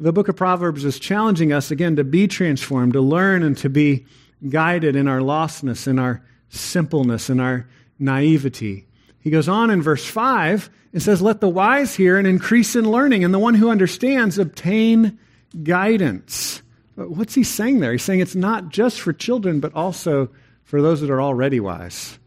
the 0.00 0.12
book 0.12 0.28
of 0.28 0.36
Proverbs 0.36 0.84
is 0.86 0.98
challenging 0.98 1.52
us 1.52 1.70
again 1.70 1.96
to 1.96 2.04
be 2.04 2.26
transformed, 2.26 2.94
to 2.94 3.02
learn 3.02 3.42
and 3.42 3.56
to 3.58 3.68
be 3.68 4.06
guided 4.48 4.96
in 4.96 5.06
our 5.06 5.20
lostness, 5.20 5.86
in 5.86 5.98
our 5.98 6.22
simpleness, 6.48 7.28
in 7.28 7.38
our 7.38 7.68
naivety. 7.98 8.86
He 9.20 9.28
goes 9.28 9.46
on 9.46 9.68
in 9.68 9.82
verse 9.82 10.04
5 10.06 10.70
and 10.94 11.02
says, 11.02 11.20
Let 11.20 11.42
the 11.42 11.50
wise 11.50 11.94
hear 11.94 12.16
and 12.16 12.26
increase 12.26 12.74
in 12.74 12.90
learning, 12.90 13.24
and 13.24 13.34
the 13.34 13.38
one 13.38 13.54
who 13.54 13.68
understands 13.68 14.38
obtain 14.38 15.18
guidance. 15.62 16.62
What's 16.94 17.34
he 17.34 17.44
saying 17.44 17.80
there? 17.80 17.92
He's 17.92 18.02
saying 18.02 18.20
it's 18.20 18.34
not 18.34 18.70
just 18.70 19.00
for 19.00 19.12
children, 19.12 19.60
but 19.60 19.74
also 19.74 20.30
for 20.64 20.80
those 20.80 21.02
that 21.02 21.10
are 21.10 21.20
already 21.20 21.60
wise. 21.60 22.18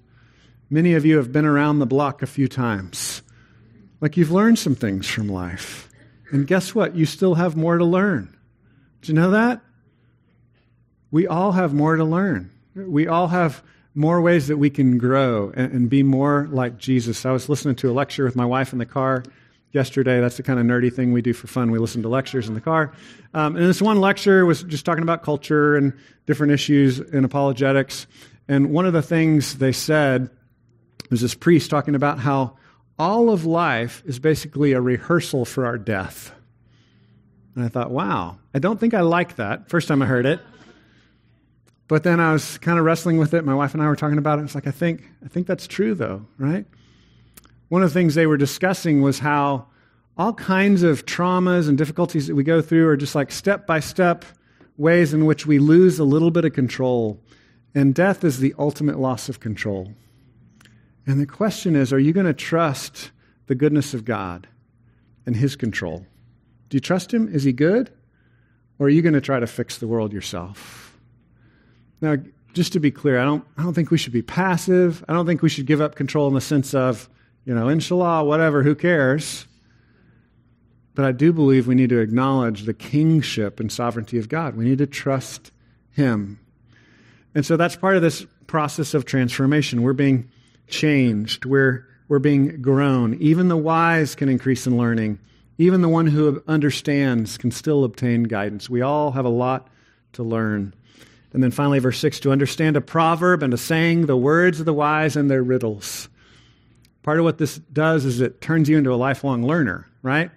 Many 0.70 0.94
of 0.94 1.06
you 1.06 1.18
have 1.18 1.32
been 1.32 1.46
around 1.46 1.80
the 1.80 1.86
block 1.88 2.22
a 2.22 2.28
few 2.28 2.48
times. 2.48 3.24
Like 4.00 4.16
you've 4.16 4.32
learned 4.32 4.60
some 4.60 4.76
things 4.76 5.08
from 5.08 5.28
life. 5.28 5.90
And 6.34 6.48
guess 6.48 6.74
what? 6.74 6.96
You 6.96 7.06
still 7.06 7.36
have 7.36 7.56
more 7.56 7.78
to 7.78 7.86
learn. 7.86 8.36
Do 9.04 9.12
you 9.12 9.14
know 9.14 9.32
that? 9.32 9.62
We 11.12 11.28
all 11.28 11.52
have 11.52 11.76
more 11.76 11.96
to 11.96 12.04
learn. 12.04 12.50
We 12.76 13.08
all 13.08 13.28
have 13.28 13.62
more 13.94 14.20
ways 14.20 14.48
that 14.48 14.58
we 14.58 14.72
can 14.72 14.98
grow 14.98 15.52
and, 15.56 15.72
and, 15.72 15.90
be 15.92 16.02
more 16.02 16.48
like 16.52 16.80
Jesus. 16.80 17.24
I 17.24 17.32
was 17.32 17.50
listening 17.50 17.76
to 17.76 17.92
a 17.92 17.94
lecture 17.94 18.26
with 18.26 18.36
my 18.36 18.48
wife 18.48 18.74
in 18.74 18.80
the 18.80 18.86
car 18.88 19.24
yesterday. 19.74 20.20
That's 20.22 20.38
the 20.38 20.42
kind 20.42 20.60
of 20.60 20.66
nerdy 20.66 20.92
thing 20.92 21.14
we 21.14 21.22
do 21.22 21.34
for 21.34 21.46
fun. 21.46 21.70
We 21.70 21.78
listen 21.78 22.02
to 22.02 22.10
lectures 22.10 22.48
in 22.48 22.56
the 22.56 22.62
car. 22.62 22.94
Um, 23.36 23.56
and 23.56 23.68
this 23.68 23.80
one 23.80 24.02
lecture 24.02 24.44
was 24.48 24.64
just 24.64 24.86
talking 24.86 25.04
about 25.04 25.22
culture 25.22 25.76
and 25.76 25.94
different 26.26 26.52
issues 26.52 27.00
in 27.00 27.26
apologetics. 27.26 28.08
And 28.48 28.72
one 28.72 28.88
of 28.88 28.94
the 28.94 29.04
things 29.04 29.60
they 29.60 29.72
said 29.72 30.32
was 31.12 31.22
this 31.22 31.36
priest 31.36 31.70
talking 31.70 31.94
about 31.94 32.18
how 32.18 32.58
all 32.98 33.30
of 33.30 33.46
life 33.46 34.04
is 34.06 34.20
basically 34.20 34.74
a 34.74 34.82
rehearsal 34.82 35.46
for 35.46 35.66
our 35.66 35.78
death. 35.78 36.34
And 37.56 37.64
I 37.64 37.68
thought, 37.68 37.92
wow, 37.92 38.38
I 38.54 38.60
don't 38.60 38.80
think 38.80 38.94
I 38.94 39.02
like 39.02 39.36
that. 39.36 39.70
First 39.70 39.88
time 39.88 40.02
I 40.02 40.06
heard 40.06 40.26
it. 40.26 40.40
But 41.88 42.04
then 42.04 42.20
I 42.20 42.34
was 42.34 42.58
kind 42.60 42.80
of 42.80 42.86
wrestling 42.86 43.18
with 43.18 43.34
it. 43.34 43.46
My 43.46 43.54
wife 43.54 43.74
and 43.74 43.84
I 43.84 43.88
were 43.88 43.96
talking 43.96 44.18
about 44.18 44.40
it. 44.40 44.44
It's 44.44 44.56
like, 44.56 44.68
I 44.68 44.72
think, 44.72 45.04
I 45.24 45.28
think 45.28 45.48
that's 45.48 45.68
true, 45.68 45.94
though, 45.94 46.26
right? 46.38 46.66
One 47.70 47.84
of 47.84 47.90
the 47.90 47.94
things 47.94 48.16
they 48.16 48.26
were 48.26 48.38
discussing 48.38 49.02
was 49.02 49.20
how 49.20 49.68
all 50.18 50.34
kinds 50.34 50.84
of 50.84 51.06
traumas 51.06 51.68
and 51.68 51.78
difficulties 51.78 52.28
that 52.28 52.36
we 52.36 52.44
go 52.44 52.62
through 52.62 52.88
are 52.88 52.98
just 52.98 53.16
like 53.16 53.32
step 53.32 53.68
by 53.68 53.80
step 53.80 54.26
ways 54.78 55.14
in 55.14 55.26
which 55.26 55.46
we 55.46 55.60
lose 55.60 56.00
a 56.00 56.04
little 56.04 56.32
bit 56.32 56.46
of 56.46 56.54
control. 56.54 57.20
And 57.76 57.94
death 57.94 58.24
is 58.24 58.40
the 58.40 58.54
ultimate 58.58 59.00
loss 59.00 59.30
of 59.30 59.40
control. 59.40 59.94
And 61.06 61.20
the 61.20 61.26
question 61.26 61.76
is 61.76 61.92
are 61.92 62.00
you 62.00 62.14
going 62.14 62.26
to 62.26 62.34
trust 62.34 63.12
the 63.48 63.56
goodness 63.56 63.94
of 63.94 64.06
God 64.06 64.48
and 65.26 65.36
His 65.36 65.56
control? 65.56 66.06
Do 66.70 66.78
you 66.78 66.82
trust 66.82 67.14
Him? 67.14 67.28
Is 67.34 67.44
He 67.44 67.54
good? 67.54 67.92
Or 68.80 68.88
are 68.88 68.90
you 68.90 69.02
going 69.02 69.14
to 69.14 69.22
try 69.22 69.40
to 69.40 69.48
fix 69.48 69.78
the 69.78 69.88
world 69.88 70.14
yourself? 70.14 70.98
Now, 72.02 72.18
just 72.54 72.74
to 72.74 72.80
be 72.80 72.92
clear, 72.92 73.20
I 73.20 73.26
don't, 73.26 73.46
I 73.58 73.64
don't 73.64 73.74
think 73.74 73.92
we 73.92 73.98
should 73.98 74.14
be 74.14 74.22
passive. 74.22 75.04
I 75.08 75.14
don't 75.14 75.26
think 75.26 75.42
we 75.42 75.50
should 75.50 75.66
give 75.66 75.82
up 75.82 75.96
control 75.96 76.28
in 76.28 76.34
the 76.34 76.42
sense 76.42 76.74
of, 76.74 77.10
you 77.46 77.54
know, 77.54 77.68
inshallah, 77.68 78.26
whatever, 78.26 78.64
who 78.64 78.76
cares? 78.76 79.48
But 80.96 81.06
I 81.06 81.12
do 81.12 81.34
believe 81.34 81.68
we 81.68 81.76
need 81.76 81.90
to 81.90 82.00
acknowledge 82.00 82.64
the 82.64 82.74
kingship 82.74 83.60
and 83.60 83.72
sovereignty 83.72 84.20
of 84.20 84.30
God. 84.30 84.56
We 84.56 84.66
need 84.66 84.78
to 84.78 84.88
trust 84.88 85.52
Him. 85.92 86.40
And 87.34 87.46
so 87.46 87.58
that's 87.58 87.76
part 87.76 87.96
of 87.96 88.02
this 88.02 88.26
process 88.46 88.94
of 88.94 89.06
transformation. 89.06 89.82
We're 89.82 89.94
being 89.94 90.30
changed. 90.68 91.46
We're, 91.46 91.88
we're 92.08 92.20
being 92.20 92.62
grown. 92.62 93.16
Even 93.16 93.48
the 93.48 93.58
wise 93.58 94.16
can 94.16 94.30
increase 94.30 94.68
in 94.68 94.78
learning 94.78 95.20
Even 95.58 95.82
the 95.82 95.90
one 95.90 96.08
who 96.08 96.44
understands 96.48 97.38
can 97.38 97.52
still 97.52 97.84
obtain 97.84 98.24
guidance. 98.24 98.70
We 98.70 98.82
all 98.82 99.12
have 99.12 99.26
a 99.26 99.30
lot 99.30 99.70
to 100.14 100.24
learn. 100.24 100.74
And 101.32 101.44
then 101.44 101.52
finally, 101.52 101.80
verse 101.80 102.00
6 102.00 102.22
to 102.22 102.32
understand 102.32 102.78
a 102.78 102.82
proverb 102.82 103.44
and 103.44 103.54
a 103.54 103.58
saying, 103.58 104.06
the 104.06 104.18
words 104.18 104.60
of 104.60 104.66
the 104.66 104.74
wise 104.74 105.16
and 105.16 105.30
their 105.30 105.44
riddles. 105.44 106.10
Part 107.02 107.20
of 107.20 107.26
what 107.26 107.38
this 107.38 107.58
does 107.58 108.06
is 108.06 108.22
it 108.22 108.42
turns 108.42 108.70
you 108.70 108.78
into 108.78 108.94
a 108.94 108.96
lifelong 108.96 109.46
learner, 109.46 109.88
right? 110.02 110.32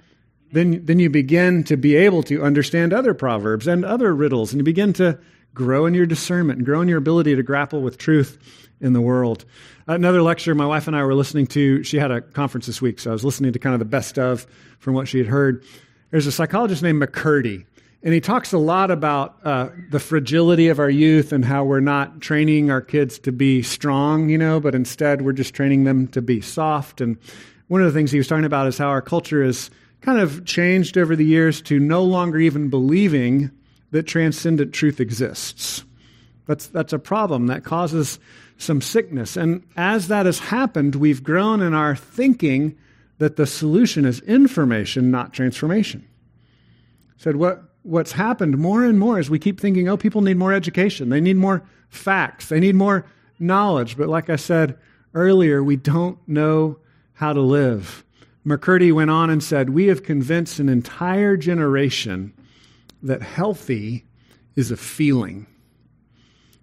Then, 0.53 0.85
then 0.85 0.99
you 0.99 1.11
begin 1.11 1.65
to 1.65 1.77
be 1.77 1.97
able 1.97 2.23
to 2.25 2.43
understand 2.43 2.93
other 2.93 3.15
proverbs 3.15 3.67
and 3.67 3.85
other 3.85 4.15
riddles, 4.15 4.53
and 4.53 4.61
you 4.61 4.65
begin 4.65 4.93
to 4.95 5.19
grow 5.55 5.87
in 5.87 5.95
your 5.95 6.07
discernment 6.07 6.59
and 6.59 6.67
grow 6.67 6.81
in 6.81 6.89
your 6.89 6.99
ability 6.99 7.35
to 7.37 7.43
grapple 7.43 7.83
with 7.83 7.99
truth 7.99 8.39
in 8.81 8.93
the 8.93 9.01
world. 9.01 9.45
Another 9.89 10.21
lecture 10.21 10.53
my 10.53 10.67
wife 10.67 10.89
and 10.89 10.97
I 10.97 11.05
were 11.05 11.15
listening 11.15 11.47
to, 11.49 11.85
she 11.85 11.97
had 11.97 12.11
a 12.11 12.21
conference 12.21 12.67
this 12.67 12.83
week, 12.83 12.99
so 12.99 13.11
I 13.11 13.13
was 13.13 13.25
listening 13.25 13.53
to 13.53 13.61
kind 13.61 13.73
of 13.73 13.79
the 13.79 13.85
best 13.85 14.19
of 14.19 14.45
from 14.81 14.95
what 14.95 15.07
she 15.07 15.19
had 15.19 15.29
heard. 15.29 15.65
There's 16.11 16.27
a 16.27 16.33
psychologist 16.33 16.83
named 16.83 17.01
McCurdy, 17.01 17.65
and 18.03 18.13
he 18.13 18.21
talks 18.21 18.53
a 18.53 18.59
lot 18.59 18.91
about 18.91 19.37
uh, 19.45 19.69
the 19.91 20.01
fragility 20.01 20.67
of 20.67 20.81
our 20.81 20.91
youth 20.91 21.31
and 21.31 21.45
how 21.45 21.63
we're 21.63 21.79
not 21.79 22.21
training 22.21 22.69
our 22.69 22.81
kids 22.81 23.21
to 23.21 23.31
be 23.31 23.63
strong, 23.63 24.29
you 24.29 24.37
know, 24.37 24.59
but 24.59 24.75
instead 24.75 25.23
we're 25.23 25.33
just 25.33 25.55
training 25.55 25.85
them 25.85 26.09
to 26.09 26.21
be 26.21 26.41
soft. 26.41 27.01
And 27.01 27.17
one 27.69 27.81
of 27.81 27.87
the 27.87 27.97
things 27.97 28.11
he 28.11 28.19
was 28.19 28.27
talking 28.27 28.45
about 28.45 28.67
is 28.67 28.79
how 28.79 28.89
our 28.89 29.03
culture 29.03 29.45
has 29.45 29.71
kind 30.01 30.19
of 30.19 30.45
changed 30.45 30.99
over 30.99 31.15
the 31.15 31.25
years 31.25 31.63
to 31.63 31.79
no 31.79 32.03
longer 32.03 32.39
even 32.39 32.71
believing 32.71 33.53
that 33.93 34.03
transcendent 34.03 34.75
truth 34.75 34.99
exists. 34.99 35.85
That's, 36.47 36.67
that's 36.67 36.93
a 36.93 36.99
problem 36.99 37.47
that 37.47 37.63
causes 37.63 38.19
some 38.59 38.81
sickness. 38.81 39.37
And 39.37 39.63
as 39.77 40.09
that 40.09 40.27
has 40.27 40.39
happened, 40.39 40.95
we've 40.95 41.23
grown 41.23 41.61
in 41.61 41.75
our 41.75 41.95
thinking 41.95 42.77
that 43.19 43.37
the 43.37 43.47
solution 43.47 44.05
is 44.05 44.21
information, 44.21 45.11
not 45.11 45.33
transformation. 45.33 46.07
Said 47.17 47.37
what 47.37 47.63
what's 47.83 48.13
happened 48.13 48.59
more 48.59 48.85
and 48.85 48.99
more 48.99 49.19
is 49.19 49.31
we 49.31 49.39
keep 49.39 49.61
thinking, 49.61 49.89
oh, 49.89 49.97
people 49.97 50.21
need 50.21 50.37
more 50.37 50.53
education, 50.53 51.09
they 51.09 51.21
need 51.21 51.37
more 51.37 51.63
facts, 51.89 52.49
they 52.49 52.61
need 52.61 52.75
more 52.75 53.07
knowledge. 53.39 53.97
But 53.97 54.09
like 54.09 54.29
I 54.29 54.37
said 54.37 54.77
earlier, 55.15 55.63
we 55.63 55.77
don't 55.77 56.19
know 56.27 56.79
how 57.15 57.33
to 57.33 57.41
live. 57.41 58.05
McCurdy 58.47 58.93
went 58.93 59.11
on 59.11 59.31
and 59.31 59.43
said, 59.43 59.71
We 59.71 59.87
have 59.87 60.03
convinced 60.03 60.61
an 60.61 60.69
entire 60.69 61.37
generation 61.37 62.33
that 63.03 63.23
healthy 63.23 64.05
is 64.55 64.71
a 64.71 64.77
feeling. 64.77 65.47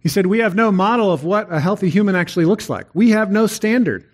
He 0.03 0.09
said, 0.09 0.27
We 0.27 0.39
have 0.39 0.53
no 0.53 0.71
model 0.71 1.11
of 1.11 1.23
what 1.23 1.51
a 1.51 1.61
healthy 1.61 1.89
human 1.89 2.15
actually 2.15 2.45
looks 2.45 2.69
like. 2.69 2.87
We 2.93 3.11
have 3.11 3.31
no 3.31 3.47
standard. 3.47 4.07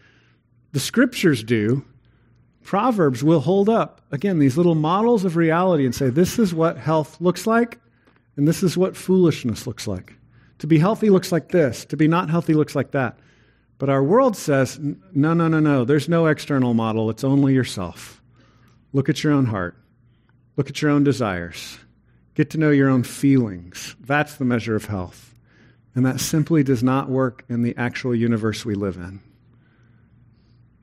The 0.71 0.79
scriptures 0.79 1.43
do. 1.43 1.83
Proverbs 2.61 3.23
will 3.23 3.39
hold 3.39 3.67
up, 3.67 4.01
again, 4.11 4.37
these 4.37 4.55
little 4.55 4.75
models 4.75 5.25
of 5.25 5.35
reality 5.35 5.85
and 5.85 5.95
say, 5.95 6.11
This 6.11 6.37
is 6.37 6.53
what 6.53 6.77
health 6.77 7.19
looks 7.19 7.47
like, 7.47 7.79
and 8.37 8.47
this 8.47 8.61
is 8.61 8.77
what 8.77 8.95
foolishness 8.95 9.65
looks 9.65 9.87
like. 9.87 10.13
To 10.59 10.67
be 10.67 10.77
healthy 10.77 11.09
looks 11.09 11.31
like 11.31 11.49
this, 11.49 11.85
to 11.85 11.97
be 11.97 12.07
not 12.07 12.29
healthy 12.29 12.53
looks 12.53 12.75
like 12.75 12.91
that. 12.91 13.17
But 13.79 13.89
our 13.89 14.03
world 14.03 14.37
says, 14.37 14.77
No, 14.79 15.33
no, 15.33 15.47
no, 15.47 15.59
no. 15.59 15.85
There's 15.85 16.07
no 16.07 16.27
external 16.27 16.75
model, 16.75 17.09
it's 17.09 17.23
only 17.23 17.55
yourself. 17.55 18.21
Look 18.93 19.09
at 19.09 19.23
your 19.23 19.33
own 19.33 19.45
heart, 19.45 19.75
look 20.55 20.69
at 20.69 20.83
your 20.83 20.91
own 20.91 21.03
desires, 21.03 21.79
get 22.35 22.51
to 22.51 22.59
know 22.59 22.69
your 22.69 22.89
own 22.89 23.01
feelings. 23.01 23.95
That's 23.99 24.35
the 24.35 24.45
measure 24.45 24.75
of 24.75 24.85
health. 24.85 25.28
And 25.95 26.05
that 26.05 26.19
simply 26.19 26.63
does 26.63 26.83
not 26.83 27.09
work 27.09 27.43
in 27.49 27.63
the 27.63 27.75
actual 27.75 28.13
universe 28.13 28.63
we 28.65 28.75
live 28.75 28.97
in. 28.97 29.21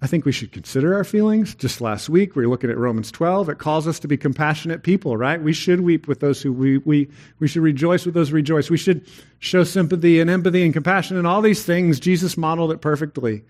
I 0.03 0.07
think 0.09 0.27
we 0.27 0.33
should 0.33 0.53
consider 0.53 0.95
our 0.95 1.05
feelings. 1.05 1.55
Just 1.55 1.81
last 1.81 2.11
week, 2.11 2.37
we 2.37 2.45
were 2.45 2.51
looking 2.51 2.69
at 2.69 2.77
Romans 2.77 3.11
12. 3.11 3.49
It 3.49 3.59
calls 3.59 3.89
us 3.89 3.99
to 4.01 4.09
be 4.09 4.19
compassionate 4.19 4.83
people, 4.83 5.17
right? 5.17 5.41
We 5.41 5.55
should 5.55 5.81
weep 5.81 6.07
with 6.07 6.21
those 6.21 6.43
who 6.43 6.53
we, 6.53 6.79
we, 6.79 7.09
we 7.39 7.49
should 7.49 7.63
rejoice 7.63 8.05
with 8.05 8.15
those 8.15 8.29
who 8.29 8.37
rejoice. 8.37 8.69
We 8.69 8.77
should 8.77 9.07
show 9.39 9.65
sympathy 9.65 10.21
and 10.21 10.29
empathy 10.29 10.65
and 10.65 10.75
compassion 10.75 11.17
and 11.17 11.27
all 11.27 11.41
these 11.41 11.65
things. 11.65 11.99
Jesus 11.99 12.37
modeled 12.37 12.73
it 12.73 12.83
perfectly. 12.83 13.43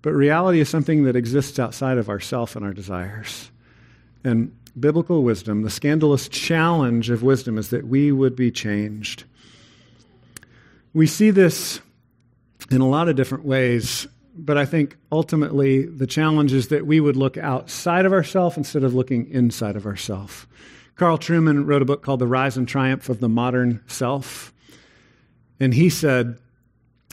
But 0.00 0.14
reality 0.14 0.60
is 0.60 0.68
something 0.68 1.04
that 1.04 1.16
exists 1.16 1.58
outside 1.58 1.98
of 1.98 2.08
ourself 2.08 2.56
and 2.56 2.64
our 2.64 2.72
desires. 2.72 3.50
And 4.24 4.56
biblical 4.78 5.22
wisdom, 5.22 5.62
the 5.62 5.70
scandalous 5.70 6.28
challenge 6.28 7.10
of 7.10 7.22
wisdom, 7.22 7.58
is 7.58 7.70
that 7.70 7.86
we 7.86 8.10
would 8.10 8.34
be 8.34 8.50
changed. 8.50 9.24
We 10.94 11.06
see 11.06 11.30
this 11.30 11.80
in 12.70 12.80
a 12.80 12.88
lot 12.88 13.08
of 13.08 13.16
different 13.16 13.44
ways, 13.44 14.06
but 14.34 14.58
I 14.58 14.66
think 14.66 14.96
ultimately 15.10 15.86
the 15.86 16.06
challenge 16.06 16.52
is 16.52 16.68
that 16.68 16.86
we 16.86 17.00
would 17.00 17.16
look 17.16 17.36
outside 17.36 18.04
of 18.04 18.12
ourselves 18.12 18.56
instead 18.56 18.84
of 18.84 18.94
looking 18.94 19.30
inside 19.30 19.76
of 19.76 19.86
ourselves. 19.86 20.46
Carl 20.96 21.18
Trueman 21.18 21.66
wrote 21.66 21.82
a 21.82 21.86
book 21.86 22.02
called 22.02 22.20
The 22.20 22.26
Rise 22.26 22.56
and 22.56 22.68
Triumph 22.68 23.08
of 23.08 23.20
the 23.20 23.28
Modern 23.28 23.82
Self. 23.86 24.52
And 25.58 25.72
he 25.72 25.88
said, 25.88 26.38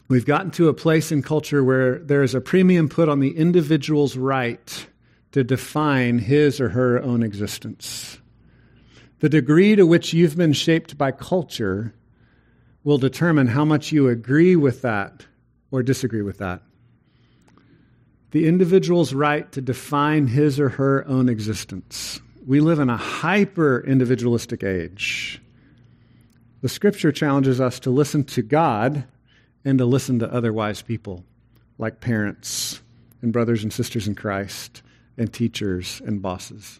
We've 0.09 0.25
gotten 0.25 0.51
to 0.51 0.69
a 0.69 0.73
place 0.73 1.11
in 1.11 1.21
culture 1.21 1.63
where 1.63 1.99
there 1.99 2.23
is 2.23 2.33
a 2.33 2.41
premium 2.41 2.89
put 2.89 3.09
on 3.09 3.19
the 3.19 3.37
individual's 3.37 4.17
right 4.17 4.87
to 5.31 5.43
define 5.43 6.17
his 6.17 6.59
or 6.59 6.69
her 6.69 7.01
own 7.01 7.21
existence. 7.21 8.19
The 9.19 9.29
degree 9.29 9.75
to 9.75 9.85
which 9.85 10.13
you've 10.13 10.35
been 10.35 10.53
shaped 10.53 10.97
by 10.97 11.11
culture 11.11 11.93
will 12.83 12.97
determine 12.97 13.47
how 13.47 13.65
much 13.65 13.91
you 13.91 14.07
agree 14.07 14.55
with 14.55 14.81
that 14.81 15.25
or 15.71 15.83
disagree 15.83 16.21
with 16.21 16.37
that. 16.39 16.61
The 18.31 18.47
individual's 18.47 19.13
right 19.13 19.51
to 19.53 19.61
define 19.61 20.27
his 20.27 20.59
or 20.59 20.69
her 20.69 21.05
own 21.07 21.29
existence. 21.29 22.21
We 22.45 22.59
live 22.59 22.79
in 22.79 22.89
a 22.89 22.97
hyper 22.97 23.83
individualistic 23.85 24.63
age. 24.63 25.41
The 26.61 26.69
scripture 26.69 27.11
challenges 27.11 27.59
us 27.59 27.79
to 27.81 27.89
listen 27.89 28.23
to 28.25 28.41
God 28.41 29.05
and 29.65 29.77
to 29.79 29.85
listen 29.85 30.19
to 30.19 30.33
other 30.33 30.53
wise 30.53 30.81
people, 30.81 31.23
like 31.77 32.01
parents 32.01 32.81
and 33.21 33.33
brothers 33.33 33.63
and 33.63 33.73
sisters 33.73 34.07
in 34.07 34.15
Christ 34.15 34.81
and 35.17 35.31
teachers 35.31 36.01
and 36.05 36.21
bosses. 36.21 36.79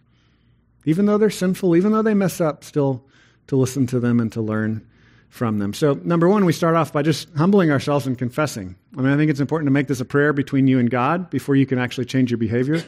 Even 0.86 1.06
though 1.06 1.18
they're 1.18 1.30
sinful, 1.30 1.76
even 1.76 1.92
though 1.92 2.02
they 2.02 2.14
mess 2.14 2.40
up, 2.40 2.64
still 2.64 3.06
to 3.48 3.56
listen 3.56 3.88
to 3.88 4.00
them 4.00 4.20
and 4.20 4.32
to 4.32 4.42
learn 4.42 4.88
from 5.30 5.60
them. 5.60 5.74
So, 5.74 5.94
number 6.04 6.28
one, 6.28 6.44
we 6.46 6.54
start 6.54 6.76
off 6.76 6.92
by 6.92 7.04
just 7.04 7.30
humbling 7.36 7.72
ourselves 7.72 8.08
and 8.08 8.18
confessing. 8.18 8.76
I 8.98 9.02
mean, 9.02 9.14
I 9.14 9.18
think 9.18 9.30
it's 9.30 9.40
important 9.40 9.68
to 9.68 9.72
make 9.72 9.88
this 9.88 10.02
a 10.02 10.06
prayer 10.06 10.34
between 10.34 10.68
you 10.68 10.80
and 10.80 10.90
God 10.90 11.30
before 11.30 11.56
you 11.56 11.66
can 11.66 11.80
actually 11.80 12.06
change 12.06 12.32
your 12.32 12.40
behavior. 12.40 12.84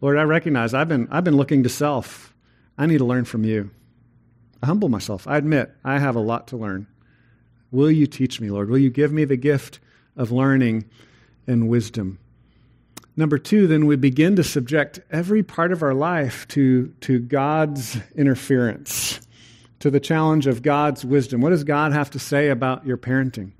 Lord, 0.00 0.18
I 0.18 0.22
recognize 0.22 0.74
I've 0.74 0.88
been, 0.88 1.08
I've 1.10 1.24
been 1.24 1.36
looking 1.36 1.62
to 1.62 1.68
self. 1.68 2.34
I 2.76 2.86
need 2.86 2.98
to 2.98 3.04
learn 3.04 3.24
from 3.24 3.44
you. 3.44 3.70
I 4.62 4.66
humble 4.66 4.88
myself. 4.88 5.28
I 5.28 5.36
admit 5.36 5.72
I 5.84 5.98
have 5.98 6.16
a 6.16 6.20
lot 6.20 6.48
to 6.48 6.56
learn. 6.56 6.86
Will 7.70 7.90
you 7.90 8.06
teach 8.06 8.40
me, 8.40 8.50
Lord? 8.50 8.70
Will 8.70 8.78
you 8.78 8.90
give 8.90 9.12
me 9.12 9.24
the 9.24 9.36
gift 9.36 9.78
of 10.16 10.32
learning 10.32 10.86
and 11.46 11.68
wisdom? 11.68 12.18
Number 13.16 13.38
two, 13.38 13.66
then 13.66 13.86
we 13.86 13.96
begin 13.96 14.36
to 14.36 14.44
subject 14.44 15.00
every 15.10 15.42
part 15.42 15.70
of 15.70 15.82
our 15.82 15.94
life 15.94 16.48
to, 16.48 16.88
to 17.02 17.18
God's 17.20 17.98
interference 18.16 19.20
to 19.84 19.90
the 19.90 20.00
challenge 20.00 20.46
of 20.46 20.62
God's 20.62 21.04
wisdom. 21.04 21.42
What 21.42 21.50
does 21.50 21.62
God 21.62 21.92
have 21.92 22.10
to 22.12 22.18
say 22.18 22.48
about 22.48 22.86
your 22.86 22.96
parenting? 22.96 23.50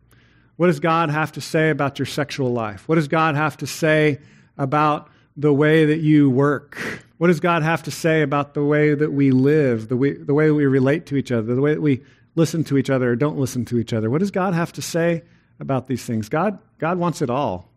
What 0.56 0.68
does 0.68 0.80
God 0.80 1.10
have 1.10 1.32
to 1.32 1.42
say 1.42 1.68
about 1.68 1.98
your 1.98 2.06
sexual 2.06 2.50
life? 2.50 2.88
What 2.88 2.94
does 2.94 3.08
God 3.08 3.34
have 3.34 3.58
to 3.58 3.66
say 3.66 4.20
about 4.56 5.10
the 5.36 5.52
way 5.52 5.84
that 5.84 5.98
you 5.98 6.30
work? 6.30 6.78
What 7.18 7.26
does 7.26 7.40
God 7.40 7.62
have 7.62 7.82
to 7.82 7.90
say 7.90 8.22
about 8.22 8.54
the 8.54 8.64
way 8.64 8.94
that 8.94 9.12
we 9.12 9.32
live, 9.32 9.88
the 9.88 9.98
way, 9.98 10.14
the 10.14 10.32
way 10.32 10.50
we 10.50 10.64
relate 10.64 11.04
to 11.08 11.16
each 11.16 11.30
other, 11.30 11.54
the 11.54 11.60
way 11.60 11.74
that 11.74 11.82
we 11.82 12.00
listen 12.36 12.64
to 12.64 12.78
each 12.78 12.88
other 12.88 13.10
or 13.10 13.16
don't 13.16 13.36
listen 13.36 13.66
to 13.66 13.78
each 13.78 13.92
other? 13.92 14.08
What 14.08 14.20
does 14.20 14.30
God 14.30 14.54
have 14.54 14.72
to 14.72 14.80
say 14.80 15.24
about 15.60 15.88
these 15.88 16.06
things? 16.06 16.30
God, 16.30 16.58
God 16.78 16.96
wants 16.96 17.20
it 17.20 17.28
all. 17.28 17.68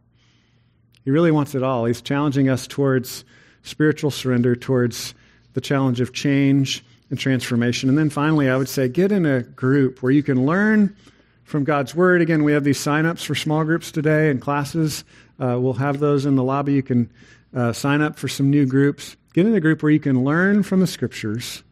He 1.03 1.11
really 1.11 1.31
wants 1.31 1.53
it 1.53 1.63
all. 1.63 1.83
He's 1.83 2.01
challenging 2.01 2.47
us 2.47 2.65
towards 2.65 3.25
spiritual 3.63 4.09
surrender, 4.09 4.55
towards 4.55 5.13
the 5.51 5.59
challenge 5.59 5.99
of 5.99 6.13
change 6.13 6.85
and 7.09 7.19
transformation. 7.19 7.89
And 7.89 7.97
then 7.97 8.09
finally, 8.09 8.49
I 8.49 8.57
would 8.57 8.69
say 8.69 8.87
get 8.87 9.11
in 9.11 9.25
a 9.25 9.41
group 9.41 10.01
where 10.01 10.11
you 10.11 10.23
can 10.23 10.45
learn 10.45 10.95
from 11.43 11.63
God's 11.63 11.95
Word. 11.95 12.21
Again, 12.21 12.43
we 12.43 12.51
have 12.51 12.63
these 12.63 12.79
sign-ups 12.79 13.23
for 13.23 13.33
small 13.33 13.63
groups 13.63 13.91
today 13.91 14.29
and 14.29 14.41
classes. 14.41 15.05
Uh, 15.39 15.57
we'll 15.59 15.73
have 15.73 15.99
those 15.99 16.25
in 16.25 16.35
the 16.35 16.43
lobby. 16.43 16.73
You 16.73 16.83
can 16.83 17.09
uh, 17.55 17.71
sign 17.71 18.01
up 18.01 18.19
for 18.19 18.27
some 18.27 18.49
new 18.49 18.65
groups. 18.65 19.15
Get 19.33 19.45
in 19.45 19.55
a 19.55 19.61
group 19.61 19.81
where 19.81 19.91
you 19.91 19.99
can 19.99 20.23
learn 20.23 20.63
from 20.63 20.81
the 20.81 20.87
Scriptures. 20.87 21.63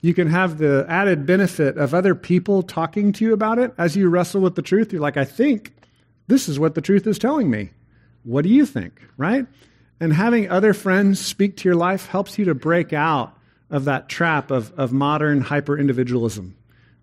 You 0.00 0.14
can 0.14 0.28
have 0.28 0.58
the 0.58 0.86
added 0.88 1.26
benefit 1.26 1.76
of 1.76 1.94
other 1.94 2.14
people 2.14 2.62
talking 2.62 3.12
to 3.12 3.24
you 3.24 3.32
about 3.32 3.58
it 3.58 3.74
as 3.76 3.96
you 3.96 4.08
wrestle 4.08 4.40
with 4.40 4.56
the 4.56 4.62
truth. 4.62 4.92
You're 4.92 5.02
like, 5.02 5.16
I 5.16 5.24
think 5.24 5.74
this 6.26 6.48
is 6.48 6.58
what 6.58 6.74
the 6.74 6.80
truth 6.80 7.06
is 7.06 7.18
telling 7.18 7.50
me. 7.50 7.70
What 8.24 8.42
do 8.42 8.48
you 8.48 8.64
think? 8.64 9.00
Right? 9.16 9.46
And 10.00 10.12
having 10.12 10.50
other 10.50 10.74
friends 10.74 11.20
speak 11.20 11.58
to 11.58 11.68
your 11.68 11.76
life 11.76 12.06
helps 12.06 12.38
you 12.38 12.46
to 12.46 12.54
break 12.54 12.92
out 12.92 13.36
of 13.72 13.86
that 13.86 14.08
trap 14.08 14.52
of, 14.52 14.72
of 14.78 14.92
modern 14.92 15.40
hyper 15.40 15.76
individualism, 15.76 16.56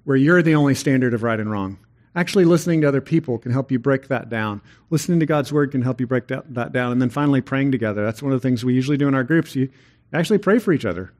where 0.06 0.16
you're 0.16 0.42
the 0.42 0.56
only 0.56 0.76
standard 0.76 1.14
of 1.14 1.24
right 1.24 1.40
and 1.40 1.52
wrong. 1.52 1.78
Actually, 2.16 2.46
listening 2.46 2.82
to 2.82 2.88
other 2.88 3.02
people 3.02 3.38
can 3.38 3.52
help 3.52 3.72
you 3.72 3.80
break 3.80 4.08
that 4.08 4.30
down. 4.30 4.62
Listening 4.90 5.20
to 5.20 5.26
God's 5.26 5.52
word 5.52 5.72
can 5.72 5.82
help 5.82 6.00
you 6.00 6.08
break 6.08 6.28
that, 6.28 6.72
down. 6.72 6.92
And 6.92 7.02
then 7.02 7.10
finally, 7.10 7.42
praying 7.42 7.72
together. 7.72 8.06
That's 8.06 8.24
one 8.24 8.32
of 8.32 8.42
the 8.42 8.48
things 8.48 8.64
we 8.64 8.74
usually 8.74 8.98
do 8.98 9.08
in 9.08 9.14
our 9.14 9.24
groups. 9.24 9.56
You, 9.56 9.70
Actually, 10.12 10.40
pray 10.40 10.60
for 10.60 10.72
each 10.72 10.86
other. 10.86 11.12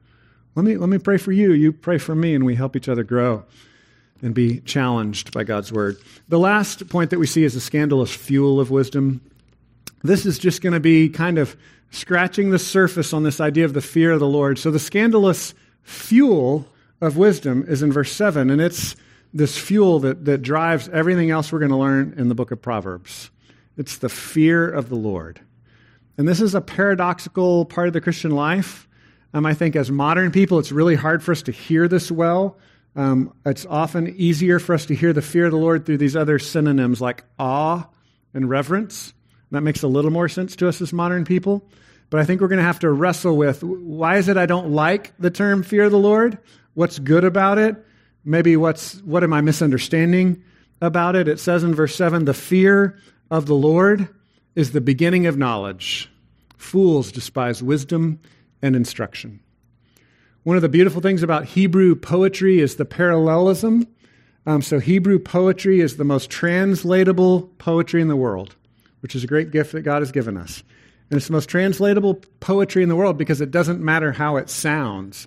Let 0.54 0.64
me, 0.64 0.76
let 0.76 0.88
me 0.88 0.98
pray 0.98 1.16
for 1.16 1.32
you. 1.32 1.52
You 1.52 1.72
pray 1.72 1.98
for 1.98 2.14
me, 2.14 2.34
and 2.34 2.44
we 2.44 2.56
help 2.56 2.74
each 2.74 2.88
other 2.88 3.04
grow 3.04 3.44
and 4.22 4.34
be 4.34 4.60
challenged 4.60 5.32
by 5.32 5.44
God's 5.44 5.72
word. 5.72 5.96
The 6.28 6.38
last 6.38 6.88
point 6.88 7.10
that 7.10 7.18
we 7.18 7.26
see 7.26 7.44
is 7.44 7.54
the 7.54 7.60
scandalous 7.60 8.14
fuel 8.14 8.60
of 8.60 8.70
wisdom. 8.70 9.20
This 10.02 10.26
is 10.26 10.38
just 10.38 10.60
going 10.60 10.72
to 10.72 10.80
be 10.80 11.08
kind 11.08 11.38
of 11.38 11.56
scratching 11.90 12.50
the 12.50 12.58
surface 12.58 13.12
on 13.12 13.22
this 13.22 13.40
idea 13.40 13.64
of 13.64 13.74
the 13.74 13.80
fear 13.80 14.12
of 14.12 14.20
the 14.20 14.26
Lord. 14.26 14.58
So 14.58 14.70
the 14.70 14.78
scandalous 14.78 15.54
fuel 15.82 16.66
of 17.00 17.16
wisdom 17.16 17.64
is 17.66 17.82
in 17.82 17.92
verse 17.92 18.12
7, 18.12 18.50
and 18.50 18.60
it's 18.60 18.96
this 19.32 19.56
fuel 19.58 20.00
that, 20.00 20.24
that 20.24 20.42
drives 20.42 20.88
everything 20.88 21.30
else 21.30 21.52
we're 21.52 21.58
going 21.60 21.70
to 21.70 21.76
learn 21.76 22.14
in 22.16 22.28
the 22.28 22.34
book 22.34 22.50
of 22.50 22.60
Proverbs. 22.60 23.30
It's 23.76 23.98
the 23.98 24.08
fear 24.08 24.68
of 24.68 24.88
the 24.88 24.96
Lord. 24.96 25.40
And 26.18 26.28
this 26.28 26.40
is 26.40 26.54
a 26.54 26.60
paradoxical 26.60 27.64
part 27.64 27.86
of 27.86 27.94
the 27.94 28.00
Christian 28.00 28.32
life. 28.32 28.88
Um, 29.32 29.46
I 29.46 29.54
think 29.54 29.76
as 29.76 29.90
modern 29.90 30.32
people, 30.32 30.58
it's 30.58 30.72
really 30.72 30.96
hard 30.96 31.22
for 31.22 31.32
us 31.32 31.42
to 31.42 31.52
hear 31.52 31.88
this 31.88 32.10
well. 32.10 32.58
Um, 32.96 33.32
it's 33.46 33.64
often 33.66 34.14
easier 34.16 34.58
for 34.58 34.74
us 34.74 34.86
to 34.86 34.94
hear 34.94 35.12
the 35.12 35.22
fear 35.22 35.46
of 35.46 35.52
the 35.52 35.56
Lord 35.56 35.86
through 35.86 35.98
these 35.98 36.16
other 36.16 36.38
synonyms 36.38 37.00
like 37.00 37.24
awe 37.38 37.88
and 38.34 38.50
reverence. 38.50 39.14
That 39.50 39.62
makes 39.62 39.82
a 39.82 39.88
little 39.88 40.10
more 40.10 40.28
sense 40.28 40.56
to 40.56 40.68
us 40.68 40.80
as 40.80 40.92
modern 40.92 41.24
people. 41.24 41.68
But 42.08 42.20
I 42.20 42.24
think 42.24 42.40
we're 42.40 42.48
going 42.48 42.58
to 42.58 42.64
have 42.64 42.80
to 42.80 42.90
wrestle 42.90 43.36
with 43.36 43.62
why 43.62 44.16
is 44.16 44.28
it 44.28 44.36
I 44.36 44.46
don't 44.46 44.72
like 44.72 45.12
the 45.18 45.30
term 45.30 45.62
fear 45.62 45.84
of 45.84 45.92
the 45.92 45.98
Lord? 45.98 46.38
What's 46.74 46.98
good 46.98 47.24
about 47.24 47.58
it? 47.58 47.76
Maybe 48.24 48.56
what's 48.56 49.00
what 49.02 49.24
am 49.24 49.32
I 49.32 49.40
misunderstanding 49.40 50.42
about 50.80 51.16
it? 51.16 51.28
It 51.28 51.40
says 51.40 51.62
in 51.64 51.74
verse 51.74 51.94
7, 51.94 52.24
the 52.24 52.34
fear 52.34 52.98
of 53.30 53.46
the 53.46 53.54
Lord 53.54 54.08
is 54.54 54.72
the 54.72 54.80
beginning 54.80 55.26
of 55.26 55.38
knowledge. 55.38 56.10
Fools 56.56 57.12
despise 57.12 57.62
wisdom 57.62 58.20
and 58.60 58.76
instruction. 58.76 59.40
One 60.42 60.56
of 60.56 60.62
the 60.62 60.68
beautiful 60.68 61.00
things 61.00 61.22
about 61.22 61.44
Hebrew 61.44 61.94
poetry 61.94 62.60
is 62.60 62.76
the 62.76 62.84
parallelism. 62.84 63.86
Um, 64.46 64.62
so, 64.62 64.78
Hebrew 64.78 65.18
poetry 65.18 65.80
is 65.80 65.96
the 65.96 66.04
most 66.04 66.30
translatable 66.30 67.42
poetry 67.58 68.00
in 68.00 68.08
the 68.08 68.16
world, 68.16 68.56
which 69.00 69.14
is 69.14 69.24
a 69.24 69.28
great 69.28 69.50
gift 69.50 69.72
that 69.72 69.82
God 69.82 70.02
has 70.02 70.12
given 70.12 70.36
us. 70.36 70.62
And 71.10 71.16
it's 71.16 71.26
the 71.26 71.32
most 71.32 71.48
translatable 71.48 72.20
poetry 72.38 72.82
in 72.82 72.88
the 72.88 72.96
world 72.96 73.18
because 73.18 73.40
it 73.40 73.50
doesn't 73.50 73.80
matter 73.80 74.12
how 74.12 74.36
it 74.36 74.48
sounds, 74.48 75.26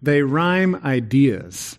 they 0.00 0.22
rhyme 0.22 0.76
ideas. 0.84 1.78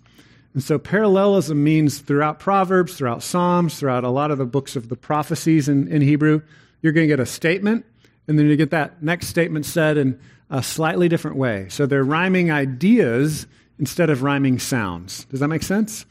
And 0.54 0.64
so, 0.64 0.80
parallelism 0.80 1.64
means 1.64 2.00
throughout 2.00 2.40
Proverbs, 2.40 2.96
throughout 2.96 3.24
Psalms, 3.24 3.78
throughout 3.78 4.06
a 4.06 4.10
lot 4.10 4.32
of 4.32 4.38
the 4.38 4.46
books 4.46 4.76
of 4.76 4.88
the 4.88 4.96
prophecies 4.96 5.68
in, 5.68 5.90
in 5.90 6.02
Hebrew, 6.02 6.42
you're 6.82 6.94
going 6.94 7.08
to 7.08 7.14
get 7.14 7.20
a 7.20 7.26
statement, 7.26 7.86
and 8.28 8.40
then 8.40 8.48
you 8.48 8.56
get 8.56 8.72
that 8.72 9.04
next 9.04 9.28
statement 9.28 9.66
said 9.66 9.98
in 9.98 10.20
a 10.50 10.64
slightly 10.64 11.10
different 11.10 11.38
way. 11.38 11.68
So 11.70 11.86
they're 11.86 12.04
rhyming 12.04 12.52
ideas 12.52 13.48
instead 13.80 14.10
of 14.10 14.24
rhyming 14.24 14.60
sounds. 14.60 15.26
Does 15.26 15.42
that 15.42 15.48
make 15.48 15.64
sense? 15.64 16.06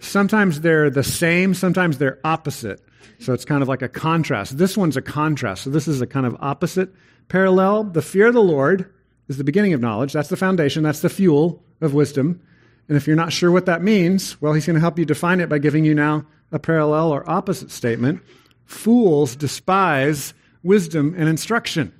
Sometimes 0.00 0.60
they're 0.60 0.90
the 0.90 1.04
same, 1.04 1.54
sometimes 1.54 1.98
they're 1.98 2.18
opposite. 2.24 2.82
So 3.18 3.32
it's 3.32 3.44
kind 3.44 3.62
of 3.62 3.68
like 3.68 3.82
a 3.82 3.88
contrast. 3.88 4.58
This 4.58 4.76
one's 4.76 4.96
a 4.96 5.02
contrast. 5.02 5.64
So 5.64 5.70
this 5.70 5.88
is 5.88 6.00
a 6.00 6.06
kind 6.06 6.26
of 6.26 6.36
opposite 6.40 6.90
parallel. 7.28 7.84
The 7.84 8.02
fear 8.02 8.28
of 8.28 8.34
the 8.34 8.42
Lord 8.42 8.92
is 9.28 9.36
the 9.36 9.44
beginning 9.44 9.72
of 9.72 9.80
knowledge. 9.80 10.12
That's 10.12 10.28
the 10.28 10.36
foundation, 10.36 10.82
that's 10.82 11.00
the 11.00 11.08
fuel 11.08 11.62
of 11.80 11.94
wisdom. 11.94 12.42
And 12.88 12.96
if 12.96 13.06
you're 13.06 13.16
not 13.16 13.32
sure 13.32 13.52
what 13.52 13.66
that 13.66 13.82
means, 13.82 14.40
well, 14.42 14.52
he's 14.52 14.66
going 14.66 14.74
to 14.74 14.80
help 14.80 14.98
you 14.98 15.04
define 15.04 15.38
it 15.40 15.48
by 15.48 15.58
giving 15.58 15.84
you 15.84 15.94
now 15.94 16.26
a 16.50 16.58
parallel 16.58 17.12
or 17.12 17.28
opposite 17.30 17.70
statement. 17.70 18.22
Fools 18.64 19.36
despise 19.36 20.34
wisdom 20.64 21.14
and 21.16 21.28
instruction. 21.28 21.94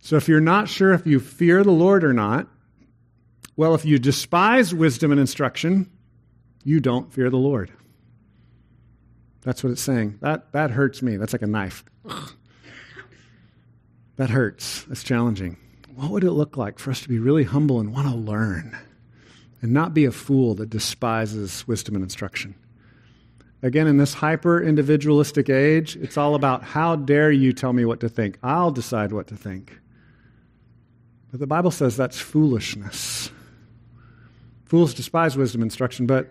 So 0.00 0.16
if 0.16 0.28
you're 0.28 0.40
not 0.40 0.68
sure 0.68 0.92
if 0.92 1.06
you 1.06 1.20
fear 1.20 1.64
the 1.64 1.70
Lord 1.70 2.04
or 2.04 2.12
not, 2.12 2.46
well, 3.56 3.74
if 3.74 3.84
you 3.84 3.98
despise 3.98 4.74
wisdom 4.74 5.10
and 5.10 5.20
instruction, 5.20 5.90
you 6.64 6.80
don't 6.80 7.12
fear 7.12 7.30
the 7.30 7.36
Lord. 7.36 7.72
That's 9.42 9.62
what 9.62 9.70
it's 9.70 9.82
saying. 9.82 10.18
That, 10.20 10.52
that 10.52 10.70
hurts 10.70 11.02
me. 11.02 11.16
That's 11.16 11.32
like 11.32 11.42
a 11.42 11.46
knife. 11.46 11.84
That 14.16 14.28
hurts. 14.28 14.84
That's 14.84 15.02
challenging. 15.02 15.56
What 15.94 16.10
would 16.10 16.22
it 16.22 16.32
look 16.32 16.58
like 16.58 16.78
for 16.78 16.90
us 16.90 17.00
to 17.00 17.08
be 17.08 17.18
really 17.18 17.44
humble 17.44 17.80
and 17.80 17.94
want 17.94 18.08
to 18.08 18.14
learn 18.14 18.76
and 19.62 19.72
not 19.72 19.94
be 19.94 20.04
a 20.04 20.12
fool 20.12 20.54
that 20.56 20.68
despises 20.68 21.66
wisdom 21.66 21.94
and 21.94 22.04
instruction? 22.04 22.54
Again, 23.62 23.86
in 23.86 23.96
this 23.96 24.12
hyper 24.12 24.60
individualistic 24.60 25.48
age, 25.48 25.96
it's 25.96 26.16
all 26.16 26.34
about 26.34 26.62
how 26.62 26.94
dare 26.94 27.30
you 27.30 27.52
tell 27.52 27.72
me 27.72 27.84
what 27.84 28.00
to 28.00 28.08
think? 28.08 28.38
I'll 28.42 28.70
decide 28.70 29.12
what 29.12 29.28
to 29.28 29.36
think. 29.36 29.78
But 31.30 31.40
the 31.40 31.46
Bible 31.46 31.70
says 31.70 31.96
that's 31.96 32.18
foolishness. 32.18 33.30
Fools 34.66 34.94
despise 34.94 35.36
wisdom 35.36 35.62
and 35.62 35.70
instruction, 35.70 36.06
but 36.06 36.30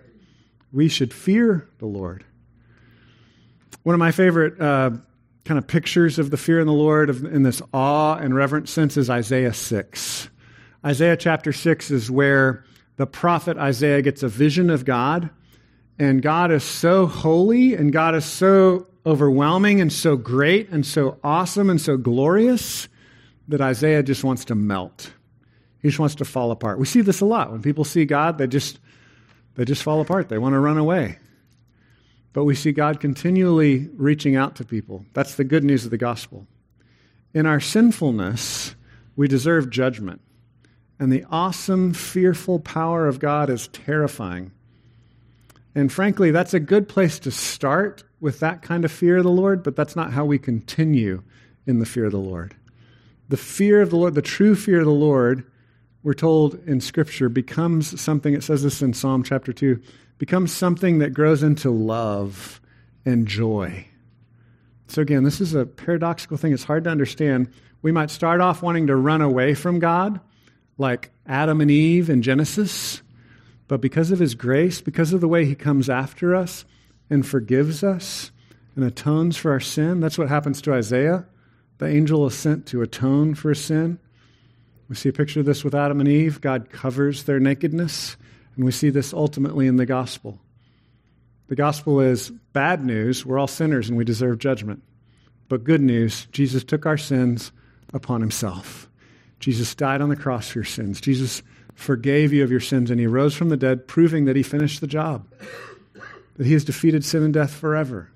we 0.72 0.88
should 0.88 1.14
fear 1.14 1.68
the 1.80 1.88
Lord. 1.88 2.26
One 3.84 3.95
of 3.95 3.99
my 3.99 4.11
favorite 4.11 4.61
uh, 4.61 4.91
kind 5.43 5.57
of 5.57 5.65
pictures 5.65 6.19
of 6.19 6.29
the 6.29 6.38
fear 6.38 6.59
in 6.59 6.67
the 6.67 6.73
Lord 6.73 7.09
of, 7.09 7.23
in 7.25 7.41
this 7.41 7.61
awe 7.73 8.15
and 8.15 8.36
reverent 8.36 8.69
sense 8.69 8.95
is 8.95 9.09
Isaiah 9.09 9.53
6. 9.53 10.29
Isaiah 10.86 11.17
chapter 11.17 11.51
6 11.51 11.89
is 11.89 12.11
where 12.11 12.63
the 12.97 13.07
prophet 13.07 13.57
Isaiah 13.57 14.03
gets 14.03 14.21
a 14.21 14.27
vision 14.27 14.69
of 14.69 14.86
God, 14.86 15.32
and 15.97 16.21
God 16.21 16.51
is 16.51 16.63
so 16.63 17.07
holy, 17.07 17.73
and 17.73 17.91
God 17.91 18.13
is 18.13 18.25
so 18.25 18.86
overwhelming, 19.03 19.82
and 19.82 19.91
so 19.91 20.15
great, 20.15 20.69
and 20.69 20.86
so 20.86 21.17
awesome, 21.23 21.69
and 21.69 21.82
so 21.82 21.97
glorious 21.97 22.88
that 23.47 23.61
Isaiah 23.61 24.03
just 24.03 24.23
wants 24.23 24.45
to 24.45 24.55
melt. 24.55 25.11
He 25.82 25.88
just 25.88 25.99
wants 25.99 26.15
to 26.15 26.25
fall 26.25 26.51
apart. 26.51 26.77
We 26.77 26.86
see 26.86 27.01
this 27.01 27.21
a 27.21 27.25
lot. 27.25 27.51
When 27.51 27.63
people 27.63 27.84
see 27.84 28.05
God, 28.05 28.38
they 28.38 28.45
just 28.45 28.79
they 29.55 29.65
just 29.65 29.82
fall 29.82 30.01
apart. 30.01 30.29
They 30.29 30.38
want 30.38 30.53
to 30.53 30.59
run 30.59 30.77
away. 30.77 31.17
But 32.34 32.45
we 32.45 32.55
see 32.55 32.71
God 32.71 32.99
continually 32.99 33.89
reaching 33.95 34.36
out 34.36 34.55
to 34.55 34.65
people. 34.65 35.05
That's 35.13 35.36
the 35.36 35.43
good 35.43 35.63
news 35.63 35.86
of 35.86 35.91
the 35.91 35.97
gospel. 35.97 36.47
In 37.34 37.45
our 37.45 37.59
sinfulness, 37.59 38.75
we 39.15 39.27
deserve 39.27 39.69
judgment. 39.69 40.21
And 40.99 41.11
the 41.11 41.25
awesome, 41.29 41.93
fearful 41.93 42.59
power 42.59 43.07
of 43.07 43.19
God 43.19 43.49
is 43.49 43.67
terrifying. 43.69 44.51
And 45.73 45.91
frankly, 45.91 46.32
that's 46.32 46.53
a 46.53 46.59
good 46.59 46.88
place 46.88 47.19
to 47.19 47.32
start 47.32 48.03
with 48.19 48.39
that 48.39 48.61
kind 48.61 48.86
of 48.86 48.91
fear 48.91 49.17
of 49.17 49.23
the 49.23 49.32
Lord, 49.32 49.63
but 49.63 49.75
that's 49.75 49.95
not 49.95 50.11
how 50.11 50.25
we 50.25 50.38
continue 50.38 51.23
in 51.65 51.79
the 51.79 51.86
fear 51.86 52.05
of 52.05 52.11
the 52.11 52.17
Lord 52.17 52.55
the 53.32 53.38
fear 53.38 53.82
of 53.82 53.89
the 53.89 53.95
Lord, 53.95 54.13
the 54.13 54.21
true 54.21 54.55
fear 54.55 54.79
of 54.79 54.86
the 54.86 54.91
Lord, 54.91 55.45
we're 56.03 56.13
told 56.13 56.55
in 56.67 56.82
Scripture, 56.82 57.29
becomes 57.29 57.99
something, 57.99 58.34
it 58.34 58.43
says 58.43 58.61
this 58.61 58.82
in 58.82 58.93
Psalm 58.93 59.23
chapter 59.23 59.53
2, 59.53 59.82
becomes 60.22 60.53
something 60.53 60.99
that 60.99 61.15
grows 61.15 61.41
into 61.41 61.72
love 61.72 62.61
and 63.05 63.28
joy. 63.28 63.88
So, 64.88 65.01
again, 65.01 65.24
this 65.24 65.41
is 65.41 65.55
a 65.55 65.65
paradoxical 65.65 66.38
thing. 66.38 66.53
It's 66.53 66.63
hard 66.63 66.84
to 66.84 66.91
understand. 66.91 67.51
We 67.82 67.91
might 67.91 68.11
start 68.11 68.39
off 68.39 68.61
wanting 68.61 68.86
to 68.86 68.95
run 68.95 69.22
away 69.22 69.55
from 69.55 69.80
God, 69.80 70.19
like 70.78 71.09
Adam 71.26 71.59
and 71.59 71.72
Eve 71.72 72.07
in 72.07 72.22
Genesis, 72.22 73.01
but 73.67 73.82
because 73.82 74.11
of 74.11 74.19
His 74.19 74.36
grace, 74.36 74.80
because 74.80 75.11
of 75.11 75.22
the 75.22 75.28
way 75.28 75.43
He 75.43 75.55
comes 75.55 75.89
after 75.89 76.36
us 76.36 76.65
and 77.09 77.26
forgives 77.26 77.84
us 77.84 78.30
and 78.76 78.86
atones 78.86 79.38
for 79.38 79.49
our 79.49 79.59
sin, 79.59 80.01
that's 80.01 80.19
what 80.19 80.30
happens 80.30 80.61
to 80.61 80.74
Isaiah. 80.74 81.26
The 81.80 81.88
angel 81.88 82.28
is 82.28 82.36
sent 82.36 82.67
to 82.67 82.84
atone 82.84 83.34
for 83.34 83.55
sin. 83.55 83.97
We 84.88 84.93
see 84.93 85.09
a 85.09 85.13
picture 85.13 85.39
of 85.39 85.47
this 85.47 85.63
with 85.63 85.74
Adam 85.74 85.99
and 85.99 86.07
Eve. 86.07 86.41
God 86.41 86.69
covers 86.69 87.24
their 87.24 87.39
nakedness, 87.39 88.17
and 88.62 88.66
we 88.66 88.72
see 88.72 88.91
this 88.91 89.12
ultimately 89.12 89.66
in 89.66 89.78
the 89.78 89.88
gospel. 89.88 90.39
The 91.47 91.55
gospel 91.55 91.99
is 91.99 92.30
bad 92.30 92.86
news. 92.86 93.26
We're 93.26 93.39
all 93.39 93.47
sinners 93.47 93.89
and 93.89 93.97
we 93.97 94.05
deserve 94.05 94.38
judgment. 94.38 94.84
But 95.49 95.64
good 95.64 95.82
news 95.82 96.28
Jesus 96.32 96.64
took 96.64 96.86
our 96.86 96.97
sins 96.97 97.51
upon 97.91 98.22
himself. 98.22 98.88
Jesus 99.39 99.74
died 99.74 99.99
on 99.99 100.09
the 100.09 100.16
cross 100.16 100.49
for 100.49 100.59
your 100.59 100.66
sins. 100.66 101.01
Jesus 101.01 101.41
forgave 101.74 102.32
you 102.32 102.43
of 102.43 102.51
your 102.51 102.59
sins, 102.59 102.91
and 102.91 102.99
he 102.99 103.07
rose 103.07 103.34
from 103.34 103.49
the 103.49 103.57
dead, 103.57 103.88
proving 103.88 104.26
that 104.26 104.36
he 104.36 104.43
finished 104.43 104.80
the 104.80 104.88
job, 104.88 105.26
that 106.38 106.45
he 106.45 106.53
has 106.53 106.64
defeated 106.64 107.03
sin 107.03 107.24
and 107.24 107.34
death 107.34 107.51
forever 107.51 108.12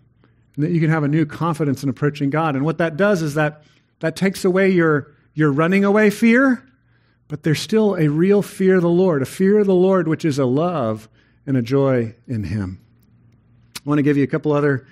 and 0.56 0.64
that 0.64 0.72
you 0.72 0.80
can 0.80 0.92
have 0.92 1.04
a 1.04 1.08
new 1.08 1.26
confidence 1.26 1.84
in 1.84 1.90
approaching 1.90 2.30
God. 2.30 2.56
And 2.56 2.64
what 2.64 2.78
that 2.78 2.96
does 2.96 3.24
is 3.24 3.34
that 3.34 3.64
that 4.00 4.16
takes 4.16 4.46
away 4.46 4.70
your, 4.70 5.12
your 5.34 5.52
running 5.52 5.84
away 5.84 6.12
fear, 6.12 6.64
but 7.28 7.44
there's 7.44 7.60
still 7.60 7.96
a 7.96 8.08
real 8.08 8.42
fear 8.42 8.76
of 8.76 8.82
the 8.82 8.90
Lord, 8.90 9.22
a 9.22 9.26
fear 9.26 9.60
of 9.60 9.68
the 9.68 9.76
Lord, 9.76 10.08
which 10.08 10.26
is 10.26 10.40
a 10.40 10.46
love 10.46 11.10
and 11.46 11.58
a 11.58 11.62
joy 11.62 12.16
in 12.28 12.44
Him. 12.44 12.80
I 13.78 13.90
want 13.90 14.00
to 14.00 14.04
give 14.04 14.18
you 14.18 14.24
a 14.24 14.28
couple 14.28 14.52
other 14.52 14.88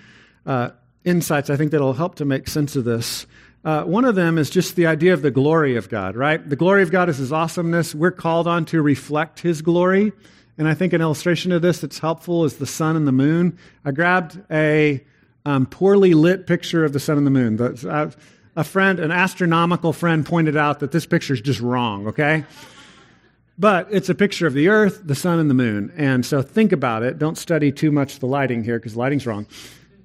uh, 0.45 0.69
insights 1.03 1.49
I 1.49 1.55
think 1.55 1.71
that'll 1.71 1.93
help 1.93 2.15
to 2.15 2.25
make 2.25 2.47
sense 2.47 2.75
of 2.75 2.86
this. 2.86 3.25
Uh, 3.65 3.84
one 3.84 4.03
of 4.03 4.15
them 4.15 4.38
is 4.38 4.49
just 4.49 4.75
the 4.75 4.88
idea 4.88 5.13
of 5.13 5.21
the 5.21 5.31
glory 5.31 5.77
of 5.77 5.89
God, 5.89 6.15
right? 6.15 6.47
The 6.47 6.55
glory 6.55 6.84
of 6.84 6.91
God 6.91 7.07
is 7.07 7.17
His 7.17 7.31
awesomeness. 7.31 7.95
We're 7.95 8.11
called 8.11 8.47
on 8.47 8.65
to 8.65 8.81
reflect 8.81 9.39
His 9.39 9.61
glory. 9.61 10.11
And 10.57 10.67
I 10.67 10.73
think 10.73 10.93
an 10.93 11.01
illustration 11.01 11.51
of 11.51 11.61
this 11.61 11.79
that's 11.79 11.99
helpful 11.99 12.45
is 12.45 12.57
the 12.57 12.65
sun 12.65 12.95
and 12.95 13.07
the 13.07 13.13
moon. 13.13 13.57
I 13.86 13.91
grabbed 13.91 14.39
a 14.51 15.03
um, 15.45 15.65
poorly 15.65 16.13
lit 16.13 16.45
picture 16.45 16.84
of 16.84 16.93
the 16.93 16.99
sun 16.99 17.17
and 17.17 17.25
the 17.25 17.31
moon. 17.31 17.59
Uh, 17.59 18.11
a 18.56 18.64
friend, 18.64 18.99
an 18.99 19.12
astronomical 19.12 19.93
friend, 19.93 20.26
pointed 20.26 20.56
out 20.56 20.80
that 20.80 20.91
this 20.91 21.06
picture 21.06 21.34
is 21.34 21.41
just 21.41 21.60
wrong, 21.60 22.08
okay? 22.08 22.45
But 23.58 23.88
it's 23.91 24.10
a 24.10 24.16
picture 24.16 24.47
of 24.47 24.54
the 24.54 24.70
earth, 24.70 25.01
the 25.04 25.16
sun, 25.16 25.39
and 25.39 25.49
the 25.49 25.54
moon. 25.54 25.93
And 25.95 26.26
so 26.26 26.41
think 26.41 26.72
about 26.72 27.04
it. 27.04 27.20
Don't 27.20 27.38
study 27.38 27.72
too 27.72 27.91
much 27.91 28.20
the 28.20 28.26
lighting 28.26 28.64
here 28.64 28.80
because 28.80 28.95
lighting's 28.95 29.28
wrong. 29.28 29.45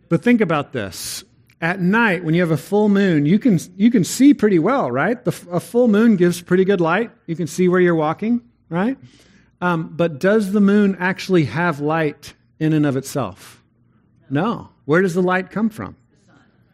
But 0.09 0.23
think 0.23 0.41
about 0.41 0.73
this. 0.73 1.25
At 1.61 1.81
night, 1.81 2.25
when 2.25 2.35
you 2.35 2.41
have 2.41 2.51
a 2.51 2.57
full 2.57 2.89
moon, 2.89 3.27
you 3.27 3.39
can, 3.39 3.59
you 3.77 3.91
can 3.91 4.05
see 4.05 4.33
pretty 4.33 4.59
well, 4.59 4.91
right? 4.91 5.23
The, 5.25 5.35
a 5.51 5.61
full 5.61 5.89
moon 5.89 6.17
gives 6.17 6.41
pretty 6.41 6.65
good 6.65 6.81
light. 6.81 7.11
You 7.27 7.37
can 7.37 7.47
see 7.47 7.69
where 7.69 7.81
you're 7.81 7.95
walking, 7.95 8.43
right? 8.69 8.97
Um, 9.61 9.89
but 9.97 10.21
does 10.21 10.53
the 10.53 10.61
moon 10.61 10.97
actually 11.01 11.47
have 11.47 11.81
light 11.81 12.35
in 12.61 12.73
and 12.73 12.87
of 12.87 12.97
itself? 12.97 13.63
No. 14.31 14.69
Where 14.85 15.03
does 15.03 15.15
the 15.15 15.23
light 15.23 15.51
come 15.51 15.69
from? 15.69 15.97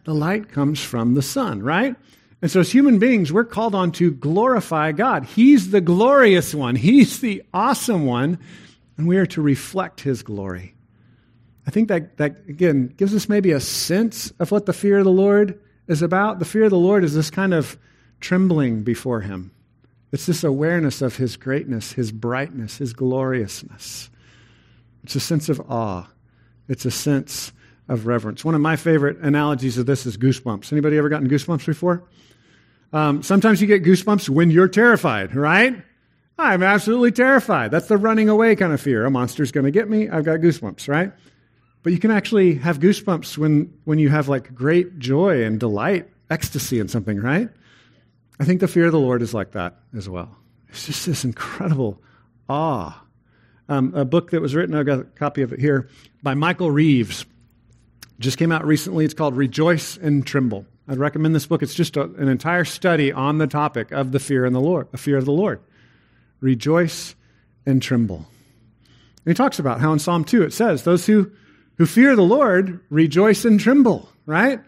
The 0.04 0.14
light 0.14 0.50
comes 0.50 0.82
from 0.82 1.14
the 1.14 1.22
sun, 1.22 1.62
right? 1.62 1.96
And 2.42 2.50
so, 2.50 2.60
as 2.60 2.70
human 2.70 2.98
beings, 2.98 3.32
we're 3.32 3.44
called 3.44 3.74
on 3.74 3.90
to 3.92 4.10
glorify 4.10 4.92
God. 4.92 5.24
He's 5.24 5.70
the 5.70 5.80
glorious 5.80 6.54
one, 6.54 6.76
He's 6.76 7.20
the 7.20 7.42
awesome 7.54 8.04
one, 8.04 8.38
and 8.98 9.08
we 9.08 9.16
are 9.16 9.26
to 9.26 9.40
reflect 9.40 10.00
His 10.00 10.22
glory. 10.22 10.74
I 11.66 11.70
think 11.70 11.88
that, 11.88 12.18
that, 12.18 12.36
again, 12.46 12.88
gives 12.88 13.14
us 13.14 13.30
maybe 13.30 13.52
a 13.52 13.60
sense 13.60 14.30
of 14.38 14.50
what 14.50 14.66
the 14.66 14.74
fear 14.74 14.98
of 14.98 15.04
the 15.04 15.10
Lord 15.10 15.58
is 15.88 16.02
about. 16.02 16.38
The 16.38 16.44
fear 16.44 16.64
of 16.64 16.70
the 16.70 16.76
Lord 16.76 17.02
is 17.02 17.14
this 17.14 17.30
kind 17.30 17.54
of 17.54 17.78
trembling 18.20 18.82
before 18.82 19.22
Him, 19.22 19.50
it's 20.12 20.26
this 20.26 20.44
awareness 20.44 21.00
of 21.00 21.16
His 21.16 21.38
greatness, 21.38 21.92
His 21.92 22.12
brightness, 22.12 22.76
His 22.76 22.92
gloriousness. 22.92 24.10
It's 25.02 25.16
a 25.16 25.20
sense 25.20 25.48
of 25.48 25.60
awe, 25.70 26.08
it's 26.68 26.84
a 26.84 26.90
sense 26.90 27.52
of 27.88 28.06
reverence. 28.06 28.44
One 28.44 28.54
of 28.54 28.60
my 28.60 28.76
favorite 28.76 29.18
analogies 29.18 29.78
of 29.78 29.86
this 29.86 30.06
is 30.06 30.16
goosebumps. 30.16 30.72
Anybody 30.72 30.96
ever 30.98 31.08
gotten 31.08 31.28
goosebumps 31.28 31.66
before? 31.66 32.04
Um, 32.92 33.22
sometimes 33.22 33.60
you 33.60 33.66
get 33.66 33.82
goosebumps 33.82 34.28
when 34.28 34.50
you're 34.50 34.68
terrified, 34.68 35.34
right? 35.34 35.82
I'm 36.38 36.62
absolutely 36.62 37.12
terrified. 37.12 37.70
That's 37.70 37.86
the 37.86 37.96
running 37.96 38.28
away 38.28 38.56
kind 38.56 38.72
of 38.72 38.80
fear. 38.80 39.04
A 39.04 39.10
monster's 39.10 39.52
going 39.52 39.64
to 39.64 39.70
get 39.70 39.88
me. 39.88 40.08
I've 40.08 40.24
got 40.24 40.40
goosebumps, 40.40 40.88
right? 40.88 41.12
But 41.82 41.92
you 41.92 41.98
can 41.98 42.10
actually 42.10 42.54
have 42.54 42.78
goosebumps 42.78 43.36
when, 43.36 43.72
when 43.84 43.98
you 43.98 44.08
have 44.08 44.28
like 44.28 44.54
great 44.54 44.98
joy 44.98 45.44
and 45.44 45.60
delight, 45.60 46.08
ecstasy 46.30 46.80
in 46.80 46.88
something, 46.88 47.20
right? 47.20 47.50
I 48.40 48.44
think 48.44 48.60
the 48.60 48.68
fear 48.68 48.86
of 48.86 48.92
the 48.92 48.98
Lord 48.98 49.22
is 49.22 49.34
like 49.34 49.52
that 49.52 49.76
as 49.96 50.08
well. 50.08 50.36
It's 50.70 50.86
just 50.86 51.06
this 51.06 51.24
incredible 51.24 52.02
awe. 52.48 53.00
Um, 53.68 53.94
a 53.94 54.04
book 54.04 54.30
that 54.30 54.40
was 54.40 54.54
written, 54.54 54.74
I've 54.74 54.86
got 54.86 55.00
a 55.00 55.04
copy 55.04 55.42
of 55.42 55.52
it 55.52 55.60
here, 55.60 55.88
by 56.22 56.34
Michael 56.34 56.70
Reeves. 56.70 57.26
Just 58.18 58.38
came 58.38 58.52
out 58.52 58.64
recently. 58.64 59.04
It's 59.04 59.14
called 59.14 59.36
Rejoice 59.36 59.96
and 59.96 60.26
Tremble. 60.26 60.66
I'd 60.86 60.98
recommend 60.98 61.34
this 61.34 61.46
book. 61.46 61.62
It's 61.62 61.74
just 61.74 61.96
a, 61.96 62.02
an 62.02 62.28
entire 62.28 62.64
study 62.64 63.12
on 63.12 63.38
the 63.38 63.46
topic 63.46 63.90
of 63.90 64.12
the 64.12 64.20
fear 64.20 64.44
and 64.44 64.54
the 64.54 64.60
Lord, 64.60 64.88
the 64.92 64.98
fear 64.98 65.16
of 65.16 65.24
the 65.24 65.32
Lord. 65.32 65.60
Rejoice 66.40 67.14
and 67.64 67.80
tremble. 67.80 68.26
And 69.24 69.32
he 69.32 69.34
talks 69.34 69.58
about 69.58 69.80
how 69.80 69.92
in 69.92 69.98
Psalm 69.98 70.24
2 70.24 70.42
it 70.42 70.52
says, 70.52 70.84
Those 70.84 71.06
who, 71.06 71.30
who 71.78 71.86
fear 71.86 72.14
the 72.14 72.22
Lord 72.22 72.80
rejoice 72.90 73.44
and 73.44 73.58
tremble, 73.58 74.08
right? 74.26 74.60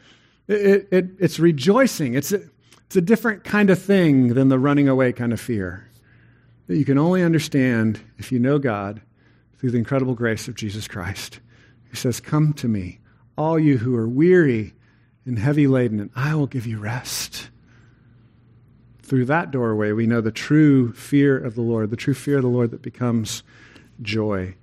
It, 0.49 0.89
it, 0.91 1.07
it's 1.19 1.39
rejoicing. 1.39 2.15
It's 2.15 2.33
a, 2.33 2.41
it's 2.87 2.97
a 2.97 3.03
different 3.03 3.45
kind 3.45 3.69
of 3.69 3.81
thing 3.81 4.35
than 4.35 4.49
the 4.49 4.59
running 4.59 4.89
away 4.89 5.13
kind 5.13 5.33
of 5.33 5.41
fear 5.41 5.87
that 6.67 6.77
you 6.77 6.85
can 6.85 6.99
only 6.99 7.23
understand 7.23 8.01
if 8.19 8.33
you 8.33 8.39
know 8.39 8.59
God 8.59 9.01
through 9.59 9.71
the 9.71 9.79
incredible 9.79 10.15
grace 10.15 10.49
of 10.49 10.55
Jesus 10.55 10.89
Christ. 10.89 11.41
He 11.91 11.97
says, 11.97 12.21
Come 12.21 12.53
to 12.55 12.69
me, 12.69 13.01
all 13.37 13.59
you 13.59 13.79
who 13.79 13.95
are 13.97 14.09
weary 14.09 14.75
and 15.25 15.39
heavy 15.39 15.67
laden, 15.67 16.01
and 16.01 16.11
I 16.15 16.35
will 16.35 16.47
give 16.47 16.67
you 16.67 16.79
rest. 16.79 17.51
Through 19.03 19.27
that 19.27 19.51
doorway, 19.51 19.93
we 19.93 20.07
know 20.07 20.21
the 20.21 20.31
true 20.31 20.93
fear 20.93 21.37
of 21.37 21.55
the 21.55 21.63
Lord, 21.63 21.91
the 21.91 21.97
true 21.97 22.15
fear 22.15 22.37
of 22.37 22.43
the 22.43 22.49
Lord 22.49 22.71
that 22.73 22.83
becomes 22.83 23.43
joy. 24.03 24.55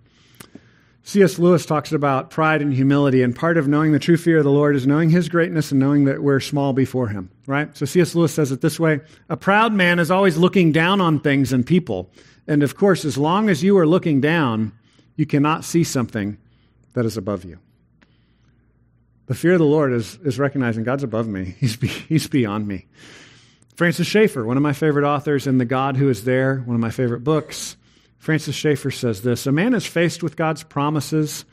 C.S. 1.05 1.38
Lewis 1.38 1.65
talks 1.65 1.91
about 1.91 2.30
pride 2.30 2.61
and 2.61 2.74
humility, 2.74 3.24
and 3.24 3.36
part 3.36 3.57
of 3.57 3.67
knowing 3.67 3.91
the 3.91 3.99
true 3.99 4.15
fear 4.15 4.38
of 4.38 4.45
the 4.45 4.51
Lord 4.51 4.76
is 4.76 4.88
knowing 4.88 5.09
his 5.09 5.28
greatness 5.28 5.71
and 5.71 5.80
knowing 5.80 6.05
that 6.05 6.24
we're 6.24 6.39
small 6.39 6.71
before 6.71 7.09
him, 7.09 7.30
right? 7.45 7.76
So 7.76 7.86
C.S. 7.86 8.15
Lewis 8.15 8.34
says 8.34 8.53
it 8.53 8.61
this 8.61 8.80
way 8.80 9.01
A 9.30 9.36
proud 9.36 9.74
man 9.74 9.99
is 9.99 10.09
always 10.09 10.38
looking 10.38 10.71
down 10.71 11.01
on 11.01 11.19
things 11.19 11.51
and 11.51 11.65
people. 11.65 12.09
And 12.47 12.63
of 12.63 12.78
course, 12.78 13.03
as 13.03 13.17
long 13.17 13.49
as 13.49 13.63
you 13.63 13.78
are 13.78 13.88
looking 13.88 14.21
down, 14.21 14.71
you 15.15 15.26
cannot 15.26 15.65
see 15.65 15.84
something 15.84 16.38
that 16.93 17.05
is 17.05 17.17
above 17.17 17.43
you. 17.43 17.59
The 19.26 19.36
fear 19.36 19.53
of 19.53 19.59
the 19.59 19.65
Lord 19.65 19.93
is, 19.93 20.17
is 20.24 20.38
recognizing 20.38 20.84
God's 20.84 21.03
above 21.03 21.28
me, 21.28 21.55
he's, 21.59 21.78
be, 21.78 21.88
he's 21.88 22.28
beyond 22.28 22.67
me. 22.67 22.86
Francis 23.76 24.07
Schaeffer, 24.07 24.45
one 24.45 24.57
of 24.57 24.63
my 24.63 24.74
favorite 24.74 25.05
authors 25.05 25.47
in 25.47 25.57
The 25.57 25.65
God 25.65 25.97
Who 25.97 26.09
Is 26.09 26.26
There, 26.26 26.57
one 26.59 26.76
of 26.76 26.82
my 26.82 26.91
favorite 26.91 27.24
books, 27.24 27.76
Francis 28.19 28.55
Schaeffer 28.55 28.91
says 28.91 29.21
this 29.21 29.47
A 29.47 29.51
man 29.51 29.74
is 29.74 29.86
faced 29.86 30.24
with 30.24 30.36
God's 30.36 30.63
promises, 30.63 31.43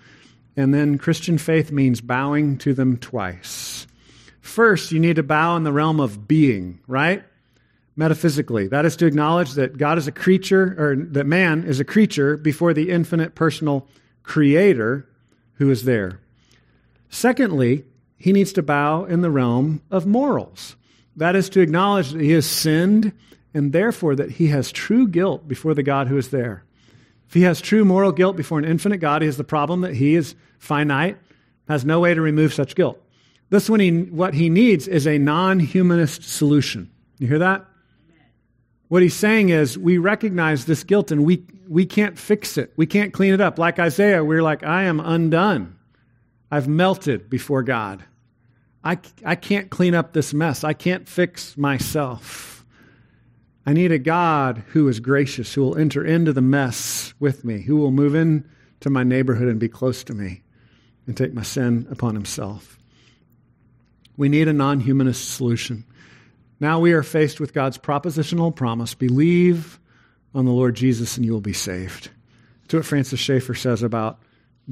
and 0.57 0.73
then 0.73 0.99
Christian 0.99 1.39
faith 1.39 1.73
means 1.73 2.01
bowing 2.01 2.59
to 2.59 2.75
them 2.75 2.97
twice. 2.97 3.87
First, 4.41 4.93
you 4.93 5.01
need 5.01 5.17
to 5.17 5.23
bow 5.23 5.57
in 5.57 5.65
the 5.65 5.73
realm 5.73 5.99
of 5.99 6.29
being, 6.29 6.81
right? 6.87 7.25
Metaphysically. 7.97 8.69
That 8.69 8.85
is 8.85 8.97
to 8.97 9.07
acknowledge 9.07 9.55
that 9.55 9.79
God 9.79 9.99
is 9.99 10.07
a 10.07 10.13
creature, 10.13 10.77
or 10.79 10.97
that 10.97 11.27
man 11.27 11.65
is 11.65 11.81
a 11.81 11.85
creature 11.85 12.37
before 12.37 12.75
the 12.75 12.91
infinite 12.91 13.35
personal 13.35 13.89
creator 14.23 15.09
who 15.55 15.71
is 15.71 15.85
there. 15.85 16.21
Secondly, 17.11 17.85
he 18.17 18.33
needs 18.33 18.53
to 18.55 18.63
bow 18.63 19.05
in 19.05 19.21
the 19.21 19.31
realm 19.31 19.83
of 19.91 20.07
morals. 20.07 20.77
That 21.17 21.37
is 21.37 21.51
to 21.51 21.61
acknowledge 21.61 22.13
that 22.13 22.23
he 22.23 22.31
has 22.33 22.47
sinned 22.47 23.13
and 23.53 23.73
therefore 23.73 24.15
that 24.17 24.31
he 24.31 24.47
has 24.47 24.73
true 24.73 25.09
guilt 25.09 25.47
before 25.47 25.75
the 25.75 25.83
God 25.83 26.07
who 26.07 26.17
is 26.17 26.31
there. 26.31 26.65
If 27.27 27.35
he 27.35 27.43
has 27.43 27.61
true 27.61 27.85
moral 27.85 28.13
guilt 28.13 28.37
before 28.37 28.59
an 28.59 28.65
infinite 28.65 28.99
God, 28.99 29.23
he 29.23 29.27
has 29.27 29.37
the 29.37 29.45
problem 29.45 29.83
that 29.83 29.95
he 29.95 30.15
is 30.15 30.35
finite, 30.59 31.19
has 31.69 31.85
no 31.85 32.01
way 32.01 32.15
to 32.15 32.21
remove 32.21 32.55
such 32.55 32.75
guilt. 32.75 33.01
This 33.51 33.69
when 33.69 33.81
he, 33.81 34.03
what 34.03 34.35
he 34.35 34.49
needs 34.49 34.87
is 34.87 35.07
a 35.07 35.19
non 35.19 35.59
humanist 35.59 36.23
solution. 36.23 36.91
You 37.19 37.27
hear 37.27 37.41
that? 37.41 37.67
What 38.89 39.03
he's 39.03 39.15
saying 39.15 39.51
is, 39.51 39.79
we 39.79 39.99
recognize 39.99 40.65
this 40.65 40.83
guilt 40.83 41.11
and 41.13 41.25
we, 41.25 41.45
we 41.69 41.87
can't 41.87 42.19
fix 42.19 42.59
it. 42.59 42.73
We 42.77 42.87
can't 42.87 43.13
clean 43.13 43.33
it 43.33 43.41
up. 43.41 43.59
Like 43.59 43.79
Isaiah, 43.79 44.25
we're 44.25 44.43
like, 44.43 44.65
I 44.65 44.85
am 44.85 44.99
undone. 45.01 45.77
I've 46.51 46.69
melted 46.69 47.31
before 47.31 47.63
God. 47.63 48.05
I, 48.83 48.99
I 49.25 49.35
can't 49.37 49.71
clean 49.71 49.95
up 49.95 50.13
this 50.13 50.33
mess. 50.33 50.65
I 50.65 50.73
can't 50.73 51.09
fix 51.09 51.57
myself. 51.57 52.65
I 53.67 53.73
need 53.73 53.93
a 53.93 53.99
God 53.99 54.65
who 54.69 54.89
is 54.89 55.01
gracious, 55.01 55.53
who 55.53 55.63
will 55.63 55.77
enter 55.77 56.05
into 56.05 56.33
the 56.33 56.41
mess 56.41 57.13
with 57.21 57.45
me, 57.45 57.61
who 57.61 57.77
will 57.77 57.91
move 57.91 58.15
into 58.15 58.89
my 58.89 59.05
neighborhood 59.05 59.49
and 59.49 59.61
be 59.61 59.69
close 59.69 60.03
to 60.05 60.15
me 60.15 60.43
and 61.07 61.17
take 61.17 61.35
my 61.35 61.43
sin 61.43 61.87
upon 61.91 62.15
himself. 62.15 62.79
We 64.17 64.29
need 64.29 64.49
a 64.49 64.53
non 64.53 64.81
humanist 64.81 65.35
solution. 65.35 65.85
Now 66.59 66.81
we 66.81 66.93
are 66.93 67.03
faced 67.03 67.41
with 67.41 67.55
God's 67.55 67.79
propositional 67.79 68.55
promise 68.55 68.95
believe 68.95 69.79
on 70.35 70.45
the 70.45 70.53
Lord 70.53 70.75
Jesus 70.75 71.17
and 71.17 71.25
you 71.25 71.33
will 71.33 71.41
be 71.41 71.53
saved. 71.53 72.11
That's 72.63 72.75
what 72.75 72.85
Francis 72.85 73.21
Schaeffer 73.21 73.55
says 73.55 73.83
about 73.83 74.21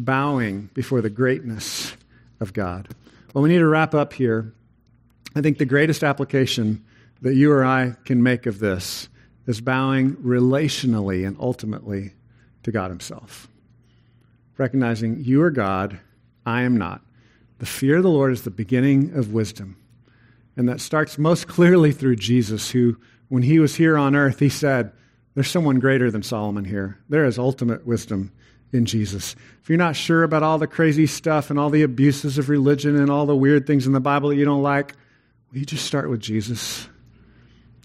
bowing 0.04 0.70
before 0.74 1.00
the 1.00 1.10
greatness 1.10 1.96
of 2.40 2.52
God. 2.52 2.88
Well, 3.34 3.42
we 3.42 3.50
need 3.50 3.58
to 3.58 3.66
wrap 3.66 3.94
up 3.94 4.12
here. 4.12 4.54
I 5.34 5.40
think 5.42 5.58
the 5.58 5.64
greatest 5.64 6.02
application 6.02 6.84
that 7.20 7.34
you 7.34 7.52
or 7.52 7.64
I 7.64 7.96
can 8.04 8.22
make 8.22 8.46
of 8.46 8.60
this 8.60 9.08
is 9.46 9.60
bowing 9.60 10.14
relationally 10.16 11.26
and 11.26 11.36
ultimately 11.40 12.12
to 12.62 12.72
God 12.72 12.90
Himself. 12.90 13.48
Recognizing 14.56 15.24
you 15.24 15.42
are 15.42 15.50
God, 15.50 15.98
I 16.46 16.62
am 16.62 16.76
not. 16.76 17.02
The 17.58 17.66
fear 17.66 17.96
of 17.96 18.02
the 18.04 18.08
Lord 18.08 18.32
is 18.32 18.42
the 18.42 18.50
beginning 18.50 19.12
of 19.14 19.32
wisdom. 19.32 19.76
And 20.56 20.68
that 20.68 20.80
starts 20.80 21.18
most 21.18 21.48
clearly 21.48 21.92
through 21.92 22.16
Jesus, 22.16 22.70
who, 22.70 22.96
when 23.28 23.42
he 23.42 23.58
was 23.58 23.76
here 23.76 23.96
on 23.96 24.16
earth, 24.16 24.38
he 24.38 24.48
said, 24.48 24.92
There's 25.34 25.50
someone 25.50 25.78
greater 25.78 26.10
than 26.10 26.22
Solomon 26.22 26.64
here. 26.64 26.98
There 27.08 27.24
is 27.24 27.38
ultimate 27.38 27.86
wisdom 27.86 28.32
in 28.72 28.84
Jesus. 28.84 29.34
If 29.62 29.68
you're 29.68 29.78
not 29.78 29.96
sure 29.96 30.22
about 30.22 30.42
all 30.42 30.58
the 30.58 30.66
crazy 30.66 31.06
stuff 31.06 31.50
and 31.50 31.58
all 31.58 31.70
the 31.70 31.82
abuses 31.82 32.38
of 32.38 32.48
religion 32.48 32.96
and 32.96 33.10
all 33.10 33.26
the 33.26 33.36
weird 33.36 33.66
things 33.66 33.86
in 33.86 33.92
the 33.92 34.00
Bible 34.00 34.28
that 34.28 34.36
you 34.36 34.44
don't 34.44 34.62
like, 34.62 34.94
you 35.52 35.64
just 35.64 35.86
start 35.86 36.10
with 36.10 36.20
Jesus? 36.20 36.88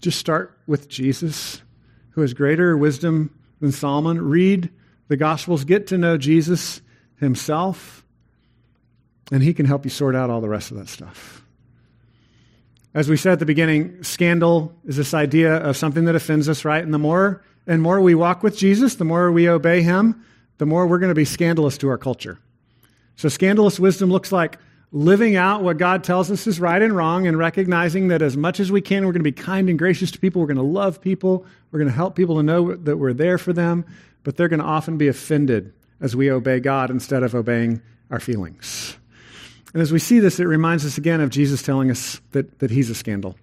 Just 0.02 0.18
start 0.18 0.58
with 0.66 0.88
Jesus, 0.88 1.62
who 2.10 2.20
has 2.20 2.34
greater 2.34 2.76
wisdom 2.76 3.34
than 3.60 3.72
Solomon. 3.72 4.20
Read 4.20 4.70
the 5.08 5.16
Gospels, 5.16 5.64
get 5.64 5.86
to 5.88 5.98
know 5.98 6.18
Jesus 6.18 6.82
himself, 7.16 8.04
and 9.32 9.42
he 9.42 9.54
can 9.54 9.64
help 9.64 9.84
you 9.84 9.90
sort 9.90 10.14
out 10.14 10.28
all 10.28 10.42
the 10.42 10.48
rest 10.48 10.70
of 10.70 10.76
that 10.76 10.88
stuff. 10.88 11.42
As 12.92 13.08
we 13.08 13.16
said 13.16 13.32
at 13.32 13.38
the 13.38 13.46
beginning, 13.46 14.02
scandal 14.04 14.72
is 14.84 14.96
this 14.96 15.14
idea 15.14 15.56
of 15.56 15.76
something 15.76 16.04
that 16.04 16.14
offends 16.14 16.48
us, 16.48 16.64
right? 16.64 16.84
And 16.84 16.94
the 16.94 16.98
more 16.98 17.42
and 17.66 17.82
more 17.82 18.00
we 18.00 18.14
walk 18.14 18.42
with 18.42 18.56
Jesus, 18.56 18.96
the 18.96 19.04
more 19.04 19.32
we 19.32 19.48
obey 19.48 19.82
him, 19.82 20.24
the 20.58 20.66
more 20.66 20.86
we're 20.86 20.98
going 20.98 21.10
to 21.10 21.14
be 21.14 21.24
scandalous 21.24 21.78
to 21.78 21.88
our 21.88 21.98
culture. 21.98 22.38
So, 23.16 23.28
scandalous 23.28 23.78
wisdom 23.78 24.10
looks 24.10 24.32
like 24.32 24.58
living 24.92 25.34
out 25.34 25.62
what 25.62 25.76
God 25.76 26.04
tells 26.04 26.30
us 26.30 26.46
is 26.46 26.60
right 26.60 26.80
and 26.80 26.94
wrong 26.94 27.26
and 27.26 27.36
recognizing 27.36 28.08
that 28.08 28.22
as 28.22 28.36
much 28.36 28.60
as 28.60 28.70
we 28.70 28.80
can, 28.80 29.04
we're 29.04 29.12
going 29.12 29.24
to 29.24 29.30
be 29.30 29.32
kind 29.32 29.68
and 29.68 29.78
gracious 29.78 30.10
to 30.12 30.18
people. 30.18 30.40
We're 30.40 30.48
going 30.48 30.56
to 30.56 30.62
love 30.62 31.00
people. 31.00 31.44
We're 31.70 31.80
going 31.80 31.90
to 31.90 31.94
help 31.94 32.14
people 32.14 32.36
to 32.36 32.42
know 32.42 32.74
that 32.74 32.96
we're 32.96 33.12
there 33.12 33.38
for 33.38 33.52
them. 33.52 33.84
But 34.22 34.36
they're 34.36 34.48
going 34.48 34.60
to 34.60 34.66
often 34.66 34.96
be 34.96 35.08
offended 35.08 35.72
as 36.00 36.14
we 36.14 36.30
obey 36.30 36.60
God 36.60 36.90
instead 36.90 37.22
of 37.22 37.34
obeying 37.34 37.82
our 38.10 38.20
feelings. 38.20 38.96
And 39.72 39.82
as 39.82 39.92
we 39.92 39.98
see 39.98 40.20
this, 40.20 40.38
it 40.38 40.44
reminds 40.44 40.86
us 40.86 40.96
again 40.96 41.20
of 41.20 41.30
Jesus 41.30 41.60
telling 41.60 41.90
us 41.90 42.20
that, 42.30 42.60
that 42.60 42.70
he's 42.70 42.88
a 42.88 42.94
scandal 42.94 43.36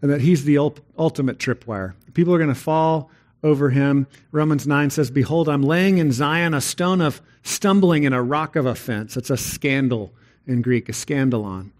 and 0.00 0.10
that 0.10 0.20
he's 0.20 0.44
the 0.44 0.58
ultimate 0.58 1.38
tripwire. 1.38 1.94
People 2.14 2.32
are 2.34 2.38
going 2.38 2.48
to 2.48 2.54
fall 2.54 3.10
over 3.42 3.70
him. 3.70 4.06
Romans 4.30 4.66
9 4.66 4.90
says, 4.90 5.10
Behold, 5.10 5.48
I'm 5.48 5.62
laying 5.62 5.98
in 5.98 6.12
Zion 6.12 6.54
a 6.54 6.60
stone 6.60 7.00
of 7.00 7.20
stumbling 7.42 8.06
and 8.06 8.14
a 8.14 8.22
rock 8.22 8.56
of 8.56 8.66
offense. 8.66 9.16
It's 9.16 9.30
a 9.30 9.36
scandal 9.36 10.12
in 10.46 10.62
Greek, 10.62 10.88
a 10.88 10.92
scandalon. 10.92 11.70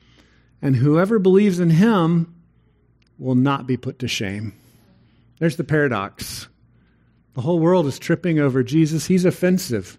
And 0.61 0.77
whoever 0.77 1.19
believes 1.19 1.61
in 1.61 1.71
him 1.71 2.35
will 3.19 3.35
not 3.35 3.67
be 3.67 3.77
put 3.77 3.99
to 4.01 4.09
shame. 4.09 4.55
There's 5.39 5.57
the 5.57 5.65
paradox. 5.65 6.49
The 7.35 7.41
whole 7.41 7.59
world 7.59 7.87
is 7.87 7.99
tripping 7.99 8.39
over 8.39 8.63
Jesus. 8.63 9.07
He's 9.07 9.25
offensive. 9.25 9.99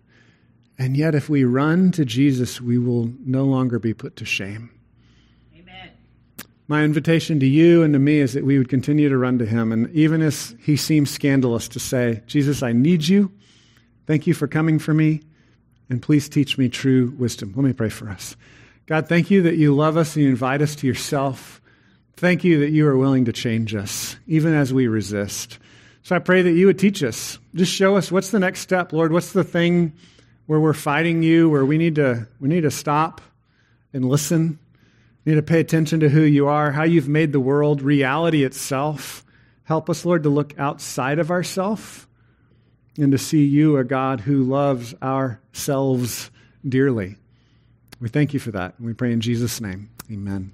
And 0.77 0.97
yet, 0.97 1.15
if 1.15 1.29
we 1.29 1.43
run 1.43 1.91
to 1.91 2.05
Jesus, 2.05 2.59
we 2.59 2.77
will 2.77 3.11
no 3.25 3.43
longer 3.43 3.79
be 3.79 3.93
put 3.93 4.15
to 4.17 4.25
shame. 4.25 4.71
My 6.67 6.83
invitation 6.83 7.39
to 7.41 7.45
you 7.45 7.83
and 7.83 7.93
to 7.93 7.99
me 7.99 8.19
is 8.19 8.33
that 8.33 8.45
we 8.45 8.57
would 8.57 8.69
continue 8.69 9.09
to 9.09 9.17
run 9.17 9.37
to 9.39 9.45
him. 9.45 9.71
And 9.71 9.89
even 9.91 10.21
as 10.21 10.55
he 10.61 10.77
seems 10.77 11.11
scandalous 11.11 11.67
to 11.69 11.79
say, 11.79 12.21
Jesus, 12.25 12.63
I 12.63 12.71
need 12.71 13.07
you. 13.07 13.31
Thank 14.07 14.27
you 14.27 14.33
for 14.33 14.47
coming 14.47 14.79
for 14.79 14.93
me. 14.93 15.21
And 15.89 16.01
please 16.01 16.29
teach 16.29 16.57
me 16.57 16.69
true 16.69 17.13
wisdom. 17.17 17.53
Let 17.55 17.65
me 17.65 17.73
pray 17.73 17.89
for 17.89 18.09
us. 18.09 18.35
God, 18.85 19.07
thank 19.07 19.29
you 19.29 19.41
that 19.43 19.55
you 19.55 19.75
love 19.75 19.97
us 19.97 20.15
and 20.15 20.23
you 20.23 20.29
invite 20.29 20.61
us 20.61 20.75
to 20.77 20.87
yourself. 20.87 21.61
Thank 22.15 22.43
you 22.43 22.59
that 22.59 22.71
you 22.71 22.87
are 22.87 22.97
willing 22.97 23.25
to 23.25 23.33
change 23.33 23.75
us, 23.75 24.15
even 24.27 24.53
as 24.53 24.73
we 24.73 24.87
resist. 24.87 25.59
So 26.03 26.15
I 26.15 26.19
pray 26.19 26.41
that 26.41 26.51
you 26.51 26.67
would 26.67 26.79
teach 26.79 27.03
us. 27.03 27.39
Just 27.55 27.73
show 27.73 27.95
us 27.97 28.11
what's 28.11 28.31
the 28.31 28.39
next 28.39 28.61
step, 28.61 28.93
Lord. 28.93 29.11
What's 29.11 29.33
the 29.33 29.43
thing 29.43 29.93
where 30.45 30.59
we're 30.59 30.73
fighting 30.73 31.23
you, 31.23 31.49
where 31.49 31.65
we 31.65 31.77
need 31.77 31.95
to, 31.95 32.27
we 32.39 32.49
need 32.49 32.61
to 32.61 32.71
stop 32.71 33.21
and 33.93 34.05
listen. 34.05 34.59
We 35.25 35.31
need 35.31 35.37
to 35.37 35.43
pay 35.43 35.59
attention 35.59 36.01
to 36.01 36.09
who 36.09 36.21
you 36.21 36.47
are, 36.47 36.71
how 36.71 36.83
you've 36.83 37.07
made 37.07 37.31
the 37.31 37.39
world, 37.39 37.81
reality 37.81 38.43
itself. 38.43 39.23
Help 39.63 39.89
us, 39.89 40.05
Lord, 40.05 40.23
to 40.23 40.29
look 40.29 40.57
outside 40.59 41.19
of 41.19 41.31
ourselves 41.31 42.07
and 42.97 43.11
to 43.11 43.17
see 43.17 43.45
you, 43.45 43.77
a 43.77 43.83
God 43.83 44.21
who 44.21 44.43
loves 44.43 44.93
ourselves 45.01 46.29
dearly. 46.67 47.17
We 47.99 48.09
thank 48.09 48.33
you 48.33 48.39
for 48.39 48.51
that. 48.51 48.79
We 48.79 48.93
pray 48.93 49.13
in 49.13 49.21
Jesus' 49.21 49.61
name. 49.61 49.89
Amen. 50.11 50.51